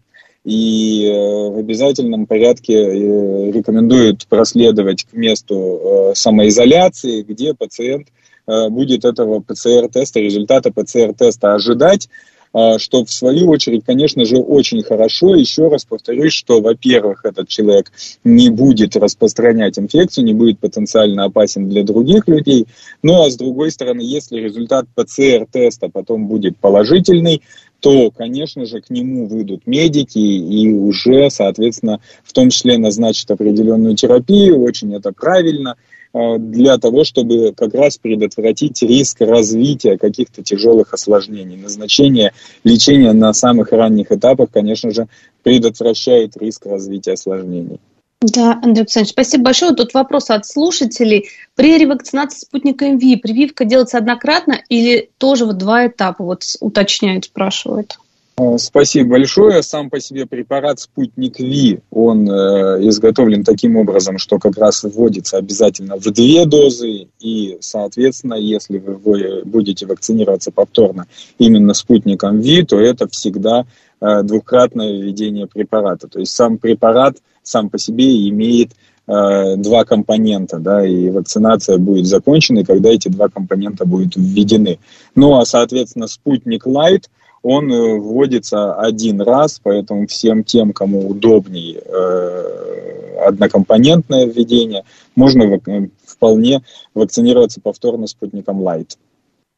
и 0.46 1.10
в 1.54 1.58
обязательном 1.60 2.26
порядке 2.26 2.74
рекомендуют 2.74 4.28
проследовать 4.28 5.06
к 5.06 5.14
месту 5.14 6.12
самоизоляции, 6.16 7.22
где 7.22 7.54
пациент 7.54 8.10
будет 8.46 9.06
этого 9.06 9.40
ПЦР-теста, 9.40 10.20
результата 10.20 10.72
ПЦР-теста 10.72 11.54
ожидать, 11.54 12.10
а, 12.54 12.78
что 12.78 13.04
в 13.04 13.12
свою 13.12 13.50
очередь, 13.50 13.84
конечно 13.84 14.26
же, 14.26 14.38
очень 14.38 14.84
хорошо. 14.84 15.36
Еще 15.36 15.68
раз 15.70 15.86
повторюсь, 15.86 16.34
что, 16.34 16.62
во-первых, 16.62 17.26
этот 17.26 17.48
человек 17.48 17.92
не 18.24 18.50
будет 18.52 18.96
распространять 18.96 19.80
инфекцию, 19.80 20.26
не 20.26 20.34
будет 20.34 20.60
потенциально 20.60 21.26
опасен 21.26 21.68
для 21.68 21.84
других 21.84 22.28
людей. 22.28 22.68
Ну 23.02 23.24
а 23.24 23.30
с 23.32 23.38
другой 23.38 23.72
стороны, 23.72 24.02
если 24.02 24.40
результат 24.40 24.86
ПЦР-теста 24.96 25.90
потом 25.90 26.28
будет 26.28 26.58
положительный, 26.58 27.42
то, 27.80 28.12
конечно 28.12 28.66
же, 28.66 28.82
к 28.82 28.90
нему 28.92 29.28
выйдут 29.28 29.66
медики 29.66 30.20
и 30.20 30.72
уже, 30.72 31.30
соответственно, 31.30 32.00
в 32.24 32.32
том 32.34 32.50
числе 32.50 32.78
назначат 32.78 33.32
определенную 33.32 33.96
терапию. 33.96 34.62
Очень 34.62 34.96
это 34.96 35.12
правильно. 35.12 35.76
Э, 36.14 36.38
для 36.38 36.78
того, 36.78 37.04
чтобы 37.04 37.54
как 37.58 37.74
раз 37.74 37.98
предотвратить 37.98 38.82
риск 38.84 39.22
развития 39.22 39.98
каких-то 39.98 40.44
тяжелых 40.44 40.94
осложнений. 40.94 41.58
Назначение 41.58 42.34
лечения 42.64 43.14
на 43.14 43.34
самых 43.34 43.72
ранних 43.72 44.12
этапах, 44.12 44.50
конечно 44.52 44.92
же, 44.92 45.08
предотвращает 45.42 46.38
риск 46.38 46.68
развития 46.68 47.14
осложнений. 47.14 47.80
Да, 48.22 48.54
Андрей 48.54 48.84
Александрович, 48.84 49.12
спасибо 49.12 49.46
большое. 49.46 49.74
Тут 49.74 49.94
вопрос 49.94 50.30
от 50.30 50.46
слушателей. 50.46 51.30
При 51.56 51.78
ревакцинации 51.78 52.40
спутника 52.40 52.88
МВИ 52.88 53.18
прививка 53.18 53.66
делается 53.66 53.98
однократно 53.98 54.62
или 54.70 55.10
тоже 55.18 55.46
в 55.46 55.54
два 55.54 55.88
этапа? 55.88 56.24
Вот 56.24 56.44
уточняют, 56.62 57.26
спрашивают. 57.26 57.98
Э, 58.36 58.58
спасибо 58.58 59.12
большое. 59.12 59.62
Сам 59.62 59.90
по 59.90 60.00
себе 60.00 60.26
препарат 60.26 60.80
«Спутник 60.80 61.40
Ви», 61.40 61.82
он 61.92 62.28
э, 62.28 62.88
изготовлен 62.88 63.44
таким 63.44 63.78
образом, 63.78 64.18
что 64.18 64.40
как 64.40 64.58
раз 64.58 64.84
вводится 64.84 65.38
обязательно 65.38 65.98
в 65.98 66.12
две 66.12 66.46
дозы, 66.46 67.10
и, 67.20 67.58
соответственно, 67.62 68.34
если 68.34 68.80
вы 68.80 69.44
будете 69.46 69.86
вакцинироваться 69.86 70.52
повторно 70.52 71.06
именно 71.38 71.76
«Спутником 71.76 72.40
Ви», 72.40 72.64
то 72.64 72.80
это 72.80 73.08
всегда 73.08 73.66
э, 74.02 74.24
двукратное 74.24 74.94
введение 74.94 75.46
препарата. 75.46 76.08
То 76.08 76.20
есть 76.20 76.34
сам 76.34 76.58
препарат 76.58 77.18
сам 77.44 77.70
по 77.70 77.78
себе 77.78 78.28
имеет 78.30 78.72
э, 79.06 79.58
два 79.58 79.86
компонента, 79.86 80.58
да, 80.58 80.84
и 80.84 81.12
вакцинация 81.12 81.78
будет 81.78 82.08
закончена, 82.08 82.64
когда 82.64 82.90
эти 82.90 83.10
два 83.10 83.30
компонента 83.30 83.86
будут 83.86 84.16
введены. 84.16 84.80
Ну, 85.14 85.38
а, 85.38 85.46
соответственно, 85.46 86.08
«Спутник 86.08 86.66
Лайт»– 86.66 87.12
он 87.44 87.72
э, 87.72 88.00
вводится 88.00 88.74
один 88.74 89.22
раз, 89.22 89.60
поэтому 89.62 90.08
всем 90.08 90.44
тем, 90.44 90.72
кому 90.74 91.08
удобнее 91.10 91.82
э, 91.86 93.18
однокомпонентное 93.28 94.26
введение, 94.26 94.86
можно 95.16 95.44
э, 95.44 95.90
вполне 96.06 96.64
вакцинироваться 96.96 97.62
повторно 97.62 98.08
спутником 98.08 98.62
Light. 98.62 98.98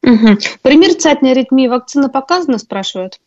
Угу. 0.02 0.38
При 0.62 0.76
мерцательной 0.76 1.32
аритмии 1.32 1.68
вакцина 1.68 2.08
показана, 2.08 2.58
спрашивают? 2.58 3.20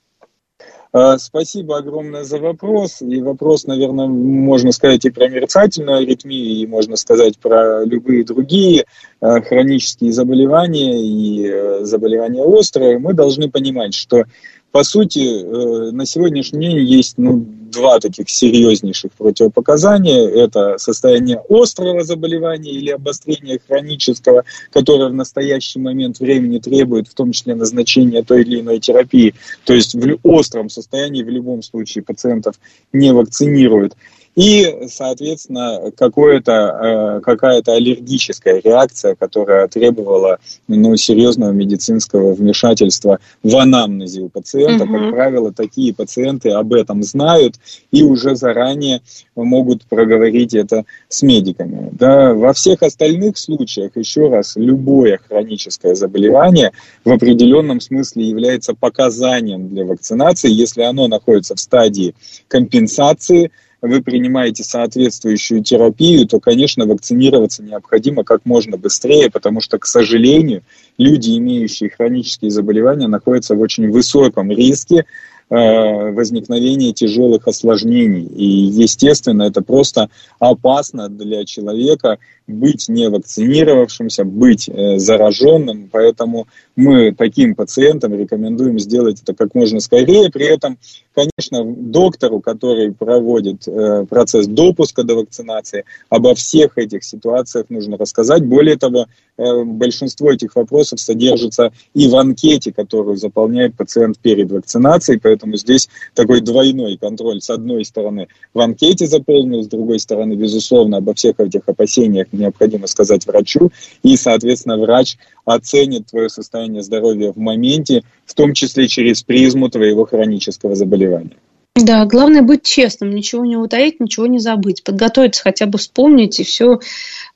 Спасибо 1.17 1.77
огромное 1.77 2.23
за 2.23 2.39
вопрос. 2.39 3.01
И 3.01 3.21
вопрос, 3.21 3.65
наверное, 3.65 4.07
можно 4.07 4.71
сказать 4.71 5.05
и 5.05 5.11
про 5.11 5.27
мерцательную 5.29 5.99
аритмию, 5.99 6.45
и 6.45 6.65
можно 6.65 6.95
сказать 6.95 7.37
про 7.37 7.85
любые 7.85 8.23
другие 8.23 8.85
хронические 9.19 10.11
заболевания 10.11 10.99
и 10.99 11.83
заболевания 11.83 12.41
острые. 12.41 12.97
Мы 12.97 13.13
должны 13.13 13.51
понимать, 13.51 13.93
что 13.93 14.23
по 14.71 14.83
сути, 14.83 15.19
э, 15.19 15.91
на 15.91 16.05
сегодняшний 16.05 16.67
день 16.67 16.77
есть 16.79 17.17
ну, 17.17 17.45
два 17.71 17.99
таких 17.99 18.29
серьезнейших 18.29 19.11
противопоказания. 19.13 20.27
Это 20.27 20.77
состояние 20.77 21.41
острого 21.49 22.03
заболевания 22.03 22.71
или 22.71 22.91
обострения 22.91 23.59
хронического, 23.67 24.43
которое 24.71 25.09
в 25.09 25.13
настоящий 25.13 25.79
момент 25.79 26.19
времени 26.19 26.59
требует 26.59 27.07
в 27.07 27.13
том 27.13 27.31
числе 27.31 27.55
назначения 27.55 28.23
той 28.23 28.41
или 28.41 28.59
иной 28.59 28.79
терапии. 28.79 29.33
То 29.65 29.73
есть 29.73 29.95
в 29.95 30.17
остром 30.23 30.69
состоянии 30.69 31.23
в 31.23 31.29
любом 31.29 31.63
случае 31.63 32.03
пациентов 32.03 32.55
не 32.93 33.11
вакцинируют 33.11 33.95
и, 34.35 34.87
соответственно, 34.87 35.91
какое-то, 35.97 36.51
э, 36.51 37.21
какая-то 37.21 37.73
аллергическая 37.73 38.61
реакция, 38.63 39.15
которая 39.15 39.67
требовала 39.67 40.39
ну, 40.67 40.95
серьезного 40.95 41.51
медицинского 41.51 42.33
вмешательства 42.33 43.19
в 43.43 43.55
анамнезе 43.57 44.21
у 44.21 44.29
пациента. 44.29 44.85
Угу. 44.85 44.93
Как 44.93 45.11
правило, 45.11 45.51
такие 45.51 45.93
пациенты 45.93 46.51
об 46.51 46.73
этом 46.73 47.03
знают 47.03 47.55
и 47.91 48.03
уже 48.03 48.35
заранее 48.35 49.01
могут 49.35 49.85
проговорить 49.85 50.53
это 50.53 50.85
с 51.07 51.21
медиками. 51.21 51.89
Да, 51.91 52.33
во 52.33 52.53
всех 52.53 52.83
остальных 52.83 53.37
случаях, 53.37 53.91
еще 53.95 54.29
раз, 54.29 54.55
любое 54.55 55.19
хроническое 55.27 55.95
заболевание 55.95 56.71
в 57.03 57.11
определенном 57.11 57.81
смысле 57.81 58.25
является 58.25 58.73
показанием 58.73 59.69
для 59.69 59.85
вакцинации, 59.85 60.49
если 60.49 60.83
оно 60.83 61.07
находится 61.07 61.55
в 61.55 61.59
стадии 61.59 62.15
компенсации– 62.47 63.51
вы 63.81 64.01
принимаете 64.01 64.63
соответствующую 64.63 65.63
терапию, 65.63 66.27
то, 66.27 66.39
конечно, 66.39 66.85
вакцинироваться 66.85 67.63
необходимо 67.63 68.23
как 68.23 68.45
можно 68.45 68.77
быстрее, 68.77 69.29
потому 69.31 69.61
что, 69.61 69.77
к 69.79 69.85
сожалению, 69.85 70.63
люди, 70.97 71.37
имеющие 71.37 71.89
хронические 71.89 72.51
заболевания, 72.51 73.07
находятся 73.07 73.55
в 73.55 73.61
очень 73.61 73.89
высоком 73.89 74.51
риске 74.51 75.05
Э, 75.51 76.11
возникновения 76.11 76.93
тяжелых 76.93 77.47
осложнений. 77.47 78.23
И, 78.35 78.45
естественно, 78.45 79.41
это 79.43 79.63
просто 79.63 80.11
опасно 80.37 81.09
для 81.09 81.43
человека 81.43 82.19
быть 82.45 82.87
не 82.87 83.09
вакцинировавшимся, 83.09 84.25
быть 84.25 84.69
э, 84.69 84.99
зараженным. 84.99 85.89
Поэтому 85.91 86.47
мы 86.75 87.15
таким 87.15 87.55
пациентам 87.55 88.13
рекомендуем 88.13 88.77
сделать 88.77 89.23
это 89.23 89.33
как 89.33 89.55
можно 89.55 89.79
скорее. 89.79 90.29
При 90.29 90.45
этом, 90.45 90.77
конечно, 91.15 91.63
доктору, 91.65 92.41
который 92.41 92.91
проводит 92.91 93.67
э, 93.67 94.05
процесс 94.07 94.45
допуска 94.45 95.01
до 95.01 95.15
вакцинации, 95.15 95.83
обо 96.09 96.35
всех 96.35 96.77
этих 96.77 97.03
ситуациях 97.03 97.65
нужно 97.69 97.97
рассказать. 97.97 98.45
Более 98.45 98.77
того, 98.77 99.07
большинство 99.37 100.31
этих 100.31 100.55
вопросов 100.57 100.99
содержится 100.99 101.71
и 101.93 102.09
в 102.09 102.15
анкете, 102.17 102.73
которую 102.73 103.15
заполняет 103.15 103.73
пациент 103.75 104.19
перед 104.19 104.51
вакцинацией. 104.51 105.19
Поэтому 105.19 105.38
поэтому 105.39 105.55
здесь 105.57 105.89
такой 106.13 106.41
двойной 106.41 106.97
контроль. 106.97 107.41
С 107.41 107.49
одной 107.49 107.85
стороны, 107.85 108.27
в 108.53 108.59
анкете 108.59 109.07
заполнил, 109.07 109.63
с 109.63 109.67
другой 109.67 109.99
стороны, 109.99 110.33
безусловно, 110.33 110.97
обо 110.97 111.13
всех 111.13 111.39
этих 111.39 111.61
опасениях 111.67 112.27
необходимо 112.31 112.87
сказать 112.87 113.25
врачу, 113.25 113.71
и, 114.03 114.17
соответственно, 114.17 114.77
врач 114.77 115.17
оценит 115.45 116.07
твое 116.07 116.29
состояние 116.29 116.83
здоровья 116.83 117.31
в 117.31 117.37
моменте, 117.37 118.03
в 118.25 118.33
том 118.33 118.53
числе 118.53 118.87
через 118.87 119.23
призму 119.23 119.69
твоего 119.69 120.05
хронического 120.05 120.75
заболевания. 120.75 121.37
Да, 121.75 122.05
главное 122.05 122.41
быть 122.41 122.63
честным, 122.63 123.11
ничего 123.11 123.45
не 123.45 123.55
утаить, 123.55 123.99
ничего 123.99 124.27
не 124.27 124.39
забыть, 124.39 124.83
подготовиться 124.83 125.43
хотя 125.43 125.65
бы 125.65 125.77
вспомнить 125.77 126.39
и 126.39 126.43
все. 126.43 126.79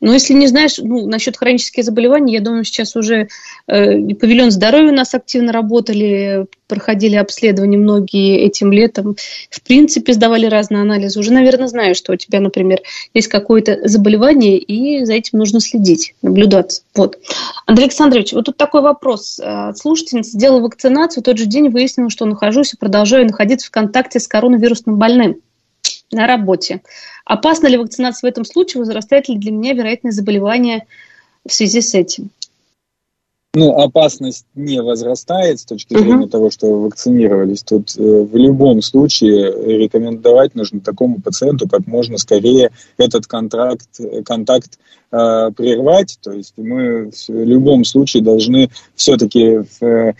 Но 0.01 0.13
если 0.13 0.33
не 0.33 0.47
знаешь, 0.47 0.79
ну, 0.79 1.07
насчет 1.07 1.37
хронических 1.37 1.83
заболеваний, 1.83 2.33
я 2.33 2.41
думаю, 2.41 2.63
сейчас 2.63 2.95
уже 2.95 3.29
э, 3.67 4.15
павильон 4.15 4.51
здоровья 4.51 4.91
у 4.91 4.95
нас 4.95 5.13
активно 5.13 5.53
работали, 5.53 6.47
проходили 6.73 7.15
обследования 7.15 7.77
многие 7.77 8.39
этим 8.39 8.71
летом. 8.71 9.15
В 9.51 9.61
принципе, 9.61 10.13
сдавали 10.13 10.47
разные 10.47 10.81
анализы. 10.81 11.19
Уже, 11.19 11.31
наверное, 11.31 11.67
знаю, 11.67 11.93
что 11.93 12.13
у 12.13 12.15
тебя, 12.15 12.39
например, 12.39 12.81
есть 13.13 13.27
какое-то 13.27 13.87
заболевание, 13.87 14.57
и 14.57 15.05
за 15.05 15.13
этим 15.13 15.37
нужно 15.37 15.59
следить, 15.59 16.15
наблюдаться. 16.23 16.81
Вот. 16.95 17.19
Андрей 17.67 17.85
Александрович, 17.85 18.33
вот 18.33 18.45
тут 18.45 18.57
такой 18.57 18.81
вопрос. 18.81 19.39
Э, 19.39 19.73
слушательница 19.75 20.31
сделала 20.31 20.61
вакцинацию, 20.61 21.21
в 21.21 21.25
тот 21.25 21.37
же 21.37 21.45
день 21.45 21.69
выяснила, 21.69 22.09
что 22.09 22.25
нахожусь 22.25 22.73
и 22.73 22.77
продолжаю 22.77 23.27
находиться 23.27 23.67
в 23.67 23.71
контакте 23.71 24.19
с 24.19 24.27
коронавирусным 24.27 24.97
больным 24.97 25.35
на 26.11 26.25
работе. 26.25 26.81
Опасна 27.23 27.67
ли 27.67 27.77
вакцинация 27.77 28.27
в 28.27 28.31
этом 28.31 28.45
случае? 28.45 28.81
Возрастает 28.81 29.29
ли 29.29 29.37
для 29.37 29.51
меня 29.51 29.73
вероятность 29.73 30.17
заболевания 30.17 30.87
в 31.45 31.53
связи 31.53 31.81
с 31.81 31.93
этим? 31.93 32.31
Ну, 33.55 33.79
опасность 33.79 34.47
не 34.55 34.81
возрастает 34.81 35.59
с 35.59 35.65
точки 35.65 35.93
зрения 35.93 36.25
uh-huh. 36.25 36.29
того, 36.29 36.49
что 36.49 36.81
вакцинировались. 36.81 37.61
Тут 37.61 37.95
э, 37.95 38.01
в 38.01 38.35
любом 38.35 38.81
случае 38.81 39.77
рекомендовать 39.77 40.55
нужно 40.55 40.79
такому 40.79 41.21
пациенту 41.21 41.69
как 41.69 41.85
можно 41.85 42.17
скорее 42.17 42.71
этот 42.97 43.27
контракт, 43.27 43.87
контакт 44.25 44.79
э, 45.11 45.51
прервать. 45.55 46.17
То 46.23 46.31
есть 46.31 46.55
мы 46.57 47.11
в 47.11 47.29
любом 47.29 47.85
случае 47.85 48.23
должны 48.23 48.71
все-таки 48.95 49.59
э, 49.81 50.13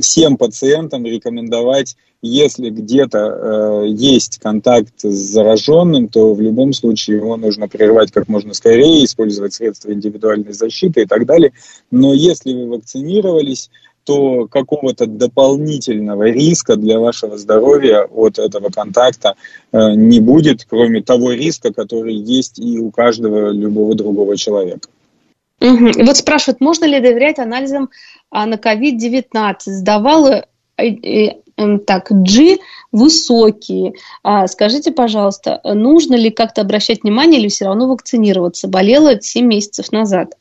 всем 0.00 0.36
пациентам 0.36 1.04
рекомендовать 1.04 1.96
если 2.26 2.70
где-то 2.70 3.18
э, 3.18 3.88
есть 3.88 4.38
контакт 4.38 4.94
с 5.02 5.14
зараженным, 5.14 6.08
то 6.08 6.32
в 6.32 6.40
любом 6.40 6.72
случае 6.72 7.18
его 7.18 7.36
нужно 7.36 7.68
прервать 7.68 8.12
как 8.12 8.28
можно 8.28 8.54
скорее, 8.54 9.04
использовать 9.04 9.52
средства 9.52 9.92
индивидуальной 9.92 10.54
защиты 10.54 11.02
и 11.02 11.06
так 11.06 11.26
далее. 11.26 11.52
Но 11.90 12.14
если 12.14 12.54
вы 12.54 12.68
вакцинировались, 12.68 13.70
то 14.04 14.46
какого-то 14.46 15.06
дополнительного 15.06 16.24
риска 16.30 16.76
для 16.76 16.98
вашего 16.98 17.36
здоровья 17.36 18.04
от 18.04 18.38
этого 18.38 18.70
контакта 18.70 19.34
э, 19.72 19.94
не 19.94 20.20
будет, 20.20 20.64
кроме 20.64 21.02
того 21.02 21.32
риска, 21.32 21.74
который 21.74 22.14
есть 22.14 22.58
и 22.58 22.78
у 22.78 22.90
каждого 22.90 23.50
любого 23.50 23.94
другого 23.94 24.36
человека. 24.38 24.88
Угу. 25.60 26.04
Вот 26.04 26.16
спрашивают, 26.16 26.60
можно 26.60 26.86
ли 26.86 27.00
доверять 27.00 27.38
анализам 27.38 27.90
а, 28.30 28.46
на 28.46 28.54
COVID-19? 28.54 29.56
Сдавала 29.66 30.46
э, 30.76 30.84
Эм, 30.86 31.43
так, 31.86 32.10
G 32.10 32.58
высокие. 32.92 33.94
А, 34.22 34.46
скажите, 34.46 34.92
пожалуйста, 34.92 35.60
нужно 35.64 36.14
ли 36.14 36.30
как-то 36.30 36.62
обращать 36.62 37.02
внимание 37.02 37.40
или 37.40 37.48
все 37.48 37.66
равно 37.66 37.88
вакцинироваться? 37.88 38.68
Болела 38.68 39.20
7 39.20 39.46
месяцев 39.46 39.92
назад. 39.92 40.34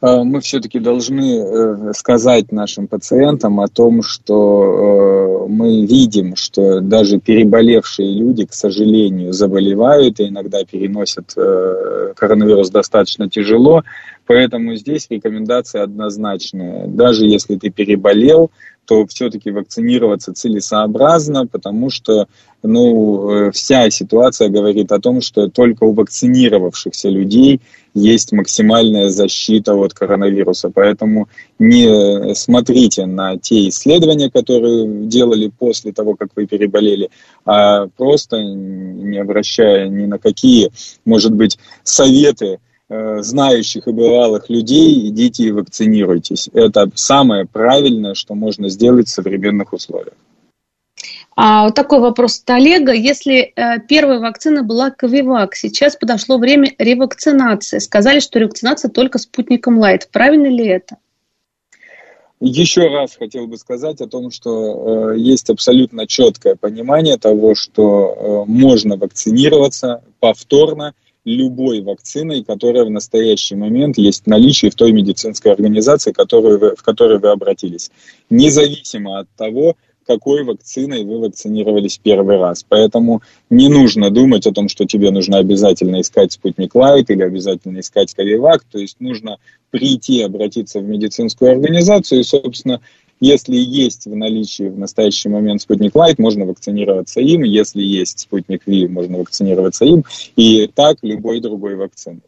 А, 0.00 0.22
мы 0.22 0.40
все-таки 0.40 0.78
должны 0.78 1.38
э, 1.38 1.92
сказать 1.94 2.52
нашим 2.52 2.86
пациентам 2.86 3.60
о 3.60 3.66
том, 3.66 4.02
что 4.02 5.44
э, 5.44 5.48
мы 5.48 5.84
видим, 5.86 6.36
что 6.36 6.80
даже 6.80 7.18
переболевшие 7.18 8.14
люди, 8.14 8.46
к 8.46 8.52
сожалению, 8.52 9.32
заболевают 9.32 10.20
и 10.20 10.28
иногда 10.28 10.64
переносят 10.64 11.32
э, 11.36 12.12
коронавирус 12.14 12.70
достаточно 12.70 13.28
тяжело. 13.28 13.82
Поэтому 14.26 14.76
здесь 14.76 15.08
рекомендация 15.10 15.82
однозначная. 15.82 16.86
Даже 16.86 17.26
если 17.26 17.56
ты 17.56 17.70
переболел, 17.70 18.52
то 18.88 19.06
все-таки 19.06 19.50
вакцинироваться 19.50 20.32
целесообразно, 20.32 21.46
потому 21.46 21.90
что 21.90 22.26
ну, 22.62 23.30
э, 23.30 23.50
вся 23.52 23.90
ситуация 23.90 24.48
говорит 24.48 24.90
о 24.92 24.98
том, 24.98 25.20
что 25.20 25.48
только 25.48 25.84
у 25.84 25.92
вакцинировавшихся 25.92 27.10
людей 27.10 27.60
есть 27.92 28.32
максимальная 28.32 29.10
защита 29.10 29.74
от 29.74 29.92
коронавируса. 29.92 30.70
Поэтому 30.70 31.28
не 31.58 32.34
смотрите 32.34 33.04
на 33.04 33.36
те 33.36 33.68
исследования, 33.68 34.30
которые 34.30 34.86
делали 35.06 35.52
после 35.58 35.92
того, 35.92 36.16
как 36.16 36.30
вы 36.34 36.46
переболели, 36.46 37.10
а 37.44 37.88
просто 37.88 38.42
не 38.42 39.18
обращая 39.18 39.88
ни 39.88 40.06
на 40.06 40.18
какие, 40.18 40.70
может 41.04 41.34
быть, 41.34 41.58
советы 41.82 42.58
знающих 42.88 43.86
и 43.86 43.92
бывалых 43.92 44.48
людей, 44.48 45.08
идите 45.08 45.44
и 45.44 45.52
вакцинируйтесь. 45.52 46.48
Это 46.54 46.90
самое 46.94 47.46
правильное, 47.46 48.14
что 48.14 48.34
можно 48.34 48.68
сделать 48.68 49.08
в 49.08 49.12
современных 49.12 49.72
условиях. 49.72 50.14
А 51.40 51.66
вот 51.66 51.74
такой 51.76 52.00
вопрос 52.00 52.40
от 52.40 52.50
Олега. 52.50 52.92
Если 52.92 53.52
э, 53.54 53.78
первая 53.86 54.18
вакцина 54.18 54.64
была 54.64 54.90
Ковивак, 54.90 55.54
сейчас 55.54 55.94
подошло 55.94 56.36
время 56.36 56.74
ревакцинации. 56.78 57.78
Сказали, 57.78 58.18
что 58.18 58.40
ревакцинация 58.40 58.90
только 58.90 59.18
спутником 59.18 59.78
Лайт. 59.78 60.08
Правильно 60.10 60.48
ли 60.48 60.66
это? 60.66 60.96
Еще 62.40 62.88
раз 62.88 63.14
хотел 63.16 63.46
бы 63.46 63.56
сказать 63.56 64.00
о 64.00 64.08
том, 64.08 64.32
что 64.32 65.12
э, 65.12 65.18
есть 65.18 65.48
абсолютно 65.48 66.08
четкое 66.08 66.56
понимание 66.56 67.18
того, 67.18 67.54
что 67.54 68.44
э, 68.48 68.50
можно 68.50 68.96
вакцинироваться 68.96 70.02
повторно– 70.18 70.94
любой 71.28 71.82
вакциной, 71.82 72.42
которая 72.42 72.84
в 72.84 72.90
настоящий 72.90 73.54
момент 73.54 73.98
есть 73.98 74.24
в 74.24 74.26
наличии 74.26 74.70
в 74.70 74.74
той 74.74 74.92
медицинской 74.92 75.52
организации, 75.52 76.12
которую 76.12 76.58
вы, 76.58 76.76
в 76.76 76.82
которой 76.82 77.18
вы 77.18 77.28
обратились. 77.28 77.90
Независимо 78.30 79.20
от 79.20 79.28
того, 79.36 79.76
какой 80.06 80.42
вакциной 80.42 81.04
вы 81.04 81.18
вакцинировались 81.18 82.00
первый 82.02 82.38
раз. 82.38 82.64
Поэтому 82.66 83.20
не 83.50 83.68
нужно 83.68 84.10
думать 84.10 84.46
о 84.46 84.52
том, 84.52 84.70
что 84.70 84.86
тебе 84.86 85.10
нужно 85.10 85.36
обязательно 85.36 86.00
искать 86.00 86.32
спутник 86.32 86.74
Лайт 86.74 87.10
или 87.10 87.22
обязательно 87.22 87.80
искать 87.80 88.14
Ковивак. 88.14 88.64
То 88.64 88.78
есть 88.78 88.96
нужно 89.00 89.36
прийти, 89.70 90.22
обратиться 90.22 90.80
в 90.80 90.84
медицинскую 90.84 91.52
организацию 91.52 92.20
и, 92.20 92.24
собственно, 92.24 92.80
если 93.20 93.56
есть 93.56 94.06
в 94.06 94.14
наличии 94.14 94.68
в 94.68 94.78
настоящий 94.78 95.28
момент 95.28 95.62
спутник 95.62 95.94
Лайт, 95.94 96.18
можно 96.18 96.44
вакцинироваться 96.44 97.20
им. 97.20 97.42
Если 97.42 97.82
есть 97.82 98.20
спутник 98.20 98.62
V, 98.66 98.86
можно 98.88 99.18
вакцинироваться 99.18 99.84
им. 99.84 100.04
И 100.36 100.66
так 100.66 100.98
любой 101.02 101.40
другой 101.40 101.76
вакциной. 101.76 102.22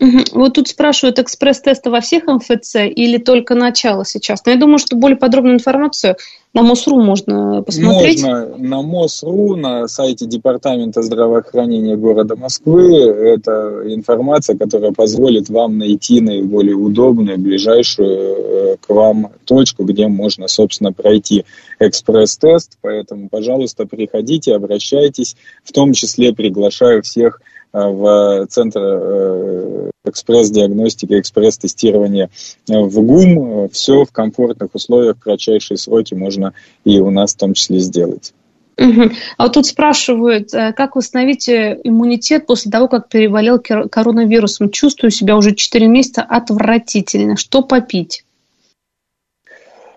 Вот 0.00 0.54
тут 0.54 0.68
спрашивают, 0.68 1.20
экспресс-тесты 1.20 1.88
во 1.88 2.00
всех 2.00 2.26
МФЦ 2.26 2.76
или 2.94 3.18
только 3.18 3.54
начало 3.54 4.04
сейчас? 4.04 4.44
Но 4.44 4.52
я 4.52 4.58
думаю, 4.58 4.78
что 4.78 4.96
более 4.96 5.16
подробную 5.16 5.54
информацию 5.54 6.16
на 6.52 6.62
МОСРУ 6.62 7.00
можно 7.00 7.62
посмотреть. 7.62 8.22
Можно 8.22 8.56
на 8.56 8.82
МОСРУ, 8.82 9.56
на 9.56 9.86
сайте 9.86 10.26
Департамента 10.26 11.02
здравоохранения 11.02 11.96
города 11.96 12.34
Москвы. 12.34 12.96
Это 13.02 13.82
информация, 13.86 14.56
которая 14.56 14.92
позволит 14.92 15.48
вам 15.48 15.78
найти 15.78 16.20
наиболее 16.20 16.74
удобную, 16.74 17.38
ближайшую 17.38 18.08
э, 18.08 18.76
к 18.80 18.88
вам 18.88 19.30
точку, 19.44 19.84
где 19.84 20.08
можно, 20.08 20.48
собственно, 20.48 20.92
пройти 20.92 21.44
экспресс-тест. 21.78 22.78
Поэтому, 22.82 23.28
пожалуйста, 23.28 23.86
приходите, 23.86 24.54
обращайтесь. 24.54 25.36
В 25.62 25.72
том 25.72 25.92
числе 25.92 26.32
приглашаю 26.32 27.02
всех 27.02 27.40
в 27.74 28.46
Центр 28.48 28.80
э, 28.80 29.90
экспресс-диагностики, 30.06 31.18
экспресс-тестирования 31.18 32.30
в 32.68 33.00
ГУМ. 33.02 33.68
Все 33.70 34.04
в 34.04 34.12
комфортных 34.12 34.74
условиях, 34.74 35.16
в 35.16 35.20
кратчайшие 35.20 35.76
сроки 35.76 36.14
можно 36.14 36.52
и 36.84 37.00
у 37.00 37.10
нас 37.10 37.34
в 37.34 37.38
том 37.38 37.54
числе 37.54 37.80
сделать. 37.80 38.32
А 38.76 39.44
вот 39.44 39.52
тут 39.52 39.66
спрашивают, 39.66 40.54
э, 40.54 40.72
как 40.72 40.96
восстановить 40.96 41.48
иммунитет 41.48 42.46
после 42.46 42.70
того, 42.70 42.88
как 42.88 43.08
переболел 43.08 43.58
коронавирусом? 43.58 44.70
Чувствую 44.70 45.10
себя 45.10 45.36
уже 45.36 45.54
4 45.54 45.86
месяца 45.86 46.22
отвратительно. 46.22 47.36
Что 47.36 47.62
попить? 47.62 48.24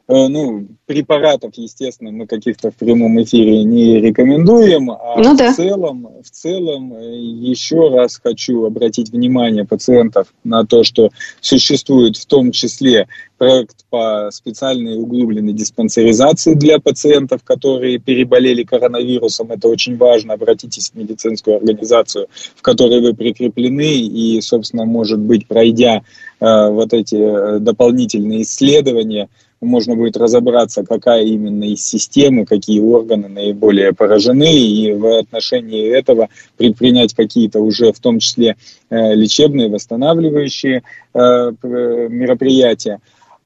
Э, 0.09 0.27
ну, 0.29 0.67
препаратов, 0.85 1.51
естественно, 1.55 2.11
мы 2.11 2.27
каких-то 2.27 2.71
в 2.71 2.75
прямом 2.75 3.21
эфире 3.23 3.65
не 3.65 3.99
рекомендуем, 3.99 4.89
а 4.89 5.15
ну, 5.17 5.33
в, 5.33 5.37
да. 5.37 5.53
целом, 5.53 6.07
в 6.23 6.29
целом 6.29 6.93
э, 6.93 7.17
еще 7.17 7.89
раз 7.89 8.17
хочу 8.23 8.63
обратить 8.63 9.09
внимание 9.09 9.65
пациентов 9.65 10.27
на 10.45 10.65
то, 10.65 10.85
что 10.85 11.09
существует 11.41 12.15
в 12.15 12.25
том 12.25 12.51
числе 12.51 13.09
проект 13.37 13.85
по 13.89 14.29
специальной 14.31 14.97
углубленной 14.97 15.51
диспансеризации 15.51 16.53
для 16.53 16.79
пациентов, 16.79 17.43
которые 17.43 17.99
переболели 17.99 18.63
коронавирусом. 18.63 19.51
Это 19.51 19.67
очень 19.67 19.97
важно. 19.97 20.35
Обратитесь 20.35 20.91
в 20.91 20.95
медицинскую 20.95 21.57
организацию, 21.57 22.27
в 22.55 22.61
которой 22.61 23.01
вы 23.01 23.13
прикреплены, 23.13 23.99
и, 23.99 24.39
собственно, 24.39 24.85
может 24.85 25.19
быть, 25.19 25.47
пройдя 25.47 26.03
э, 26.39 26.69
вот 26.69 26.93
эти 26.93 27.15
э, 27.15 27.59
дополнительные 27.59 28.43
исследования, 28.43 29.27
можно 29.61 29.95
будет 29.95 30.17
разобраться, 30.17 30.83
какая 30.83 31.23
именно 31.23 31.63
из 31.63 31.85
системы, 31.85 32.45
какие 32.45 32.79
органы 32.79 33.27
наиболее 33.27 33.93
поражены, 33.93 34.53
и 34.55 34.93
в 34.93 35.19
отношении 35.19 35.89
этого 35.89 36.29
предпринять 36.57 37.13
какие-то 37.13 37.59
уже, 37.59 37.91
в 37.91 37.99
том 37.99 38.19
числе, 38.19 38.55
э, 38.89 39.13
лечебные, 39.15 39.69
восстанавливающие 39.69 40.83
э, 41.13 41.19
мероприятия. 41.61 42.99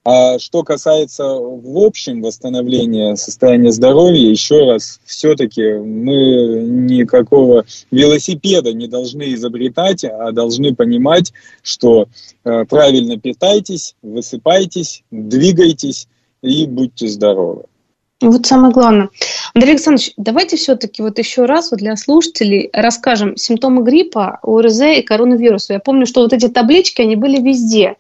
А 0.04 0.39
что 0.39 0.64
касается 0.64 1.24
в 1.24 1.78
общем 1.78 2.24
восстановления 2.24 3.16
состояния 3.16 3.72
здоровья, 3.72 4.30
еще 4.30 4.66
раз, 4.66 4.99
все-таки 5.06 5.74
мы 5.74 6.64
никакого 6.64 7.66
велосипеда 7.91 8.74
не 8.74 8.88
должны 8.88 9.34
изобретать, 9.36 10.04
а 10.04 10.32
должны 10.32 10.74
понимать, 10.74 11.34
что 11.62 12.08
э, 12.43 12.66
правильно 12.66 13.20
питайтесь, 13.20 13.95
высыпайтесь, 14.02 15.04
двигайтесь 15.12 16.08
и 16.41 16.66
будьте 16.66 17.08
здоровы. 17.08 17.66
Вот 18.22 18.45
самое 18.45 18.72
главное. 18.72 19.10
Андрей 19.54 19.72
Александрович, 19.72 20.14
давайте 20.16 20.56
все-таки 20.56 21.02
вот 21.02 21.18
еще 21.18 21.45
раз 21.45 21.72
вот 21.72 21.80
для 21.80 21.95
слушателей 21.95 22.70
расскажем 22.72 23.36
симптомы 23.36 23.84
гриппа, 23.84 24.39
ОРЗ 24.43 24.82
и 24.97 25.02
коронавируса. 25.02 25.74
Я 25.74 25.80
помню, 25.80 26.06
что 26.06 26.22
вот 26.22 26.34
эти 26.34 26.47
таблички, 26.47 27.02
они 27.02 27.16
были 27.16 27.41
везде. 27.41 27.97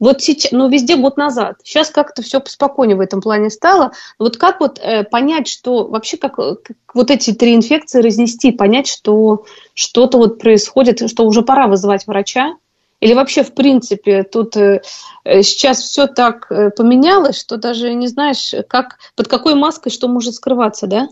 Вот 0.00 0.22
сейчас, 0.22 0.52
ну, 0.52 0.68
везде 0.68 0.96
год 0.96 1.16
назад. 1.16 1.56
Сейчас 1.62 1.90
как-то 1.90 2.22
все 2.22 2.40
поспокойнее 2.40 2.96
в 2.96 3.00
этом 3.00 3.20
плане 3.20 3.50
стало. 3.50 3.92
Вот 4.18 4.36
как 4.36 4.60
вот 4.60 4.78
э, 4.78 5.04
понять, 5.04 5.48
что 5.48 5.86
вообще 5.86 6.16
как, 6.16 6.36
как 6.36 6.76
вот 6.94 7.10
эти 7.10 7.32
три 7.32 7.54
инфекции 7.54 8.02
разнести, 8.02 8.52
понять, 8.52 8.86
что 8.86 9.44
что-то 9.74 10.18
вот 10.18 10.38
происходит, 10.38 11.08
что 11.08 11.24
уже 11.24 11.42
пора 11.42 11.66
вызывать 11.66 12.06
врача? 12.06 12.56
Или 13.00 13.14
вообще, 13.14 13.42
в 13.42 13.52
принципе, 13.52 14.22
тут 14.22 14.56
э, 14.56 14.82
э 15.24 15.42
сейчас 15.42 15.80
все 15.82 16.06
так 16.06 16.50
э, 16.50 16.70
поменялось, 16.70 17.38
что 17.38 17.56
даже 17.56 17.92
не 17.94 18.08
знаешь, 18.08 18.54
как, 18.68 18.98
под 19.16 19.28
какой 19.28 19.54
маской 19.54 19.90
что 19.90 20.08
может 20.08 20.34
скрываться, 20.34 20.86
да? 20.86 21.08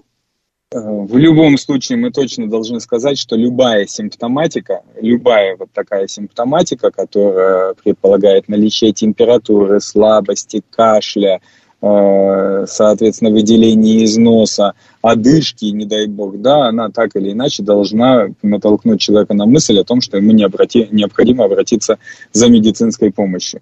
Э, 0.72 0.78
в 0.78 1.16
любом 1.18 1.58
случае 1.58 1.98
мы 1.98 2.10
точно 2.10 2.48
должны 2.48 2.80
сказать, 2.80 3.18
что 3.18 3.36
любая 3.36 3.86
симптоматика, 3.86 4.82
любая 5.00 5.56
вот 5.56 5.70
такая 5.72 6.06
симптоматика, 6.08 6.90
которая 6.90 7.74
предполагает 7.74 8.48
наличие 8.48 8.92
температуры, 8.92 9.80
слабости, 9.80 10.62
кашля, 10.70 11.40
э, 11.82 12.64
соответственно, 12.66 13.30
выделение 13.32 14.04
из 14.04 14.16
носа, 14.16 14.72
одышки, 15.02 15.66
не 15.66 15.84
дай 15.84 16.06
бог, 16.06 16.40
да, 16.40 16.68
она 16.68 16.88
так 16.88 17.16
или 17.16 17.32
иначе 17.32 17.62
должна 17.62 18.28
натолкнуть 18.40 19.00
человека 19.00 19.34
на 19.34 19.44
мысль 19.44 19.78
о 19.78 19.84
том, 19.84 20.00
что 20.00 20.16
ему 20.16 20.32
необходимо 20.32 21.44
обратиться 21.44 21.98
за 22.32 22.48
медицинской 22.48 23.12
помощью. 23.12 23.60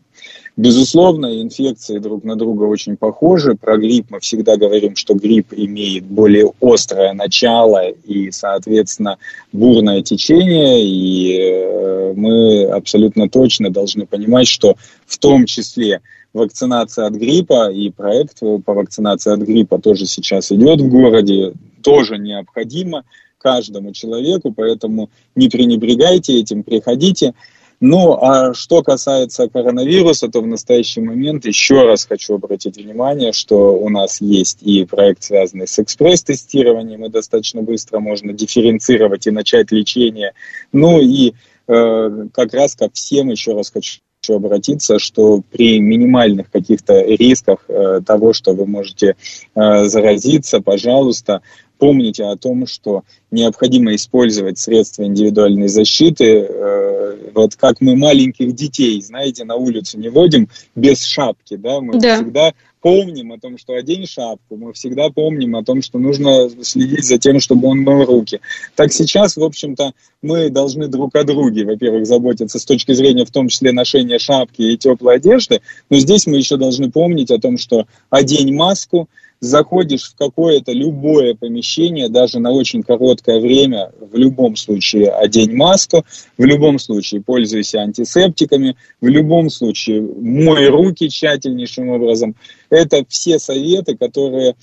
Безусловно, 0.56 1.40
инфекции 1.40 1.98
друг 1.98 2.24
на 2.24 2.36
друга 2.36 2.64
очень 2.64 2.96
похожи. 2.96 3.54
Про 3.54 3.78
грипп 3.78 4.06
мы 4.10 4.20
всегда 4.20 4.56
говорим, 4.56 4.96
что 4.96 5.14
грипп 5.14 5.52
имеет 5.52 6.04
более 6.04 6.52
острое 6.60 7.12
начало 7.12 7.88
и, 7.88 8.30
соответственно, 8.30 9.18
бурное 9.52 10.02
течение. 10.02 10.84
И 10.84 11.38
э, 11.40 12.12
мы 12.14 12.64
абсолютно 12.64 13.28
точно 13.28 13.70
должны 13.70 14.06
понимать, 14.06 14.48
что 14.48 14.76
в 15.06 15.18
том 15.18 15.46
числе 15.46 16.00
вакцинация 16.32 17.06
от 17.06 17.14
гриппа 17.14 17.70
и 17.70 17.90
проект 17.90 18.40
по 18.40 18.74
вакцинации 18.74 19.32
от 19.32 19.40
гриппа 19.40 19.78
тоже 19.78 20.06
сейчас 20.06 20.52
идет 20.52 20.80
в 20.80 20.88
городе, 20.88 21.54
тоже 21.82 22.18
необходимо 22.18 23.04
каждому 23.38 23.92
человеку, 23.92 24.52
поэтому 24.52 25.10
не 25.34 25.48
пренебрегайте 25.48 26.38
этим, 26.38 26.62
приходите. 26.62 27.34
Ну, 27.80 28.18
а 28.20 28.52
что 28.52 28.82
касается 28.82 29.48
коронавируса, 29.48 30.28
то 30.28 30.42
в 30.42 30.46
настоящий 30.46 31.00
момент 31.00 31.46
еще 31.46 31.86
раз 31.86 32.04
хочу 32.04 32.34
обратить 32.34 32.76
внимание, 32.76 33.32
что 33.32 33.74
у 33.74 33.88
нас 33.88 34.20
есть 34.20 34.58
и 34.62 34.84
проект, 34.84 35.22
связанный 35.22 35.66
с 35.66 35.78
экспресс-тестированием, 35.78 37.06
и 37.06 37.08
достаточно 37.08 37.62
быстро 37.62 38.00
можно 38.00 38.34
дифференцировать 38.34 39.26
и 39.26 39.30
начать 39.30 39.72
лечение. 39.72 40.34
Ну 40.72 41.00
и 41.00 41.32
э, 41.68 42.26
как 42.34 42.52
раз 42.52 42.74
ко 42.74 42.90
всем 42.92 43.30
еще 43.30 43.54
раз 43.54 43.70
хочу 43.70 44.00
обратиться, 44.28 44.98
что 44.98 45.40
при 45.50 45.80
минимальных 45.80 46.50
каких-то 46.50 47.00
рисках 47.00 47.64
э, 47.68 48.02
того, 48.04 48.34
что 48.34 48.52
вы 48.52 48.66
можете 48.66 49.16
э, 49.54 49.84
заразиться, 49.84 50.60
пожалуйста, 50.60 51.40
помните 51.80 52.24
о 52.24 52.36
том, 52.36 52.66
что 52.66 53.02
необходимо 53.30 53.94
использовать 53.94 54.58
средства 54.58 55.04
индивидуальной 55.04 55.68
защиты. 55.68 56.46
Э, 56.48 57.16
вот 57.34 57.56
как 57.56 57.80
мы 57.80 57.96
маленьких 57.96 58.54
детей, 58.54 59.00
знаете, 59.00 59.44
на 59.44 59.56
улицу 59.56 59.98
не 59.98 60.10
водим 60.10 60.48
без 60.76 61.04
шапки, 61.04 61.56
да, 61.56 61.80
мы 61.80 61.98
да. 61.98 62.16
всегда 62.16 62.52
помним 62.80 63.32
о 63.32 63.38
том, 63.38 63.58
что 63.58 63.74
одень 63.74 64.06
шапку, 64.06 64.56
мы 64.56 64.72
всегда 64.72 65.10
помним 65.10 65.56
о 65.56 65.64
том, 65.64 65.82
что 65.82 65.98
нужно 65.98 66.48
следить 66.62 67.04
за 67.04 67.18
тем, 67.18 67.40
чтобы 67.40 67.68
он 67.68 67.80
мыл 67.80 68.04
руки. 68.04 68.40
Так 68.74 68.92
сейчас, 68.92 69.36
в 69.36 69.42
общем-то, 69.42 69.92
мы 70.22 70.50
должны 70.50 70.88
друг 70.88 71.14
о 71.14 71.24
друге, 71.24 71.64
во-первых, 71.64 72.06
заботиться 72.06 72.58
с 72.58 72.64
точки 72.64 72.92
зрения 72.92 73.24
в 73.24 73.30
том 73.30 73.48
числе 73.48 73.72
ношения 73.72 74.18
шапки 74.18 74.62
и 74.62 74.76
теплой 74.76 75.16
одежды, 75.16 75.60
но 75.88 75.98
здесь 75.98 76.26
мы 76.26 76.36
еще 76.36 76.56
должны 76.56 76.90
помнить 76.90 77.30
о 77.30 77.38
том, 77.38 77.58
что 77.58 77.86
одень 78.08 78.54
маску, 78.54 79.08
заходишь 79.40 80.10
в 80.10 80.16
какое-то 80.16 80.72
любое 80.72 81.34
помещение, 81.34 82.08
даже 82.08 82.38
на 82.38 82.52
очень 82.52 82.82
короткое 82.82 83.40
время, 83.40 83.90
в 83.98 84.16
любом 84.16 84.56
случае 84.56 85.10
одень 85.10 85.54
маску, 85.54 86.04
в 86.36 86.44
любом 86.44 86.78
случае 86.78 87.22
пользуйся 87.22 87.80
антисептиками, 87.80 88.76
в 89.00 89.06
любом 89.06 89.48
случае 89.48 90.02
мой 90.02 90.68
руки 90.68 91.08
тщательнейшим 91.08 91.88
образом. 91.88 92.36
Это 92.68 93.04
все 93.08 93.38
советы, 93.38 93.96
которые 93.96 94.54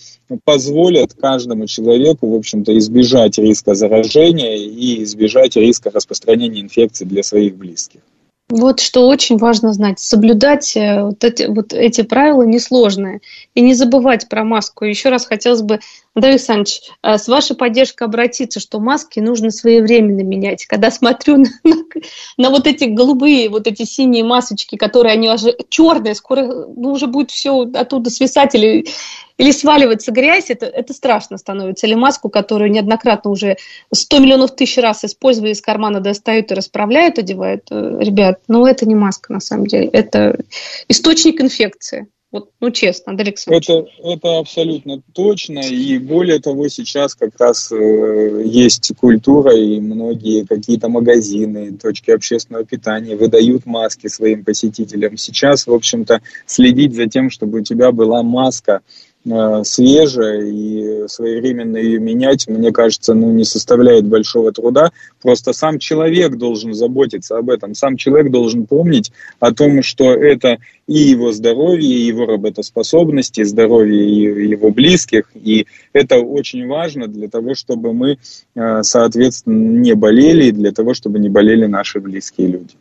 позволят 0.44 1.14
каждому 1.14 1.66
человеку, 1.68 2.30
в 2.30 2.36
общем-то, 2.36 2.78
избежать 2.78 3.38
риска 3.38 3.74
заражения 3.74 4.56
и 4.56 5.04
избежать 5.04 5.56
риска 5.56 5.90
распространения 5.90 6.62
инфекции 6.62 7.06
для 7.06 7.24
своих 7.24 7.56
близких. 7.58 8.02
Вот 8.50 8.80
что 8.80 9.08
очень 9.10 9.36
важно 9.38 9.74
знать. 9.74 10.00
Соблюдать 10.00 10.78
э, 10.78 11.04
вот 11.04 11.22
эти, 11.26 11.44
вот 11.44 11.74
эти 11.74 12.02
правила 12.04 12.44
несложные. 12.44 13.20
И 13.56 13.62
не 13.62 13.74
забывать 13.74 14.30
про 14.30 14.46
маску. 14.46 14.86
Еще 14.86 15.10
раз 15.10 15.26
хотелось 15.26 15.62
бы, 15.62 15.82
Андрей 16.16 16.32
Александрович, 16.32 16.80
э, 17.04 17.18
с 17.18 17.28
вашей 17.28 17.58
поддержкой 17.58 18.06
обратиться, 18.06 18.62
что 18.62 18.80
маски 18.80 19.20
нужно 19.20 19.52
своевременно 19.52 20.22
менять. 20.22 20.66
Когда 20.66 20.92
смотрю 20.92 21.38
на, 21.38 21.50
на, 21.66 21.76
на 22.38 22.50
вот 22.50 22.68
эти 22.68 22.86
голубые, 22.86 23.50
вот 23.50 23.68
эти 23.68 23.84
синие 23.84 24.24
масочки, 24.24 24.78
которые 24.78 25.12
они 25.12 25.30
уже 25.30 25.54
черные, 25.68 26.16
скоро 26.16 26.44
ну, 26.44 26.92
уже 26.92 27.08
будет 27.08 27.32
все 27.32 27.64
оттуда 27.64 28.10
свисать 28.10 28.56
или 28.56 28.86
или 29.38 29.52
сваливается 29.52 30.12
грязь, 30.12 30.50
это, 30.50 30.66
это 30.66 30.94
страшно 30.94 31.38
становится. 31.38 31.88
Или 31.88 31.96
маску, 31.96 32.30
которую 32.30 32.72
неоднократно 32.72 33.32
уже 33.32 33.58
100 33.94 34.20
миллионов 34.20 34.56
тысяч 34.56 34.78
раз 34.78 35.04
использовали, 35.04 35.52
из 35.52 35.62
кармана 35.62 36.00
достают 36.00 36.52
и 36.52 36.56
расправляют, 36.56 37.20
одевают. 37.20 37.68
Э, 37.72 37.98
ребят, 38.00 38.42
ну 38.48 38.66
это 38.66 38.88
не 38.88 38.96
маска 38.96 39.32
на 39.34 39.40
самом 39.40 39.68
деле, 39.68 39.88
это 39.88 40.40
источник 40.88 41.42
инфекции. 41.42 42.08
Вот, 42.30 42.52
ну, 42.60 42.72
честно, 42.72 43.12
Андрей 43.12 43.34
Это, 43.48 43.86
это 44.04 44.40
абсолютно 44.40 45.02
точно. 45.14 45.60
И 45.60 45.98
более 45.98 46.40
того, 46.40 46.68
сейчас 46.68 47.16
как 47.16 47.40
раз 47.40 47.72
э, 47.72 48.44
есть 48.44 48.92
культура, 49.00 49.56
и 49.56 49.80
многие 49.80 50.46
какие-то 50.46 50.90
магазины, 50.90 51.78
точки 51.78 52.12
общественного 52.12 52.66
питания 52.66 53.16
выдают 53.16 53.66
маски 53.66 54.08
своим 54.08 54.44
посетителям. 54.44 55.16
Сейчас, 55.16 55.68
в 55.68 55.74
общем-то, 55.74 56.22
следить 56.46 56.96
за 56.96 57.08
тем, 57.08 57.30
чтобы 57.30 57.60
у 57.60 57.64
тебя 57.64 57.94
была 57.94 58.24
маска 58.24 58.82
Э, 59.30 59.64
свежая 59.66 60.42
и 60.46 61.08
своевременно 61.08 61.76
ее 61.76 62.00
менять, 62.00 62.48
мне 62.48 62.72
кажется, 62.72 63.14
ну, 63.14 63.32
не 63.32 63.44
составляет 63.44 64.06
большого 64.06 64.54
труда. 64.54 64.92
Просто 65.22 65.52
сам 65.52 65.80
человек 65.80 66.38
должен 66.38 66.74
заботиться 66.74 67.38
об 67.38 67.50
этом. 67.50 67.76
Сам 67.76 67.98
человек 67.98 68.32
должен 68.32 68.66
помнить 68.66 69.12
о 69.40 69.54
том, 69.54 69.84
что 69.84 70.14
это 70.14 70.60
и 70.88 71.00
его 71.00 71.34
здоровье, 71.34 71.90
и 71.90 72.06
его 72.06 72.26
работоспособности, 72.26 73.42
и 73.42 73.44
здоровье 73.44 74.50
его 74.50 74.72
близких. 74.72 75.30
И 75.36 75.68
это 75.92 76.20
очень 76.20 76.66
важно 76.68 77.08
для 77.08 77.28
того, 77.28 77.54
чтобы 77.54 77.94
мы, 77.94 78.20
э, 78.56 78.84
соответственно, 78.84 79.80
не 79.80 79.94
болели, 79.94 80.46
и 80.46 80.52
для 80.52 80.72
того, 80.72 80.94
чтобы 80.94 81.20
не 81.20 81.28
болели 81.28 81.66
наши 81.66 82.00
близкие 82.00 82.48
люди. 82.48 82.76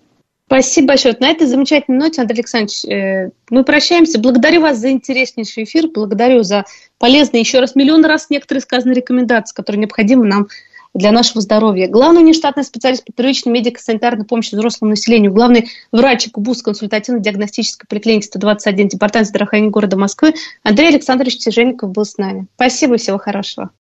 Спасибо 0.46 0.88
большое. 0.88 1.16
На 1.18 1.30
этой 1.30 1.46
замечательной 1.48 1.98
ноте, 1.98 2.20
Андрей 2.20 2.38
Александрович, 2.38 2.84
э, 2.84 3.30
мы 3.50 3.64
прощаемся. 3.64 4.20
Благодарю 4.20 4.60
вас 4.60 4.78
за 4.78 4.92
интереснейший 4.92 5.64
эфир, 5.64 5.88
благодарю 5.92 6.44
за 6.44 6.64
полезные, 6.98 7.40
еще 7.40 7.58
раз, 7.58 7.74
миллион 7.74 8.04
раз 8.04 8.30
некоторые 8.30 8.62
сказанные 8.62 8.94
рекомендации, 8.94 9.54
которые 9.54 9.80
необходимы 9.80 10.24
нам 10.26 10.46
для 10.94 11.10
нашего 11.10 11.40
здоровья. 11.40 11.88
Главный 11.88 12.22
нештатный 12.22 12.62
специалист 12.62 13.04
по 13.04 13.12
первичной 13.12 13.52
медико-санитарной 13.52 14.24
помощи 14.24 14.54
взрослому 14.54 14.90
населению, 14.90 15.32
главный 15.32 15.68
врач 15.90 16.30
КУБУС 16.30 16.62
консультативно-диагностической 16.62 17.86
поликлиники 17.88 18.26
121 18.26 18.88
Департамент 18.88 19.28
здравоохранения 19.28 19.70
города 19.70 19.96
Москвы 19.96 20.34
Андрей 20.62 20.88
Александрович 20.88 21.38
Тяжельников 21.38 21.90
был 21.90 22.04
с 22.04 22.16
нами. 22.18 22.46
Спасибо, 22.54 22.96
всего 22.96 23.18
хорошего. 23.18 23.70